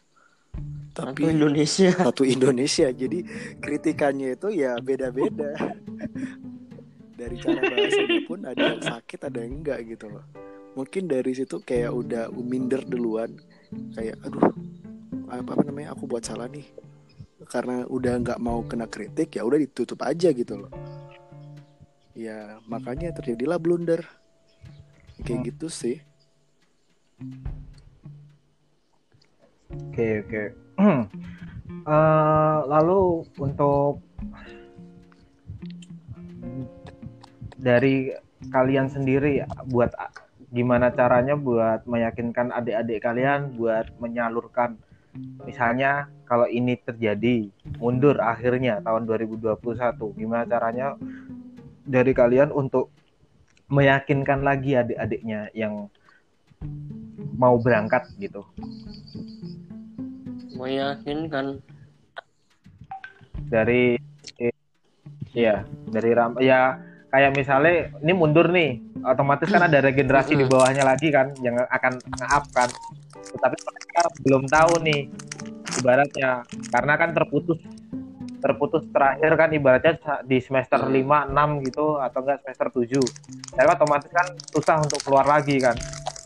Satu 0.96 1.12
Tapi 1.12 1.28
Indonesia. 1.28 1.92
satu 2.08 2.24
Indonesia. 2.24 2.88
Jadi 2.88 3.28
kritikannya 3.60 4.40
itu 4.40 4.48
ya 4.56 4.80
beda-beda. 4.80 5.52
Dari 7.18 7.34
cara 7.36 7.60
bahasanya 7.60 8.20
pun 8.24 8.40
ada 8.46 8.62
yang 8.72 8.80
sakit, 8.80 9.20
ada 9.20 9.42
yang 9.42 9.60
enggak 9.60 9.84
gitu 9.84 10.06
loh. 10.08 10.22
Mungkin 10.78 11.10
dari 11.10 11.34
situ 11.34 11.58
kayak 11.58 11.90
udah 11.90 12.30
minder 12.30 12.86
duluan, 12.86 13.34
kayak 13.94 14.16
aduh 14.24 14.52
apa, 15.28 15.50
apa 15.56 15.62
namanya 15.64 15.92
aku 15.92 16.08
buat 16.08 16.24
salah 16.24 16.48
nih. 16.48 16.66
Karena 17.48 17.88
udah 17.88 18.14
nggak 18.20 18.40
mau 18.42 18.60
kena 18.66 18.84
kritik 18.90 19.36
ya 19.38 19.42
udah 19.46 19.58
ditutup 19.60 20.00
aja 20.04 20.28
gitu 20.32 20.66
loh. 20.66 20.72
Ya 22.12 22.58
makanya 22.66 23.14
terjadilah 23.14 23.56
blunder. 23.62 24.04
Kayak 25.22 25.54
gitu 25.54 25.66
sih. 25.70 26.02
Oke, 29.68 30.24
oke. 30.24 30.42
Eh, 31.88 32.58
lalu 32.68 33.24
untuk 33.40 34.04
dari 37.56 38.12
kalian 38.52 38.92
sendiri 38.92 39.40
buat 39.72 39.88
a- 39.96 40.12
gimana 40.48 40.88
caranya 40.92 41.36
buat 41.36 41.84
meyakinkan 41.84 42.52
adik-adik 42.52 43.04
kalian 43.04 43.52
buat 43.56 43.92
menyalurkan? 44.00 44.80
Misalnya 45.44 46.08
kalau 46.28 46.46
ini 46.48 46.76
terjadi 46.78 47.48
mundur 47.80 48.20
akhirnya 48.20 48.80
tahun 48.84 49.08
2021 49.08 49.58
gimana 50.16 50.44
caranya 50.44 50.94
dari 51.88 52.12
kalian 52.12 52.52
untuk 52.52 52.92
meyakinkan 53.68 54.44
lagi 54.44 54.76
adik-adiknya 54.76 55.48
yang 55.52 55.88
mau 57.36 57.56
berangkat 57.60 58.08
gitu? 58.20 58.44
Meyakinkan. 60.56 61.60
Dari 63.48 63.96
iya 65.32 65.64
dari 65.88 66.10
ram 66.12 66.36
ya 66.40 66.76
kayak 67.08 67.32
misalnya 67.36 67.92
ini 68.04 68.12
mundur 68.12 68.48
nih. 68.52 68.80
Otomatis 69.04 69.48
kan 69.48 69.64
ada 69.64 69.78
regenerasi 69.80 70.36
di 70.36 70.44
bawahnya 70.44 70.84
lagi 70.84 71.08
kan 71.08 71.32
yang 71.40 71.56
akan 71.56 71.92
nge-up 72.02 72.44
kan. 72.52 72.68
Tetapi 73.14 73.56
mereka 73.56 74.02
belum 74.24 74.42
tahu 74.48 74.72
nih 74.84 75.00
ibaratnya 75.78 76.30
karena 76.72 76.94
kan 76.96 77.10
terputus 77.14 77.58
terputus 78.38 78.86
terakhir 78.94 79.34
kan 79.34 79.50
ibaratnya 79.50 79.94
di 80.22 80.38
semester 80.38 80.78
5 80.78 80.94
6 80.94 81.66
gitu 81.66 81.98
atau 81.98 82.22
enggak 82.22 82.38
semester 82.46 82.68
7 82.70 83.02
jadi 83.58 83.74
otomatis 83.74 84.10
kan 84.14 84.26
susah 84.54 84.78
untuk 84.78 85.02
keluar 85.02 85.26
lagi 85.26 85.58
kan. 85.58 85.74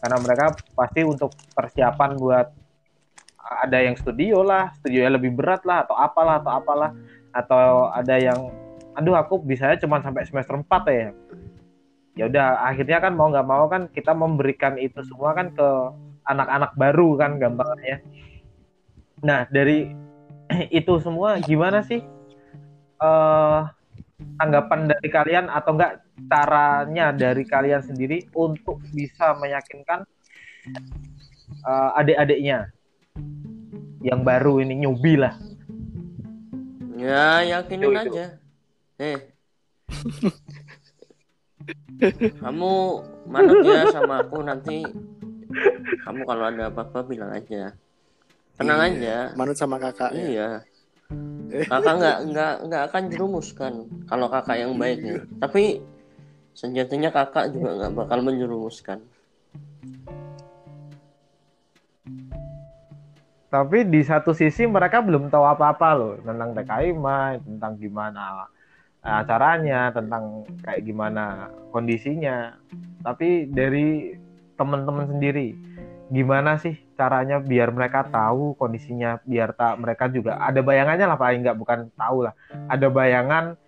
Karena 0.03 0.19
mereka 0.19 0.53
pasti 0.75 1.01
untuk 1.07 1.31
persiapan 1.55 2.19
buat 2.19 2.47
ada 3.43 3.79
yang 3.79 3.97
studio 3.97 4.45
lah 4.45 4.75
studionya 4.81 5.17
lebih 5.17 5.33
berat 5.35 5.63
lah 5.65 5.87
atau 5.87 5.97
apalah 5.97 6.43
atau 6.43 6.53
apalah. 6.53 6.91
Atau 7.33 7.89
ada 7.89 8.21
yang 8.21 8.53
aduh 8.93 9.17
aku 9.17 9.41
bisanya 9.41 9.81
cuma 9.81 10.01
sampai 10.05 10.27
semester 10.29 10.57
4 10.59 10.69
ya. 10.93 11.11
Ya 12.13 12.25
udah 12.29 12.69
akhirnya 12.69 13.01
kan 13.01 13.17
mau 13.17 13.33
nggak 13.33 13.49
mau 13.49 13.65
kan 13.73 13.89
kita 13.89 14.13
memberikan 14.13 14.77
itu 14.77 15.01
semua 15.09 15.33
kan 15.33 15.49
ke 15.57 15.69
anak-anak 16.29 16.77
baru 16.77 17.19
kan 17.19 17.41
gampangnya 17.41 17.99
nah 19.23 19.47
dari 19.49 19.91
itu 20.79 20.93
semua 20.99 21.39
gimana 21.39 21.81
sih 21.87 22.03
eh 23.03 23.61
tanggapan 24.39 24.91
dari 24.91 25.09
kalian 25.11 25.47
atau 25.51 25.75
enggak 25.75 26.03
caranya 26.31 27.11
dari 27.11 27.43
kalian 27.43 27.83
sendiri 27.83 28.27
untuk 28.35 28.79
bisa 28.95 29.35
meyakinkan 29.39 30.07
eh, 31.67 31.91
adik-adiknya? 31.99 32.71
Yang 34.03 34.21
baru 34.27 34.55
ini 34.63 34.83
nyubi 34.87 35.15
lah. 35.19 35.35
Ya 36.99 37.43
yakinin 37.43 37.91
Itu, 37.91 38.15
itu. 38.15 38.42
Eh. 39.01 39.19
kamu 42.43 42.73
manut 43.31 43.63
ya 43.65 43.89
sama 43.95 44.21
aku 44.25 44.43
nanti. 44.43 44.83
Kamu 46.03 46.25
kalau 46.25 46.45
ada 46.49 46.73
apa-apa 46.73 47.05
bilang 47.07 47.31
aja. 47.33 47.77
Tenang 48.57 48.81
Iya, 48.81 48.89
aja. 48.89 49.17
Manut 49.37 49.57
sama 49.57 49.77
kakaknya. 49.81 50.25
Iya. 50.29 50.49
Kakak 51.69 51.95
nggak 52.01 52.19
nggak 52.33 52.55
nggak 52.69 52.83
akan 52.89 53.03
jerumuskan 53.13 53.73
kalau 54.09 54.27
kakak 54.33 54.57
yang 54.61 54.77
baik 54.81 55.01
ya. 55.05 55.21
Tapi 55.41 55.85
sejatinya 56.57 57.13
kakak 57.13 57.53
juga 57.53 57.77
nggak 57.77 57.93
bakal 57.97 58.19
menjerumuskan. 58.25 59.01
tapi 63.53 63.85
di 63.85 64.01
satu 64.01 64.33
sisi 64.33 64.65
mereka 64.65 65.05
belum 65.05 65.29
tahu 65.29 65.45
apa-apa 65.45 65.89
loh 65.93 66.13
tentang 66.25 66.57
TKI 66.57 66.97
tentang 67.45 67.73
gimana 67.77 68.49
eh, 68.49 68.52
acaranya, 69.03 69.91
tentang 69.91 70.47
kayak 70.63 70.83
gimana 70.87 71.51
kondisinya. 71.75 72.55
Tapi 73.03 73.51
dari 73.51 74.15
teman-teman 74.55 75.11
sendiri, 75.11 75.59
gimana 76.09 76.55
sih 76.63 76.79
caranya 76.95 77.43
biar 77.43 77.75
mereka 77.75 78.07
tahu 78.07 78.55
kondisinya, 78.55 79.19
biar 79.27 79.59
tak 79.59 79.83
mereka 79.83 80.07
juga 80.07 80.39
ada 80.39 80.63
bayangannya 80.63 81.07
lah 81.11 81.19
paling 81.19 81.43
nggak 81.43 81.59
bukan 81.59 81.81
tahu 81.99 82.31
lah, 82.31 82.35
ada 82.71 82.87
bayangan 82.87 83.59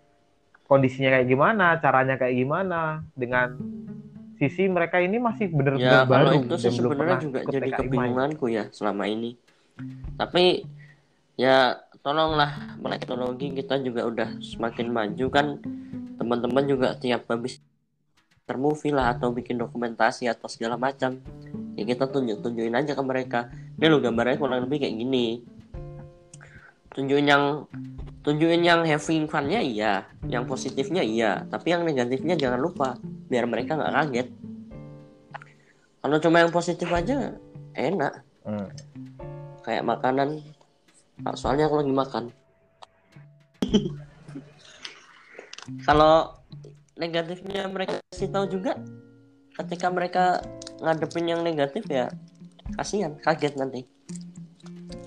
kondisinya 0.70 1.18
kayak 1.18 1.28
gimana, 1.28 1.66
caranya 1.82 2.14
kayak 2.14 2.36
gimana 2.38 3.02
dengan 3.18 3.58
sisi 4.38 4.66
mereka 4.66 4.98
ini 4.98 5.18
masih 5.22 5.50
benar-benar 5.50 6.04
Ya 6.04 6.08
baru 6.08 6.30
itu 6.42 6.54
sih 6.58 6.70
sebenarnya 6.74 7.18
juga 7.22 7.38
jadi 7.46 7.70
kebingunganku 7.74 8.46
ya 8.50 8.70
selama 8.70 9.06
ini. 9.06 9.38
Tapi 10.14 10.62
ya 11.34 11.83
tolonglah 12.04 12.76
melek 12.76 13.08
teknologi 13.08 13.48
kita 13.56 13.80
juga 13.80 14.04
udah 14.04 14.28
semakin 14.44 14.92
maju 14.92 15.26
kan. 15.32 15.46
Teman-teman 16.20 16.64
juga 16.68 16.94
tiap 17.00 17.26
habis 17.32 17.58
termovie 18.44 18.92
lah 18.92 19.16
atau 19.16 19.32
bikin 19.32 19.56
dokumentasi 19.56 20.28
atau 20.28 20.46
segala 20.46 20.76
macam. 20.76 21.16
Ya 21.74 21.82
kita 21.88 22.06
tunjuk 22.12 22.44
tunjukin 22.44 22.76
aja 22.76 22.92
ke 22.92 23.02
mereka. 23.02 23.48
Ini 23.80 23.88
lo 23.88 23.98
gambarnya 24.04 24.36
kurang 24.36 24.68
lebih 24.68 24.84
kayak 24.84 24.94
gini. 25.00 25.42
Tunjukin 26.92 27.26
yang 27.26 27.66
tunjukin 28.22 28.62
yang 28.62 28.86
having 28.86 29.26
funnya 29.26 29.64
iya 29.64 30.04
yang 30.28 30.44
positifnya 30.44 31.00
iya. 31.00 31.48
Tapi 31.48 31.72
yang 31.72 31.88
negatifnya 31.88 32.36
jangan 32.36 32.60
lupa 32.60 33.00
biar 33.32 33.48
mereka 33.48 33.80
nggak 33.80 33.94
kaget. 33.96 34.28
Kalau 36.04 36.16
cuma 36.20 36.36
yang 36.44 36.52
positif 36.52 36.92
aja 36.92 37.32
enak. 37.72 38.20
Hmm. 38.44 38.68
kayak 39.64 39.88
makanan 39.88 40.44
soalnya 41.38 41.70
aku 41.70 41.76
lagi 41.82 41.94
makan. 41.94 42.24
Kalau 45.88 46.34
negatifnya 47.00 47.64
mereka 47.70 47.98
kasih 48.12 48.28
tahu 48.30 48.46
juga 48.50 48.76
ketika 49.54 49.88
mereka 49.88 50.42
ngadepin 50.82 51.30
yang 51.30 51.40
negatif 51.46 51.86
ya 51.88 52.10
kasihan 52.76 53.16
kaget 53.22 53.54
nanti. 53.56 53.86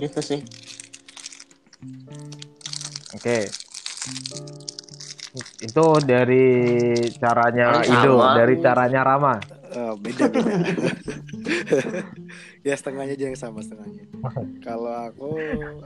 Gitu 0.01 0.19
sih. 0.23 0.41
Oke. 3.13 3.49
Itu 5.61 5.85
dari 6.01 6.47
caranya 7.21 7.85
Ido, 7.85 8.17
dari 8.33 8.55
caranya 8.57 9.01
Rama. 9.05 9.35
Eh, 9.67 9.93
beda 9.99 10.25
beda 10.31 10.53
ya 12.67 12.75
setengahnya 12.75 13.15
aja 13.15 13.25
yang 13.31 13.39
sama 13.39 13.63
setengahnya. 13.63 14.03
Kalau 14.59 14.91
aku 14.91 15.31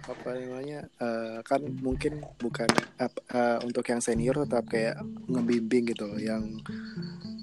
apa 0.01 0.29
namanya 0.33 0.79
eh, 0.97 1.37
kan 1.45 1.61
mungkin 1.85 2.25
bukan 2.41 2.65
ap- 2.97 3.21
eh, 3.29 3.57
untuk 3.61 3.85
yang 3.85 4.01
senior 4.01 4.41
tetap 4.41 4.65
kayak 4.65 4.97
ngebimbing 5.29 5.93
gitu 5.93 6.09
yang 6.17 6.41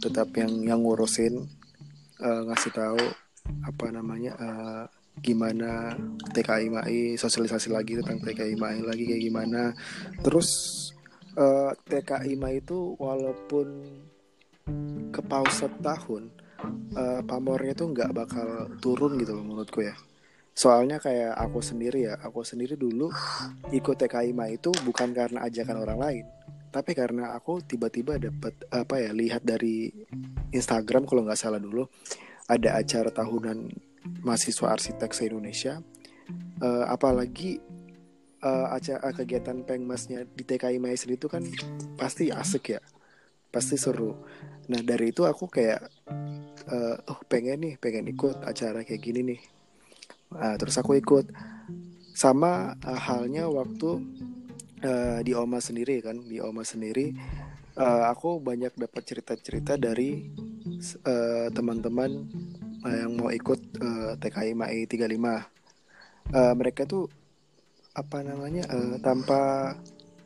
tetap 0.02 0.34
yang 0.34 0.50
yang 0.66 0.80
ngurusin 0.82 1.46
eh, 2.18 2.40
ngasih 2.50 2.74
tahu 2.74 2.98
apa 3.62 3.86
namanya 3.94 4.34
eh, 4.34 4.84
gimana 5.18 5.94
TKI 6.34 6.66
MAI 6.70 7.00
sosialisasi 7.14 7.70
lagi 7.70 7.98
tentang 7.98 8.18
TKI 8.18 8.54
MAI 8.54 8.82
lagi 8.82 9.06
kayak 9.06 9.22
gimana. 9.22 9.62
Terus 10.18 10.48
eh, 11.38 11.70
TKI 11.86 12.34
MAI 12.34 12.58
itu 12.58 12.98
walaupun 12.98 13.66
ke 15.14 15.20
pause 15.22 15.70
tahun 15.78 16.28
eh, 16.94 17.20
pamornya 17.24 17.74
tuh 17.74 17.94
nggak 17.94 18.10
bakal 18.14 18.48
turun 18.82 19.18
gitu 19.20 19.36
loh 19.38 19.44
menurutku 19.44 19.82
ya. 19.84 19.94
Soalnya 20.52 20.98
kayak 20.98 21.38
aku 21.38 21.62
sendiri 21.62 22.10
ya 22.10 22.18
aku 22.18 22.42
sendiri 22.42 22.74
dulu 22.74 23.14
ikut 23.70 23.94
TKI 23.94 24.34
MAI 24.34 24.58
itu 24.58 24.74
bukan 24.82 25.14
karena 25.14 25.46
ajakan 25.46 25.86
orang 25.86 25.98
lain 26.02 26.26
tapi 26.68 26.92
karena 26.92 27.32
aku 27.32 27.64
tiba-tiba 27.64 28.20
dapat 28.20 28.52
apa 28.68 29.00
ya 29.00 29.16
lihat 29.16 29.40
dari 29.40 29.88
Instagram 30.52 31.08
kalau 31.08 31.24
nggak 31.24 31.40
salah 31.40 31.56
dulu 31.56 31.88
ada 32.44 32.76
acara 32.76 33.08
tahunan 33.08 33.72
mahasiswa 34.20 34.76
arsitek 34.76 35.10
se 35.16 35.32
Indonesia 35.32 35.80
Eh, 36.58 36.84
apalagi 36.90 37.62
eh, 38.42 38.66
acara 38.68 39.14
kegiatan 39.14 39.62
pengmasnya 39.62 40.26
di 40.26 40.42
TKI 40.42 40.82
MAI 40.82 40.98
sendiri 40.98 41.16
itu 41.16 41.30
kan 41.30 41.42
pasti 41.94 42.34
asik 42.34 42.76
ya 42.76 42.80
pasti 43.48 43.76
seru. 43.80 44.14
Nah 44.68 44.80
dari 44.84 45.12
itu 45.12 45.24
aku 45.24 45.48
kayak 45.48 45.80
eh, 46.68 46.96
oh 47.08 47.20
pengen 47.26 47.64
nih 47.64 47.74
pengen 47.80 48.08
ikut 48.12 48.44
acara 48.44 48.84
kayak 48.84 49.02
gini 49.02 49.20
nih. 49.34 49.40
Nah, 50.36 50.54
terus 50.60 50.76
aku 50.76 50.96
ikut. 51.00 51.28
Sama 52.12 52.74
eh, 52.82 53.00
halnya 53.08 53.46
waktu 53.48 53.90
eh, 54.82 55.18
di 55.24 55.32
Oma 55.32 55.58
sendiri 55.62 56.02
kan 56.04 56.18
di 56.24 56.42
Oma 56.42 56.66
sendiri 56.66 57.14
eh, 57.78 58.02
aku 58.10 58.42
banyak 58.42 58.74
dapat 58.74 59.02
cerita-cerita 59.06 59.78
dari 59.78 60.28
teman-teman 61.54 62.10
eh, 62.86 62.96
yang 63.02 63.16
mau 63.16 63.30
ikut 63.32 63.60
eh, 63.80 64.12
TKI 64.20 64.52
MAI 64.54 64.84
35 64.84 65.58
Eh, 66.28 66.52
mereka 66.52 66.84
tuh 66.84 67.08
apa 67.96 68.20
namanya 68.20 68.68
eh, 68.68 69.00
tanpa 69.00 69.72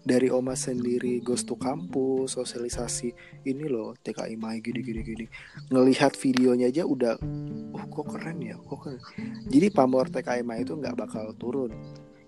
dari 0.02 0.28
Oma 0.34 0.58
sendiri 0.58 1.22
ghost 1.22 1.46
to 1.46 1.54
kampus 1.54 2.34
sosialisasi 2.34 3.14
ini 3.46 3.70
loh 3.70 3.94
TKI 4.02 4.34
MAI 4.34 4.58
gini 4.58 4.82
gini 4.82 5.00
gini. 5.06 5.26
Ngelihat 5.70 6.18
videonya 6.18 6.68
aja 6.68 6.82
udah 6.82 7.14
oh 7.72 7.84
kok 7.86 8.06
keren 8.10 8.38
ya 8.42 8.58
kok 8.58 8.78
keren. 8.82 9.00
Jadi 9.46 9.66
pamor 9.70 10.10
TKI 10.10 10.42
MAI 10.42 10.66
itu 10.66 10.74
nggak 10.74 10.98
bakal 10.98 11.30
turun 11.38 11.70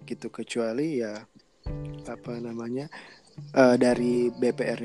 gitu. 0.07 0.31
Kecuali 0.31 1.03
ya 1.03 1.19
apa 2.07 2.33
namanya 2.39 2.87
eh, 3.55 3.77
dari 3.77 4.31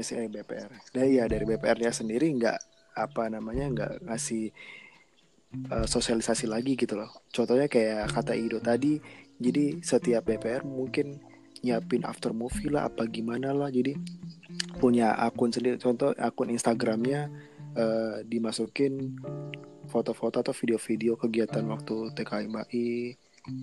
sih 0.02 0.18
eh, 0.18 0.30
BPR 0.30 0.70
dari 0.90 1.22
ya 1.22 1.30
dari 1.30 1.46
BPR-nya 1.46 1.94
sendiri 1.94 2.26
nggak 2.42 2.60
apa 2.98 3.30
namanya 3.30 3.66
nggak 3.70 3.94
ngasih 4.10 4.50
eh, 5.54 5.86
sosialisasi 5.86 6.50
lagi 6.50 6.74
gitu 6.74 6.98
loh. 6.98 7.10
Contohnya 7.30 7.70
kayak 7.70 8.10
kata 8.10 8.34
Ido 8.34 8.58
tadi 8.58 8.98
jadi 9.38 9.78
setiap 9.86 10.26
BPR 10.26 10.66
mungkin 10.66 11.29
nyiapin 11.64 12.04
after 12.08 12.32
movie 12.32 12.72
lah 12.72 12.88
apa 12.88 13.06
gimana 13.08 13.52
lah 13.52 13.70
jadi 13.72 13.96
punya 14.80 15.14
akun 15.18 15.52
sendiri 15.52 15.78
contoh 15.78 16.16
akun 16.16 16.50
Instagramnya 16.54 17.30
eh, 17.76 18.16
dimasukin 18.26 19.20
foto-foto 19.90 20.46
atau 20.46 20.54
video-video 20.54 21.18
kegiatan 21.18 21.66
waktu 21.66 22.14
TKI 22.14 22.46
MAI 22.46 22.88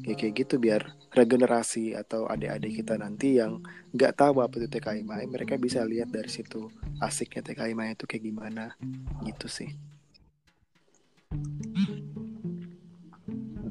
ya 0.02 0.14
kayak 0.18 0.34
gitu 0.34 0.58
biar 0.58 0.82
regenerasi 1.14 1.94
atau 1.94 2.26
adik-adik 2.26 2.82
kita 2.82 2.98
nanti 2.98 3.38
yang 3.38 3.62
nggak 3.94 4.18
tahu 4.18 4.42
apa 4.42 4.58
itu 4.58 4.66
TKI 4.66 5.06
MAI 5.06 5.30
mereka 5.30 5.54
bisa 5.54 5.86
lihat 5.86 6.10
dari 6.10 6.26
situ 6.26 6.66
asiknya 6.98 7.46
TKI 7.46 7.72
MAI 7.78 7.94
itu 7.94 8.04
kayak 8.08 8.24
gimana 8.26 8.74
gitu 9.22 9.46
sih 9.46 9.70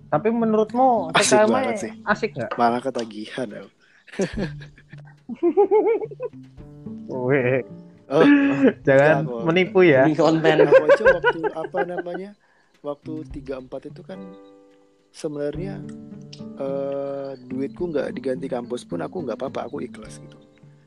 Tapi 0.05 0.31
menurutmu 0.31 1.11
Asik 1.11 1.43
banget 1.49 1.75
sih. 1.81 1.91
asik 2.07 2.31
nggak? 2.37 2.55
malah 2.55 2.79
ketagihan. 2.79 3.67
Weh, 7.05 7.61
oh, 8.09 8.21
oh, 8.21 8.23
jangan 8.85 9.25
kok. 9.25 9.41
menipu 9.45 9.81
ya. 9.81 10.05
ini 10.05 10.15
konten 10.15 10.61
aku 10.61 10.83
aja 10.85 11.03
waktu 11.17 11.39
apa 11.53 11.79
namanya 11.85 12.31
waktu 12.81 13.13
34 13.33 13.89
itu 13.89 14.01
kan 14.05 14.19
sebenarnya 15.09 15.81
eh, 16.59 17.31
duitku 17.39 17.89
nggak 17.89 18.13
diganti 18.13 18.45
kampus 18.45 18.83
pun 18.83 19.01
aku 19.01 19.23
nggak 19.23 19.39
apa-apa 19.39 19.65
aku 19.65 19.81
ikhlas 19.81 20.19
gitu 20.19 20.37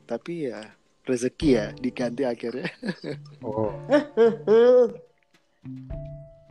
tapi 0.05 0.47
ya 0.47 0.63
rezeki 1.03 1.49
ya 1.51 1.65
diganti 1.75 2.23
akhirnya 2.23 2.69
Oh. 3.45 3.73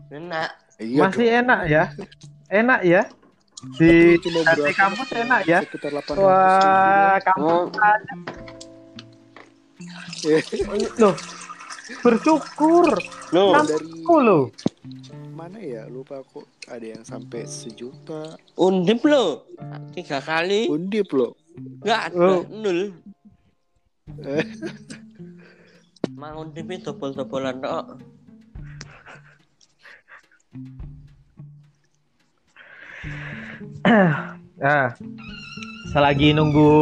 enak 0.08 0.50
iya 0.78 1.00
Masih 1.04 1.26
dong. 1.26 1.38
enak 1.44 1.60
ya? 1.68 1.84
Enak 2.48 2.80
ya? 2.82 3.02
Di 3.58 4.14
berapa? 4.22 4.70
kampus 4.70 5.08
enak 5.18 5.40
ya? 5.42 5.58
sekitar 5.66 5.90
800 5.90 6.22
Wah, 6.22 7.16
kampus 7.26 7.42
oh 7.42 7.62
loh. 10.98 11.14
Bersyukur. 11.98 12.86
lo 13.34 13.44
ribu. 13.58 13.66
dari 13.66 13.88
loh. 14.22 14.44
mana 15.34 15.58
ya 15.58 15.86
lupa 15.86 16.18
aku 16.18 16.42
ada 16.66 16.82
yang 16.82 17.02
sampai 17.02 17.46
sejuta 17.46 18.34
undip 18.54 19.06
lo 19.06 19.46
tiga 19.94 20.18
kali 20.18 20.66
undip 20.66 21.06
loh 21.14 21.38
nggak 21.86 22.00
ada 22.10 22.18
Oh. 22.18 22.42
nol 22.50 22.90
mang 26.12 26.34
undip 26.42 26.66
itu 26.68 26.90
dobol-dobolan 26.90 27.62
tok 27.62 27.86
Nah, 33.84 34.90
selagi 35.92 36.34
nunggu 36.34 36.72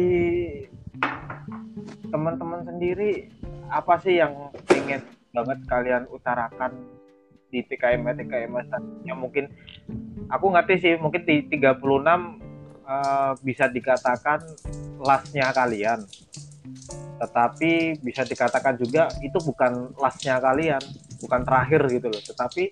teman-teman 2.13 2.63
sendiri 2.63 3.27
apa 3.73 3.97
sih 4.05 4.21
yang 4.21 4.53
pengen 4.69 5.01
banget 5.33 5.59
kalian 5.65 6.05
utarakan 6.13 6.77
di 7.49 7.65
TKM 7.65 8.05
TKM 8.05 8.53
yang 9.05 9.19
mungkin 9.21 9.49
aku 10.29 10.47
ngerti 10.53 10.75
sih 10.81 10.95
mungkin 11.01 11.25
di 11.25 11.49
36 11.49 11.81
eh, 12.85 13.33
bisa 13.41 13.69
dikatakan 13.69 14.41
lastnya 15.01 15.53
kalian 15.53 16.05
tetapi 17.23 18.03
bisa 18.03 18.27
dikatakan 18.27 18.75
juga 18.75 19.07
itu 19.23 19.39
bukan 19.39 19.95
lastnya 19.95 20.43
kalian 20.43 20.83
bukan 21.23 21.41
terakhir 21.47 21.87
gitu 21.87 22.11
loh. 22.11 22.19
Tetapi 22.19 22.65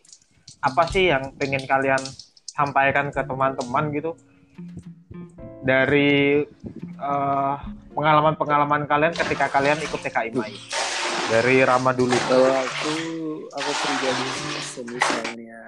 apa 0.66 0.82
sih 0.90 1.06
yang 1.14 1.30
pengen 1.38 1.62
kalian 1.70 2.02
sampaikan 2.50 3.14
ke 3.14 3.22
teman-teman 3.22 3.94
gitu? 3.94 4.18
Dari 5.62 6.42
eh, 6.98 7.56
pengalaman-pengalaman 7.94 8.90
kalian 8.90 9.14
ketika 9.14 9.46
kalian 9.54 9.78
ikut 9.86 10.02
TKI 10.02 10.34
MAI 10.34 10.58
dari 11.30 11.62
Rama 11.62 11.94
dulu. 11.94 12.18
Kalau 12.26 12.50
aku 12.50 12.94
aku 13.54 13.70
pribadi 13.86 14.26
misalnya 14.90 15.62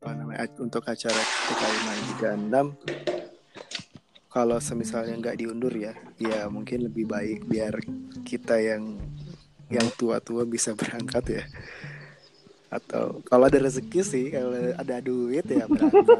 apa 0.00 0.08
namanya 0.16 0.48
untuk 0.64 0.80
acara 0.88 1.20
TKI 1.20 1.76
MAI 1.84 2.00
36 2.16 3.21
kalau 4.32 4.56
semisalnya 4.56 5.12
nggak 5.20 5.38
diundur 5.44 5.72
ya 5.76 5.92
ya 6.16 6.48
mungkin 6.48 6.88
lebih 6.88 7.04
baik 7.04 7.44
biar 7.44 7.76
kita 8.24 8.56
yang 8.56 8.96
yang 9.68 9.88
tua-tua 9.96 10.48
bisa 10.48 10.72
berangkat 10.78 11.24
ya. 11.40 11.44
Atau 12.72 13.20
kalau 13.28 13.52
ada 13.52 13.60
rezeki 13.60 14.00
sih 14.00 14.24
kalau 14.32 14.56
ada 14.72 14.96
duit 15.04 15.44
ya 15.44 15.68
berangkat. 15.68 16.16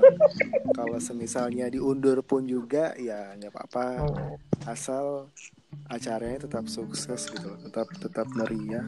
Kalau 0.77 0.99
semisalnya 1.01 1.73
diundur 1.73 2.21
pun 2.21 2.45
juga 2.45 2.93
ya 3.01 3.33
nggak 3.41 3.53
apa-apa. 3.53 4.05
Asal 4.69 5.33
acaranya 5.89 6.45
tetap 6.45 6.69
sukses 6.69 7.33
gitu 7.33 7.57
tetap 7.65 7.89
tetap 7.97 8.29
meriah. 8.37 8.85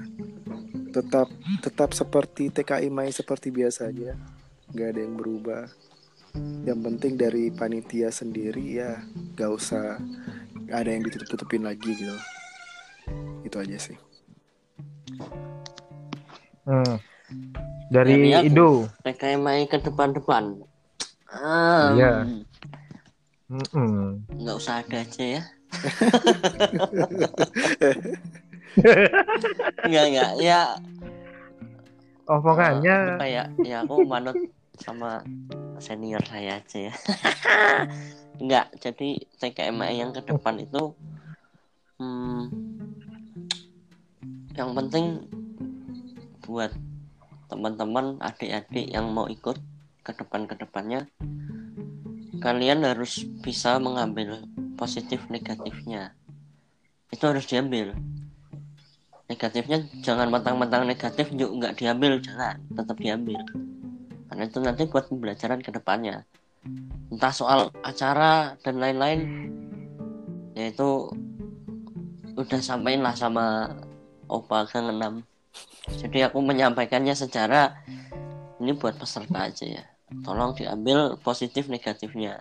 Tetap 0.92 1.32
tetap 1.64 1.96
seperti 1.96 2.52
TKI 2.52 2.92
Mai 2.92 3.08
seperti 3.08 3.48
biasanya. 3.48 4.12
Nggak 4.68 4.88
ada 4.92 5.00
yang 5.00 5.16
berubah 5.16 5.64
yang 6.64 6.80
penting 6.80 7.14
dari 7.14 7.48
panitia 7.48 8.08
sendiri 8.08 8.64
ya 8.74 9.00
gak 9.34 9.50
usah 9.50 9.98
nggak 10.64 10.78
ada 10.80 10.90
yang 10.90 11.02
ditutup-tutupin 11.04 11.62
lagi 11.62 11.90
gitu 11.94 12.16
itu 13.42 13.56
aja 13.56 13.78
sih 13.78 13.98
Hmm. 16.64 16.96
Dari 17.92 18.32
aku. 18.32 18.48
Ido. 18.48 18.70
TKMI 19.04 19.68
ke 19.68 19.84
depan-depan 19.84 20.64
Ah, 21.28 21.92
Iya. 21.92 22.24
Mm-mm. 23.52 24.24
nggak 24.32 24.56
usah 24.56 24.80
ada 24.80 25.04
aja 25.04 25.24
ya 25.38 25.42
Enggak 29.84 30.04
enggak 30.08 30.30
ya 30.40 30.60
Omongannya 32.24 32.96
apa 33.14 33.26
ya 33.28 33.44
ya 33.60 33.84
aku 33.84 34.08
manut 34.08 34.34
sama 34.80 35.20
senior 35.80 36.22
saya 36.26 36.60
aja 36.60 36.90
ya. 36.90 36.94
Enggak 38.42 38.66
jadi 38.82 39.08
TKMI 39.38 39.94
yang 39.98 40.10
ke 40.10 40.22
depan 40.26 40.58
itu 40.58 40.94
hmm, 42.02 42.42
yang 44.54 44.70
penting 44.74 45.26
buat 46.44 46.70
teman-teman 47.48 48.18
adik-adik 48.18 48.90
yang 48.90 49.10
mau 49.14 49.30
ikut 49.30 49.58
ke 50.04 50.12
depan 50.12 50.44
ke 50.50 50.54
depannya 50.58 51.08
kalian 52.42 52.84
harus 52.84 53.24
bisa 53.40 53.80
mengambil 53.80 54.44
positif 54.76 55.24
negatifnya. 55.32 56.12
Itu 57.08 57.30
harus 57.30 57.48
diambil. 57.48 57.96
Negatifnya 59.30 59.80
jangan 60.04 60.28
mentang-mentang 60.28 60.84
negatif 60.84 61.32
juga 61.32 61.72
nggak 61.72 61.74
diambil 61.80 62.20
jangan 62.20 62.60
tetap 62.76 63.00
diambil 63.00 63.40
karena 64.34 64.50
itu 64.50 64.58
nanti 64.58 64.82
buat 64.90 65.06
pembelajaran 65.06 65.62
ke 65.62 65.70
depannya. 65.70 66.26
Entah 67.14 67.30
soal 67.30 67.70
acara 67.86 68.58
dan 68.66 68.82
lain-lain. 68.82 69.20
Yaitu 70.58 71.06
udah 72.34 72.58
sampaikan 72.58 73.06
lah 73.06 73.14
sama 73.14 73.70
Opa 74.26 74.66
Gang 74.66 74.90
6 74.90 75.22
jadi 76.00 76.32
aku 76.32 76.40
menyampaikannya 76.40 77.12
secara 77.12 77.76
ini 78.58 78.72
buat 78.72 78.96
peserta 78.96 79.52
aja 79.52 79.66
ya. 79.68 79.84
Tolong 80.24 80.56
diambil 80.56 81.20
positif 81.20 81.68
negatifnya. 81.68 82.40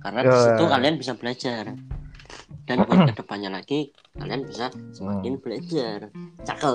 Karena 0.00 0.20
di 0.26 0.32
Ya. 0.34 0.40
situ 0.50 0.64
kalian 0.66 0.96
bisa 0.98 1.12
belajar. 1.14 1.70
Dan 2.66 2.76
buat 2.86 3.10
ke 3.10 3.14
depannya 3.18 3.50
lagi 3.50 3.90
kalian 4.18 4.46
bisa 4.46 4.70
semakin 4.94 5.38
belajar. 5.38 6.10
Cakep 6.46 6.74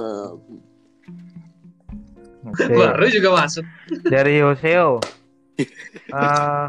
Oke. 2.46 2.70
Baru 2.70 3.06
juga 3.10 3.30
masuk. 3.36 3.66
dari 4.06 4.42
Hoseo. 4.42 5.00
Eh, 6.06 6.68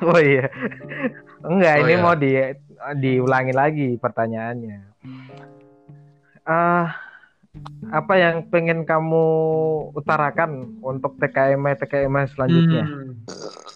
oh 0.00 0.16
iya. 0.16 0.46
Enggak, 1.42 1.74
Oh 1.76 1.82
ini 1.82 1.92
iya. 1.92 2.00
mau 2.00 2.14
di 2.14 2.30
diulangi 2.96 3.50
lagi 3.52 3.88
pertanyaannya. 3.98 4.78
Ah, 6.46 6.94
apa 7.90 8.14
yang 8.14 8.46
pengen 8.48 8.86
kamu 8.86 9.26
utarakan 9.92 10.78
untuk 10.80 11.18
TKM 11.18 11.60
TKM 11.76 12.14
selanjutnya? 12.30 12.84
Hmm. 12.86 13.12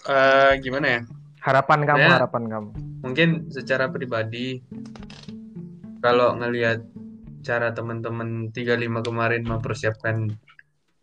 Eh, 0.09 0.53
gimana 0.62 0.86
ya? 0.86 1.01
Harapan 1.43 1.80
kamu, 1.84 2.03
Ya. 2.03 2.14
harapan 2.16 2.45
kamu. 2.47 2.70
Mungkin 3.03 3.28
secara 3.51 3.91
pribadi 3.91 4.62
kalau 5.99 6.39
ngelihat 6.39 6.86
cara 7.43 7.70
teman-teman 7.72 8.51
35 8.51 9.03
kemarin 9.03 9.43
mempersiapkan 9.43 10.30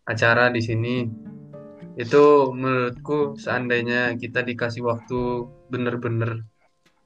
acara 0.06 0.54
di 0.54 0.62
sini 0.62 0.96
itu 1.96 2.52
menurutku 2.52 3.40
seandainya 3.40 4.20
kita 4.20 4.44
dikasih 4.44 4.84
waktu 4.84 5.48
bener-bener 5.72 6.44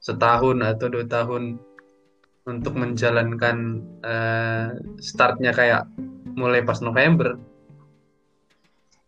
setahun 0.02 0.58
atau 0.60 0.86
dua 0.90 1.06
tahun 1.06 1.60
untuk 2.48 2.74
menjalankan 2.74 3.56
eh, 4.02 4.68
startnya 4.98 5.52
kayak 5.54 5.86
mulai 6.34 6.64
pas 6.64 6.82
November 6.82 7.38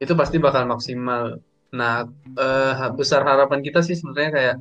itu 0.03 0.18
pasti 0.18 0.43
bakal 0.43 0.66
maksimal. 0.66 1.38
Nah, 1.78 2.11
eh, 2.34 2.90
besar 2.99 3.22
harapan 3.22 3.62
kita 3.62 3.86
sih 3.86 3.95
sebenarnya 3.95 4.32
kayak 4.34 4.57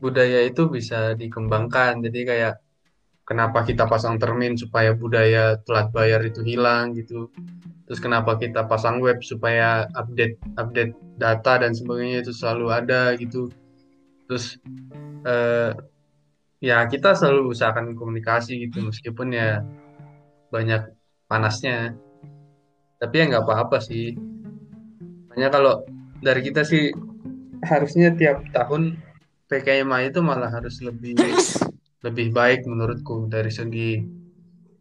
budaya 0.00 0.40
itu 0.48 0.72
bisa 0.72 1.12
dikembangkan. 1.12 2.00
Jadi 2.00 2.20
kayak 2.24 2.54
kenapa 3.28 3.68
kita 3.68 3.84
pasang 3.84 4.16
termin 4.16 4.56
supaya 4.56 4.96
budaya 4.96 5.60
telat 5.68 5.92
bayar 5.92 6.24
itu 6.24 6.40
hilang 6.40 6.96
gitu. 6.96 7.28
Terus 7.88 8.04
kenapa 8.04 8.36
kita 8.36 8.68
pasang 8.68 9.00
web 9.00 9.24
supaya 9.24 9.88
update 9.96 10.36
update 10.60 10.92
data 11.16 11.64
dan 11.64 11.72
sebagainya 11.72 12.20
itu 12.20 12.36
selalu 12.36 12.68
ada 12.68 13.16
gitu. 13.16 13.48
Terus 14.28 14.60
eh, 15.24 15.72
ya 16.60 16.84
kita 16.84 17.16
selalu 17.16 17.56
usahakan 17.56 17.96
komunikasi 17.96 18.68
gitu 18.68 18.84
meskipun 18.84 19.32
ya 19.32 19.64
banyak 20.52 20.84
panasnya. 21.32 21.96
Tapi 23.00 23.14
ya 23.16 23.24
nggak 23.32 23.44
apa-apa 23.48 23.80
sih. 23.80 24.12
Makanya 25.32 25.48
kalau 25.48 25.88
dari 26.20 26.44
kita 26.44 26.68
sih 26.68 26.92
harusnya 27.64 28.12
tiap 28.12 28.44
tahun 28.52 29.00
PKMA 29.48 30.12
itu 30.12 30.20
malah 30.20 30.52
harus 30.52 30.84
lebih 30.84 31.16
lebih 32.04 32.36
baik 32.36 32.68
menurutku 32.68 33.32
dari 33.32 33.48
segi 33.48 34.04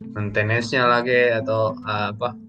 maintenance-nya 0.04 0.84
lagi 0.86 1.34
atau 1.34 1.72
uh, 1.74 2.14
apa 2.14 2.47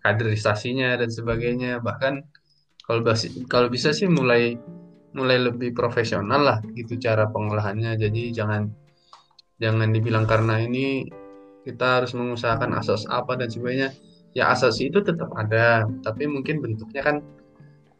kaderisasinya 0.00 0.96
dan 0.96 1.10
sebagainya. 1.12 1.80
Bahkan 1.80 2.14
kalau 2.84 3.02
kalau 3.46 3.68
bisa 3.68 3.92
sih 3.94 4.08
mulai 4.08 4.56
mulai 5.14 5.38
lebih 5.42 5.74
profesional 5.74 6.40
lah 6.42 6.58
gitu 6.74 6.96
cara 6.96 7.28
pengolahannya. 7.28 7.96
Jadi 8.00 8.34
jangan 8.34 8.66
jangan 9.60 9.88
dibilang 9.92 10.24
karena 10.24 10.58
ini 10.60 11.06
kita 11.62 12.00
harus 12.00 12.16
mengusahakan 12.16 12.74
asas 12.80 13.04
apa 13.06 13.36
dan 13.36 13.52
sebagainya. 13.52 13.92
Ya 14.32 14.50
asas 14.54 14.78
itu 14.78 15.02
tetap 15.02 15.30
ada 15.34 15.86
tapi 16.06 16.30
mungkin 16.30 16.62
bentuknya 16.62 17.02
kan 17.02 17.16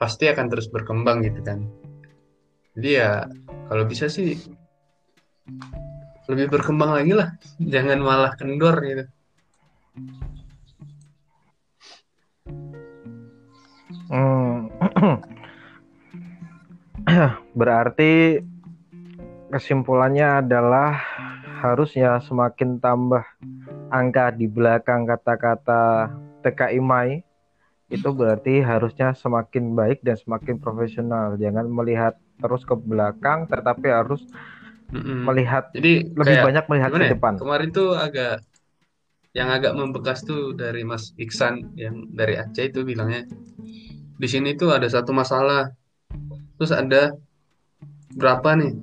pasti 0.00 0.30
akan 0.30 0.46
terus 0.48 0.70
berkembang 0.72 1.20
gitu 1.26 1.44
kan. 1.44 1.66
Jadi 2.78 2.90
ya 2.96 3.26
kalau 3.68 3.84
bisa 3.84 4.06
sih 4.06 4.38
lebih 6.30 6.46
berkembang 6.48 6.94
lagi 6.94 7.12
lah. 7.12 7.34
Jangan 7.58 7.98
malah 8.00 8.32
kendor 8.38 8.78
gitu 8.86 9.04
Hmm. 14.10 14.66
Berarti 17.58 18.42
kesimpulannya 19.50 20.42
adalah 20.42 20.98
harusnya 21.62 22.18
semakin 22.18 22.82
tambah 22.82 23.22
angka 23.90 24.34
di 24.34 24.50
belakang 24.50 25.06
kata-kata 25.06 26.10
TKI 26.42 26.80
Mai 26.82 27.22
itu 27.90 28.06
berarti 28.14 28.62
harusnya 28.62 29.18
semakin 29.18 29.74
baik 29.74 29.98
dan 30.06 30.14
semakin 30.14 30.62
profesional. 30.62 31.34
Jangan 31.34 31.66
melihat 31.66 32.14
terus 32.38 32.62
ke 32.62 32.74
belakang 32.78 33.50
tetapi 33.50 33.90
harus 33.90 34.22
Mm-mm. 34.90 35.22
melihat 35.26 35.70
jadi 35.70 36.02
lebih 36.18 36.34
kayak 36.34 36.46
banyak 36.50 36.64
melihat 36.66 36.90
ke 36.90 36.98
ya? 36.98 37.10
depan. 37.14 37.34
kemarin 37.38 37.68
tuh 37.70 37.94
agak 37.94 38.42
yang 39.30 39.48
agak 39.50 39.78
membekas 39.78 40.26
tuh 40.26 40.54
dari 40.58 40.82
Mas 40.82 41.14
Iksan 41.14 41.74
yang 41.78 42.10
dari 42.10 42.34
Aceh 42.34 42.66
itu 42.66 42.82
bilangnya 42.82 43.26
di 44.20 44.28
sini 44.28 44.52
tuh 44.58 44.74
ada 44.76 44.84
satu 44.90 45.16
masalah. 45.16 45.72
Terus 46.60 46.76
ada 46.76 47.16
berapa 48.18 48.52
nih 48.58 48.74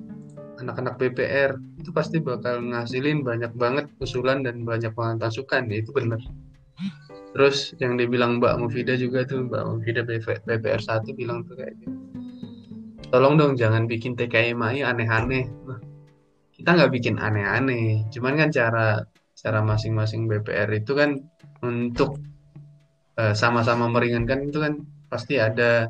anak-anak 0.58 0.98
BPR 0.98 1.54
itu 1.78 1.94
pasti 1.94 2.18
bakal 2.18 2.58
ngasilin 2.64 3.22
banyak 3.22 3.54
banget 3.54 3.86
usulan 4.02 4.42
dan 4.42 4.66
banyak 4.66 4.90
banget 4.96 5.16
masukan. 5.22 5.68
Ya 5.70 5.78
itu 5.84 5.94
benar 5.94 6.18
terus 7.38 7.76
yang 7.78 7.94
dibilang 7.94 8.42
Mbak 8.42 8.54
Mufida 8.58 8.98
juga 8.98 9.22
tuh 9.22 9.46
Mbak 9.46 9.62
Mufida 9.68 10.02
BPR 10.02 10.80
1 10.82 11.12
bilang 11.14 11.44
tuh 11.44 11.54
kayak 11.54 11.76
gitu. 11.78 11.94
Tolong 13.14 13.38
dong 13.38 13.52
jangan 13.54 13.86
bikin 13.86 14.18
TKMI 14.18 14.84
aneh-aneh. 14.84 15.46
Nah, 15.64 15.80
kita 16.52 16.68
nggak 16.76 16.92
bikin 16.92 17.16
aneh-aneh. 17.16 18.04
Cuman 18.12 18.36
kan 18.36 18.50
cara 18.50 19.06
cara 19.38 19.62
masing-masing 19.62 20.26
BPR 20.26 20.70
itu 20.74 20.92
kan 20.98 21.14
untuk 21.62 22.18
eh, 23.14 23.34
sama-sama 23.38 23.86
meringankan 23.86 24.50
itu 24.50 24.58
kan 24.58 24.82
pasti 25.06 25.38
ada. 25.38 25.86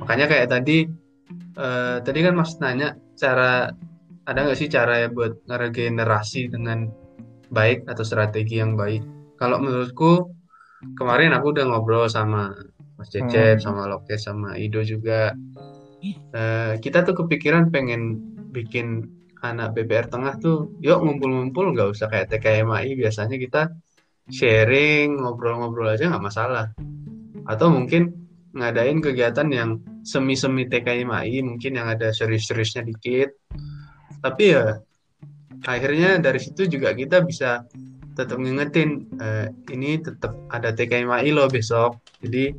Makanya 0.00 0.26
kayak 0.32 0.48
tadi 0.48 0.88
eh, 1.60 1.96
tadi 2.00 2.18
kan 2.24 2.34
Mas 2.36 2.56
nanya 2.56 2.96
cara 3.20 3.68
ada 4.24 4.38
nggak 4.46 4.58
sih 4.58 4.68
cara 4.72 5.04
ya 5.04 5.08
buat 5.12 5.44
ngeregenerasi 5.44 6.48
dengan 6.48 6.88
baik 7.52 7.84
atau 7.84 8.04
strategi 8.06 8.62
yang 8.62 8.78
baik? 8.80 9.36
Kalau 9.36 9.60
menurutku 9.60 10.32
kemarin 10.96 11.36
aku 11.36 11.52
udah 11.52 11.64
ngobrol 11.68 12.08
sama 12.08 12.52
Mas 12.96 13.12
Cecep 13.12 13.60
sama 13.60 13.88
Lokes 13.88 14.24
sama 14.24 14.56
Ido 14.56 14.80
juga. 14.80 15.36
Eh, 16.32 16.74
kita 16.80 17.04
tuh 17.04 17.12
kepikiran 17.24 17.68
pengen 17.68 18.16
bikin 18.56 19.19
anak 19.40 19.72
BPR 19.76 20.06
Tengah 20.08 20.36
tuh 20.36 20.76
yuk 20.84 21.00
ngumpul-ngumpul 21.00 21.72
nggak 21.72 21.88
usah 21.96 22.08
kayak 22.12 22.32
TKMI 22.32 22.96
biasanya 22.96 23.36
kita 23.40 23.62
sharing 24.30 25.18
ngobrol-ngobrol 25.18 25.90
aja 25.90 26.08
nggak 26.08 26.24
masalah. 26.24 26.66
Atau 27.48 27.72
mungkin 27.72 28.14
ngadain 28.54 28.98
kegiatan 29.02 29.48
yang 29.50 29.70
semi-semi 30.02 30.66
TKMI 30.66 31.42
mungkin 31.44 31.72
yang 31.76 31.88
ada 31.90 32.12
serius-seriusnya 32.14 32.86
dikit. 32.86 33.30
Tapi 34.20 34.44
ya 34.52 34.78
akhirnya 35.64 36.20
dari 36.20 36.40
situ 36.40 36.68
juga 36.68 36.92
kita 36.92 37.24
bisa 37.24 37.64
tetap 38.14 38.36
ngingetin 38.36 39.08
eh, 39.16 39.48
ini 39.72 40.00
tetap 40.00 40.36
ada 40.52 40.74
TKMI 40.74 41.30
loh 41.32 41.48
besok. 41.48 42.00
Jadi 42.20 42.52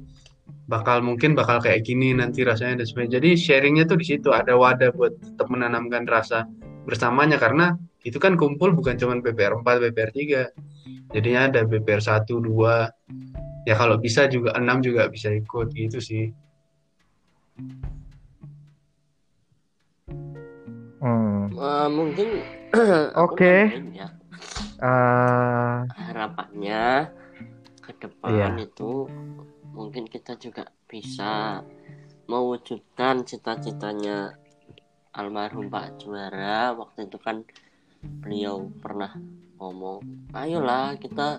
bakal 0.71 1.03
mungkin 1.03 1.35
bakal 1.35 1.59
kayak 1.59 1.83
gini 1.83 2.15
nanti 2.15 2.47
rasanya 2.47 2.81
dan 2.83 2.87
sebagainya. 2.87 3.13
Jadi 3.19 3.29
sharingnya 3.35 3.83
tuh 3.87 3.99
di 3.99 4.05
situ 4.07 4.31
ada 4.31 4.55
wadah 4.55 4.95
buat 4.95 5.13
tetap 5.19 5.47
menanamkan 5.51 6.07
rasa 6.07 6.47
bersamanya 6.83 7.37
karena 7.37 7.77
itu 8.01 8.17
kan 8.17 8.33
kumpul 8.33 8.73
bukan 8.73 8.97
cuma 8.97 9.17
BPR 9.21 9.61
4 9.61 9.77
BPR 9.89 10.11
3 10.11 10.41
jadinya 11.13 11.41
ada 11.51 11.61
BPR 11.67 12.01
1 12.01 12.41
2 12.41 12.89
ya 13.69 13.77
kalau 13.77 14.01
bisa 14.01 14.25
juga 14.25 14.57
6 14.57 14.81
juga 14.81 15.05
bisa 15.11 15.29
ikut 15.29 15.67
gitu 15.73 16.01
sih 16.01 16.33
Hmm. 21.01 21.49
Eh, 21.49 21.87
mungkin 21.89 22.45
Oke. 23.25 23.73
nambahin 23.73 23.89
ya 23.97 24.07
Eh, 24.81 25.77
harapannya 25.93 27.09
ke 27.85 27.91
depan 28.01 28.57
Iya. 28.57 28.65
itu 28.65 29.05
mungkin 29.73 30.09
kita 30.09 30.33
juga 30.41 30.69
bisa 30.89 31.61
mewujudkan 32.25 33.21
cita-citanya 33.25 34.33
almarhum 35.11 35.67
Pak 35.67 35.99
Juara 36.03 36.71
waktu 36.75 37.07
itu 37.11 37.17
kan 37.19 37.43
beliau 38.01 38.71
pernah 38.81 39.13
ngomong 39.59 40.31
ayolah 40.33 40.97
kita 40.97 41.37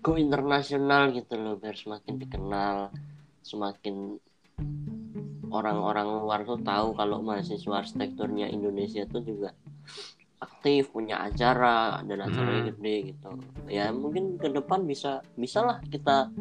go 0.00 0.16
internasional 0.16 1.12
gitu 1.12 1.36
loh 1.36 1.60
biar 1.60 1.76
semakin 1.76 2.14
dikenal 2.16 2.88
semakin 3.44 4.16
orang-orang 5.50 6.08
luar 6.22 6.40
tuh 6.46 6.62
tahu 6.62 6.94
kalau 6.94 7.20
mahasiswa 7.20 7.82
arsitekturnya 7.82 8.46
Indonesia 8.48 9.02
tuh 9.04 9.20
juga 9.20 9.50
aktif 10.40 10.94
punya 10.94 11.20
acara 11.20 12.00
dan 12.06 12.24
acaranya 12.24 12.64
Hmm. 12.64 12.70
gede 12.72 12.96
gitu. 13.12 13.30
Ya 13.68 13.92
mungkin 13.92 14.40
ke 14.40 14.48
depan 14.48 14.88
bisa 14.88 15.20
bisalah 15.36 15.84
kita 15.92 16.32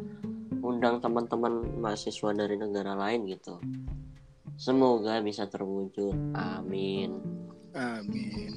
undang 0.63 1.03
teman-teman 1.03 1.67
mahasiswa 1.79 2.31
dari 2.31 2.55
negara 2.55 2.95
lain 2.95 3.27
gitu 3.27 3.59
semoga 4.59 5.23
bisa 5.23 5.47
terwujud 5.47 6.11
amin 6.35 7.15
Amin. 7.71 8.51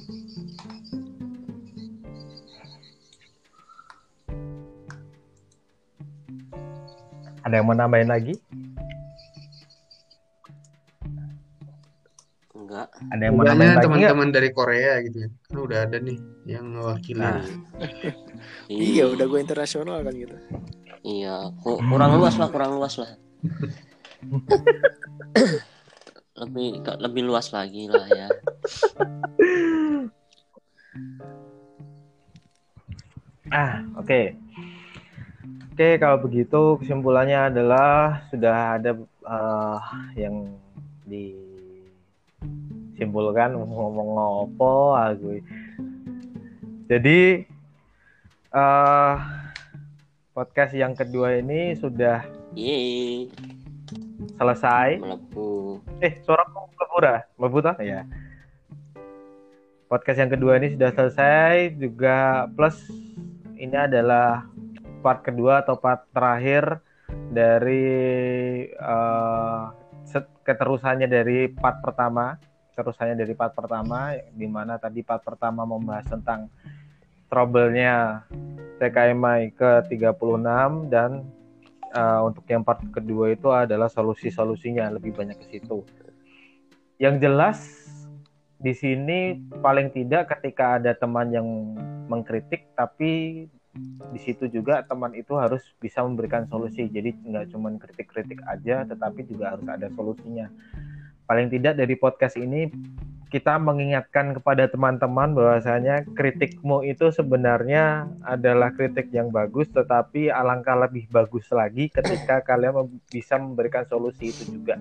ada 7.43 7.53
yang 7.53 7.65
mau 7.67 7.75
nambahin 7.75 8.07
lagi? 8.07 8.33
enggak 12.53 12.87
Ada 13.11 13.21
yang 13.21 13.33
mau 13.35 13.43
nambahin 13.43 13.75
lagi 13.75 13.77
nggak? 13.77 13.85
teman-teman 13.85 14.29
dari 14.31 14.49
Korea 14.49 14.93
gitu 15.03 15.17
ya 15.19 15.29
kan 15.29 15.55
udah 15.59 15.79
ada 15.83 15.97
nih 15.99 16.17
yang 16.45 16.65
mewakili 16.69 17.19
Nah. 17.19 17.43
Iya, 18.67 19.07
udah 19.07 19.23
gue 19.23 19.39
internasional 19.39 20.01
kan 20.01 20.11
gitu. 20.15 20.35
iya 21.03 21.51
ku- 21.59 21.79
kurang 21.79 22.15
luas 22.15 22.35
lah 22.35 22.47
kurang 22.47 22.75
luas 22.75 22.95
lah 22.95 23.11
lebih 26.33 26.81
lebih 27.01 27.23
luas 27.29 27.53
lagi 27.53 27.85
lah 27.89 28.05
ya 28.09 28.27
Ah, 33.53 33.85
oke. 34.01 34.33
Oke, 35.73 35.97
kalau 36.01 36.17
begitu 36.21 36.77
kesimpulannya 36.81 37.53
adalah 37.53 38.21
sudah 38.33 38.81
ada 38.81 38.97
eh, 39.29 39.79
yang 40.17 40.57
disimpulkan 41.05 43.53
ngomong 43.53 44.09
ngopo 44.17 44.97
aku. 44.97 45.37
Jadi 46.89 47.45
eh 48.53 49.15
podcast 50.33 50.73
yang 50.73 50.97
kedua 50.97 51.37
ini 51.37 51.77
sudah 51.77 52.25
Yeay, 52.57 53.29
selesai. 54.37 54.99
melebu 54.99 55.79
Eh, 55.99 56.19
suara 56.23 56.43
mlebu 56.47 56.97
dah? 56.99 57.19
Mlebu 57.39 57.57
tah? 57.63 57.75
Ya. 57.79 58.07
Podcast 59.87 60.19
yang 60.19 60.31
kedua 60.33 60.57
ini 60.57 60.73
sudah 60.73 60.89
selesai 60.95 61.77
juga 61.77 62.49
plus 62.57 62.89
ini 63.59 63.77
adalah 63.77 64.47
part 65.05 65.21
kedua 65.21 65.61
atau 65.61 65.77
part 65.77 66.07
terakhir 66.15 66.81
dari 67.29 67.85
eh, 68.69 69.63
set- 70.07 70.33
keterusannya 70.43 71.05
dari 71.05 71.47
part 71.51 71.79
pertama, 71.83 72.35
terusannya 72.73 73.15
dari 73.15 73.33
part 73.37 73.53
pertama 73.53 74.17
di 74.33 74.47
mana 74.49 74.81
tadi 74.81 75.05
part 75.05 75.21
pertama 75.21 75.63
membahas 75.63 76.09
tentang 76.09 76.49
trouble-nya 77.29 78.25
TKMI 78.77 79.57
ke-36 79.57 80.45
dan 80.93 81.25
eh, 81.93 82.19
untuk 82.25 82.43
yang 82.49 82.65
part 82.65 82.81
kedua 82.89 83.31
itu 83.31 83.53
adalah 83.53 83.87
solusi-solusinya 83.87 84.89
lebih 84.97 85.13
banyak 85.13 85.37
ke 85.37 85.45
situ. 85.57 85.85
Yang 86.97 87.15
jelas 87.21 87.59
di 88.57 88.73
sini 88.73 89.37
paling 89.61 89.91
tidak 89.93 90.33
ketika 90.37 90.81
ada 90.81 90.95
teman 90.97 91.29
yang 91.29 91.47
mengkritik 92.07 92.71
tapi 92.73 93.45
di 94.13 94.19
situ 94.21 94.45
juga 94.53 94.85
teman 94.85 95.17
itu 95.17 95.33
harus 95.37 95.61
bisa 95.81 96.05
memberikan 96.05 96.45
solusi. 96.49 96.85
Jadi 96.89 97.17
nggak 97.25 97.49
cuma 97.53 97.73
kritik-kritik 97.77 98.39
aja 98.45 98.85
tetapi 98.85 99.25
juga 99.25 99.57
harus 99.57 99.65
ada 99.65 99.89
solusinya. 99.93 100.47
Paling 101.23 101.47
tidak 101.51 101.79
dari 101.79 101.95
podcast 101.95 102.35
ini 102.35 102.67
kita 103.33 103.57
mengingatkan 103.57 104.37
kepada 104.37 104.69
teman-teman 104.69 105.33
bahwasanya 105.33 106.05
kritikmu 106.13 106.85
itu 106.85 107.09
sebenarnya 107.09 108.05
adalah 108.21 108.69
kritik 108.69 109.09
yang 109.09 109.33
bagus 109.33 109.65
tetapi 109.73 110.29
alangkah 110.29 110.77
lebih 110.77 111.09
bagus 111.09 111.49
lagi 111.49 111.89
ketika 111.89 112.41
kalian 112.49 113.01
bisa 113.09 113.41
memberikan 113.41 113.89
solusi 113.89 114.29
itu 114.29 114.53
juga 114.53 114.77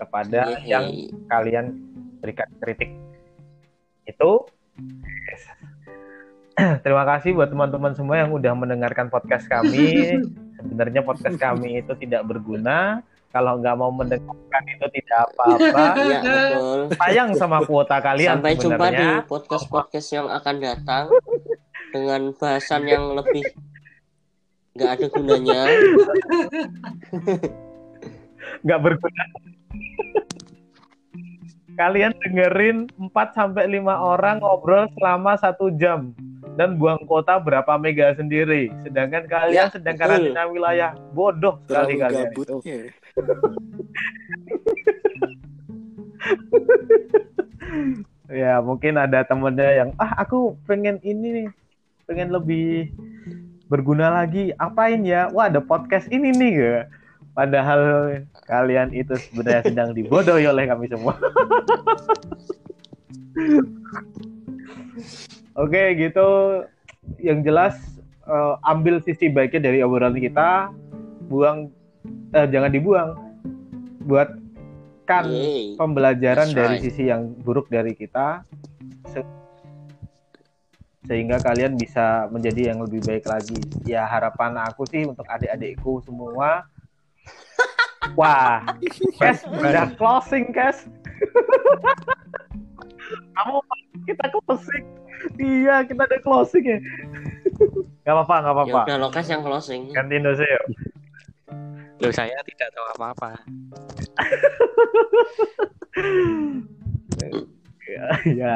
kepada 0.00 0.56
Yeay. 0.56 0.72
yang 0.72 0.86
kalian 1.28 1.66
berikan 2.24 2.48
kritik. 2.64 2.96
Itu. 4.08 4.48
Terima 6.84 7.04
kasih 7.04 7.36
buat 7.36 7.52
teman-teman 7.52 7.92
semua 7.92 8.24
yang 8.24 8.32
udah 8.32 8.56
mendengarkan 8.56 9.12
podcast 9.12 9.44
kami. 9.52 10.16
Sebenarnya 10.64 11.04
podcast 11.04 11.36
kami 11.36 11.84
itu 11.84 11.92
tidak 12.00 12.24
berguna 12.24 13.04
kalau 13.34 13.58
nggak 13.58 13.74
mau 13.74 13.90
mendengarkan 13.90 14.62
itu 14.64 14.86
tidak 14.94 15.18
apa-apa 15.26 15.82
Iya 16.06 16.18
betul 16.22 16.78
sayang 16.94 17.30
sama 17.34 17.58
kuota 17.66 17.98
kalian 17.98 18.38
Sampai 18.38 18.54
jumpa 18.54 18.86
di 18.88 18.94
sebenarnya 18.94 19.26
podcast-podcast 19.26 20.08
yang 20.08 20.26
akan 20.30 20.54
datang 20.62 21.04
dengan 21.90 22.20
bahasan 22.32 22.82
yang 22.86 23.04
lebih 23.12 23.44
nggak 24.74 24.90
ada 24.90 25.06
gunanya. 25.08 25.60
nggak 28.64 28.80
berguna 28.80 29.24
kalian 31.74 32.12
dengerin 32.16 32.76
4 32.98 33.10
sampai 33.30 33.66
5 33.66 33.82
orang 33.82 34.38
ngobrol 34.38 34.86
selama 34.94 35.34
satu 35.34 35.74
jam 35.74 36.14
dan 36.54 36.78
buang 36.78 37.02
kota 37.04 37.38
berapa 37.38 37.74
mega 37.76 38.14
sendiri 38.14 38.70
sedangkan 38.82 39.26
kalian 39.26 39.58
Ya, 39.58 39.66
sedang 39.66 39.98
betul. 39.98 40.06
karantina 40.06 40.42
wilayah 40.46 40.90
bodoh 41.10 41.58
sekali 41.66 41.98
kalian 41.98 42.30
itu. 42.30 42.42
gabutnya. 42.46 42.78
ya 48.34 48.58
mungkin 48.58 48.98
ada 48.98 49.22
temennya 49.22 49.70
yang 49.84 49.94
ah 50.02 50.18
aku 50.18 50.58
pengen 50.66 50.98
ini 51.06 51.28
nih 51.30 51.46
pengen 52.10 52.34
lebih 52.34 52.90
berguna 53.68 54.22
lagi 54.22 54.54
apain 54.60 55.02
ya? 55.02 55.26
Wah 55.32 55.48
ada 55.50 55.58
podcast 55.58 56.06
ini 56.12 56.30
nih 56.30 56.54
ya. 56.54 56.86
Padahal 57.34 58.14
kalian 58.46 58.94
itu 58.94 59.18
sebenarnya 59.18 59.66
sedang 59.72 59.90
dibodohi 59.96 60.46
oleh 60.46 60.70
kami 60.70 60.86
semua. 60.86 61.18
Oke 65.58 65.98
gitu. 65.98 66.62
Yang 67.18 67.38
jelas 67.42 67.74
eh, 68.30 68.54
ambil 68.62 69.02
sisi 69.02 69.26
baiknya 69.26 69.66
dari 69.72 69.82
obrolan 69.82 70.14
kita 70.14 70.70
buang 71.26 71.73
eh, 72.06 72.46
jangan 72.48 72.70
dibuang 72.70 73.10
buat 74.04 74.28
kan 75.04 75.28
pembelajaran 75.76 76.48
That's 76.48 76.56
dari 76.56 76.74
right. 76.76 76.82
sisi 76.82 77.02
yang 77.08 77.36
buruk 77.36 77.68
dari 77.68 77.92
kita 77.92 78.40
se- 79.04 79.28
sehingga 81.04 81.36
kalian 81.36 81.76
bisa 81.76 82.32
menjadi 82.32 82.72
yang 82.72 82.80
lebih 82.80 83.04
baik 83.04 83.28
lagi. 83.28 83.60
Ya 83.84 84.08
harapan 84.08 84.56
aku 84.56 84.88
sih 84.88 85.04
untuk 85.04 85.28
adik-adikku 85.28 86.00
semua. 86.00 86.64
Wah, 88.18 88.64
Kes, 89.16 89.44
udah 89.44 89.92
closing, 89.96 90.52
Kes. 90.52 90.84
Kamu 93.36 93.60
kita 94.08 94.24
closing. 94.32 94.84
Iya, 95.36 95.84
kita 95.84 96.04
udah 96.04 96.20
closing 96.20 96.64
ya. 96.64 96.78
Gak 98.04 98.12
apa-apa, 98.12 98.36
gak 98.36 98.44
Ya 98.44 98.52
apa-apa. 98.52 98.80
udah 98.84 98.98
lokas 99.00 99.26
yang 99.28 99.40
closing. 99.40 99.88
Ganti 99.92 100.20
Indonesia 100.20 100.44
yuk. 100.44 100.64
Loh 102.02 102.12
saya 102.12 102.36
tidak 102.42 102.68
tahu 102.74 102.86
apa-apa. 102.98 103.30
ya, 107.86 108.06
ya. 108.42 108.54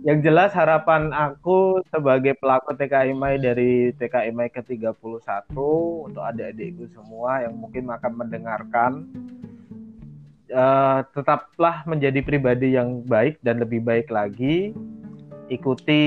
Yang 0.00 0.18
jelas 0.32 0.50
harapan 0.56 1.12
aku 1.12 1.84
sebagai 1.92 2.32
pelaku 2.40 2.72
TKI 2.72 3.12
Mai 3.12 3.36
dari 3.36 3.92
TKI 4.00 4.32
Mai 4.32 4.48
ke-31 4.48 4.96
untuk 6.08 6.24
adik-adikku 6.24 6.88
semua 6.88 7.44
yang 7.44 7.52
mungkin 7.60 7.84
akan 7.92 8.12
mendengarkan 8.16 8.92
eh, 10.48 11.00
tetaplah 11.12 11.84
menjadi 11.84 12.24
pribadi 12.24 12.80
yang 12.80 13.04
baik 13.04 13.38
dan 13.44 13.60
lebih 13.60 13.84
baik 13.84 14.08
lagi. 14.08 14.72
Ikuti 15.52 16.02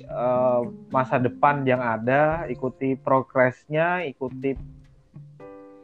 eh, 0.00 0.60
masa 0.88 1.20
depan 1.20 1.62
yang 1.68 1.84
ada, 1.84 2.48
ikuti 2.48 2.96
progresnya, 2.96 4.00
ikuti 4.08 4.56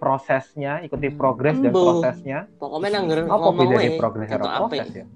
prosesnya, 0.03 0.83
ikuti 0.83 1.15
progres 1.15 1.63
dan 1.63 1.71
prosesnya. 1.71 2.51
Pokoknya 2.59 2.99
nangger 2.99 3.31
Apa 3.31 3.39
ngomong 3.39 3.71
bedanya 3.71 3.91
wae. 3.95 4.01
progres 4.03 4.27
karo 4.27 4.45
apik. 4.51 4.83
proses 4.83 4.91
ya? 4.99 5.07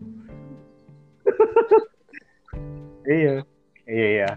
iya. 3.19 3.35
Iya, 3.87 4.07
iya. 4.15 4.31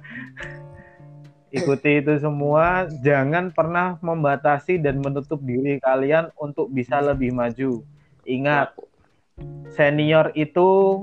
Ikuti 1.54 2.02
itu 2.02 2.18
semua, 2.18 2.90
jangan 3.06 3.54
pernah 3.54 4.02
membatasi 4.02 4.82
dan 4.82 5.02
menutup 5.02 5.38
diri 5.42 5.78
kalian 5.82 6.34
untuk 6.38 6.74
bisa 6.74 6.98
lebih 6.98 7.30
maju. 7.30 7.86
Ingat, 8.26 8.74
senior 9.74 10.34
itu 10.34 11.02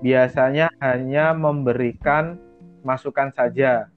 biasanya 0.00 0.72
hanya 0.80 1.36
memberikan 1.36 2.40
masukan 2.80 3.28
saja. 3.32 3.92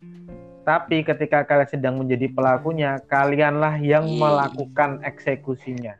Tapi 0.68 1.00
ketika 1.00 1.48
kalian 1.48 1.70
sedang 1.72 1.96
menjadi 1.96 2.28
pelakunya, 2.28 3.00
kalianlah 3.08 3.80
yang 3.80 4.04
Hmm. 4.04 4.20
melakukan 4.20 5.00
eksekusinya. 5.00 5.96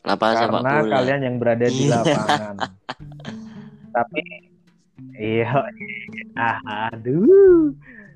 Sepak 0.00 0.30
karena 0.32 0.72
bola. 0.80 0.92
kalian 0.96 1.20
yang 1.20 1.36
berada 1.36 1.66
di 1.68 1.82
Iya. 1.84 2.00
lapangan. 2.00 2.56
Tapi 3.96 4.20
iya, 5.18 5.50
aduh. 6.64 7.74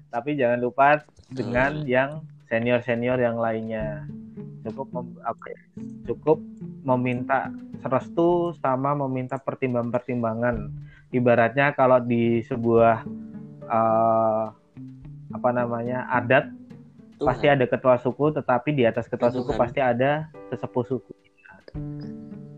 Tapi 0.09 0.31
jangan 0.33 0.59
lupa 0.59 1.05
dengan 1.29 1.85
yang 1.85 2.25
senior-senior 2.49 3.21
yang 3.21 3.37
lainnya. 3.37 4.09
Cukup 4.61 4.89
mem- 4.93 5.21
apa 5.21 5.45
ya, 5.45 5.61
cukup 6.07 6.41
meminta 6.81 7.53
restu 7.83 8.57
sama 8.57 8.97
meminta 8.97 9.37
pertimbangan-pertimbangan. 9.37 10.73
Ibaratnya 11.11 11.73
kalau 11.73 11.99
di 11.99 12.41
sebuah 12.45 13.03
eh, 13.71 14.45
apa 15.31 15.51
namanya 15.55 16.11
adat 16.11 16.51
Tuhan. 17.17 17.27
pasti 17.31 17.47
ada 17.47 17.65
ketua 17.71 17.97
suku, 18.03 18.35
tetapi 18.35 18.75
di 18.75 18.85
atas 18.89 19.07
ketua 19.07 19.31
suku 19.31 19.55
Tuhan. 19.55 19.61
pasti 19.61 19.81
ada 19.81 20.27
sesepuh 20.51 20.85
suku. 20.85 21.13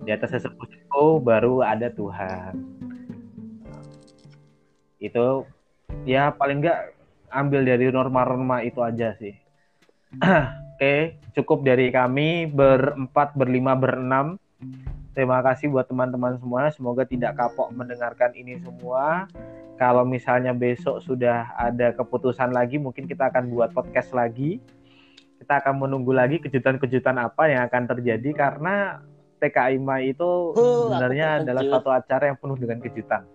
Di 0.02 0.10
atas 0.10 0.32
sesepuh 0.32 0.66
suku 0.66 1.06
baru 1.20 1.60
ada 1.60 1.92
Tuhan. 1.92 2.56
Itu 5.02 5.44
ya 6.08 6.32
paling 6.32 6.62
enggak 6.62 6.94
ambil 7.32 7.60
dari 7.66 7.90
norma-norma 7.90 8.62
itu 8.62 8.80
aja 8.80 9.12
sih. 9.18 9.34
Oke, 10.76 11.16
cukup 11.36 11.64
dari 11.64 11.88
kami 11.90 12.46
berempat, 12.50 13.34
berlima, 13.34 13.72
berenam. 13.74 14.38
Terima 15.12 15.44
kasih 15.44 15.68
buat 15.68 15.84
teman-teman 15.84 16.40
semua. 16.40 16.72
Semoga 16.72 17.04
tidak 17.04 17.36
kapok 17.36 17.68
mendengarkan 17.76 18.32
ini 18.32 18.56
semua. 18.64 19.28
Kalau 19.76 20.08
misalnya 20.08 20.56
besok 20.56 21.04
sudah 21.04 21.52
ada 21.52 21.92
keputusan 21.92 22.54
lagi, 22.54 22.80
mungkin 22.80 23.04
kita 23.04 23.28
akan 23.28 23.52
buat 23.52 23.76
podcast 23.76 24.16
lagi. 24.16 24.56
Kita 25.36 25.60
akan 25.60 25.84
menunggu 25.84 26.16
lagi 26.16 26.40
kejutan-kejutan 26.40 27.18
apa 27.18 27.50
yang 27.50 27.66
akan 27.68 27.82
terjadi 27.92 28.30
karena 28.32 29.04
TKI 29.42 29.82
MAI 29.82 30.14
itu 30.14 30.30
aku 30.54 30.86
sebenarnya 30.86 31.42
adalah 31.42 31.62
suatu 31.66 31.90
acara 31.90 32.30
yang 32.30 32.38
penuh 32.38 32.56
dengan 32.56 32.78
kejutan. 32.78 33.26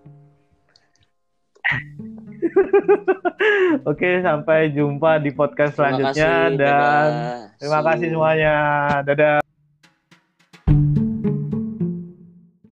Oke, 3.91 4.23
sampai 4.23 4.71
jumpa 4.71 5.19
di 5.19 5.35
podcast 5.35 5.75
Terima 5.75 5.99
selanjutnya 5.99 6.31
kasih, 6.31 6.55
dan 6.55 6.55
dadah. 6.55 7.51
terima 7.59 7.79
kasih 7.83 8.07
semuanya. 8.07 8.55
Dadah. 9.03 9.43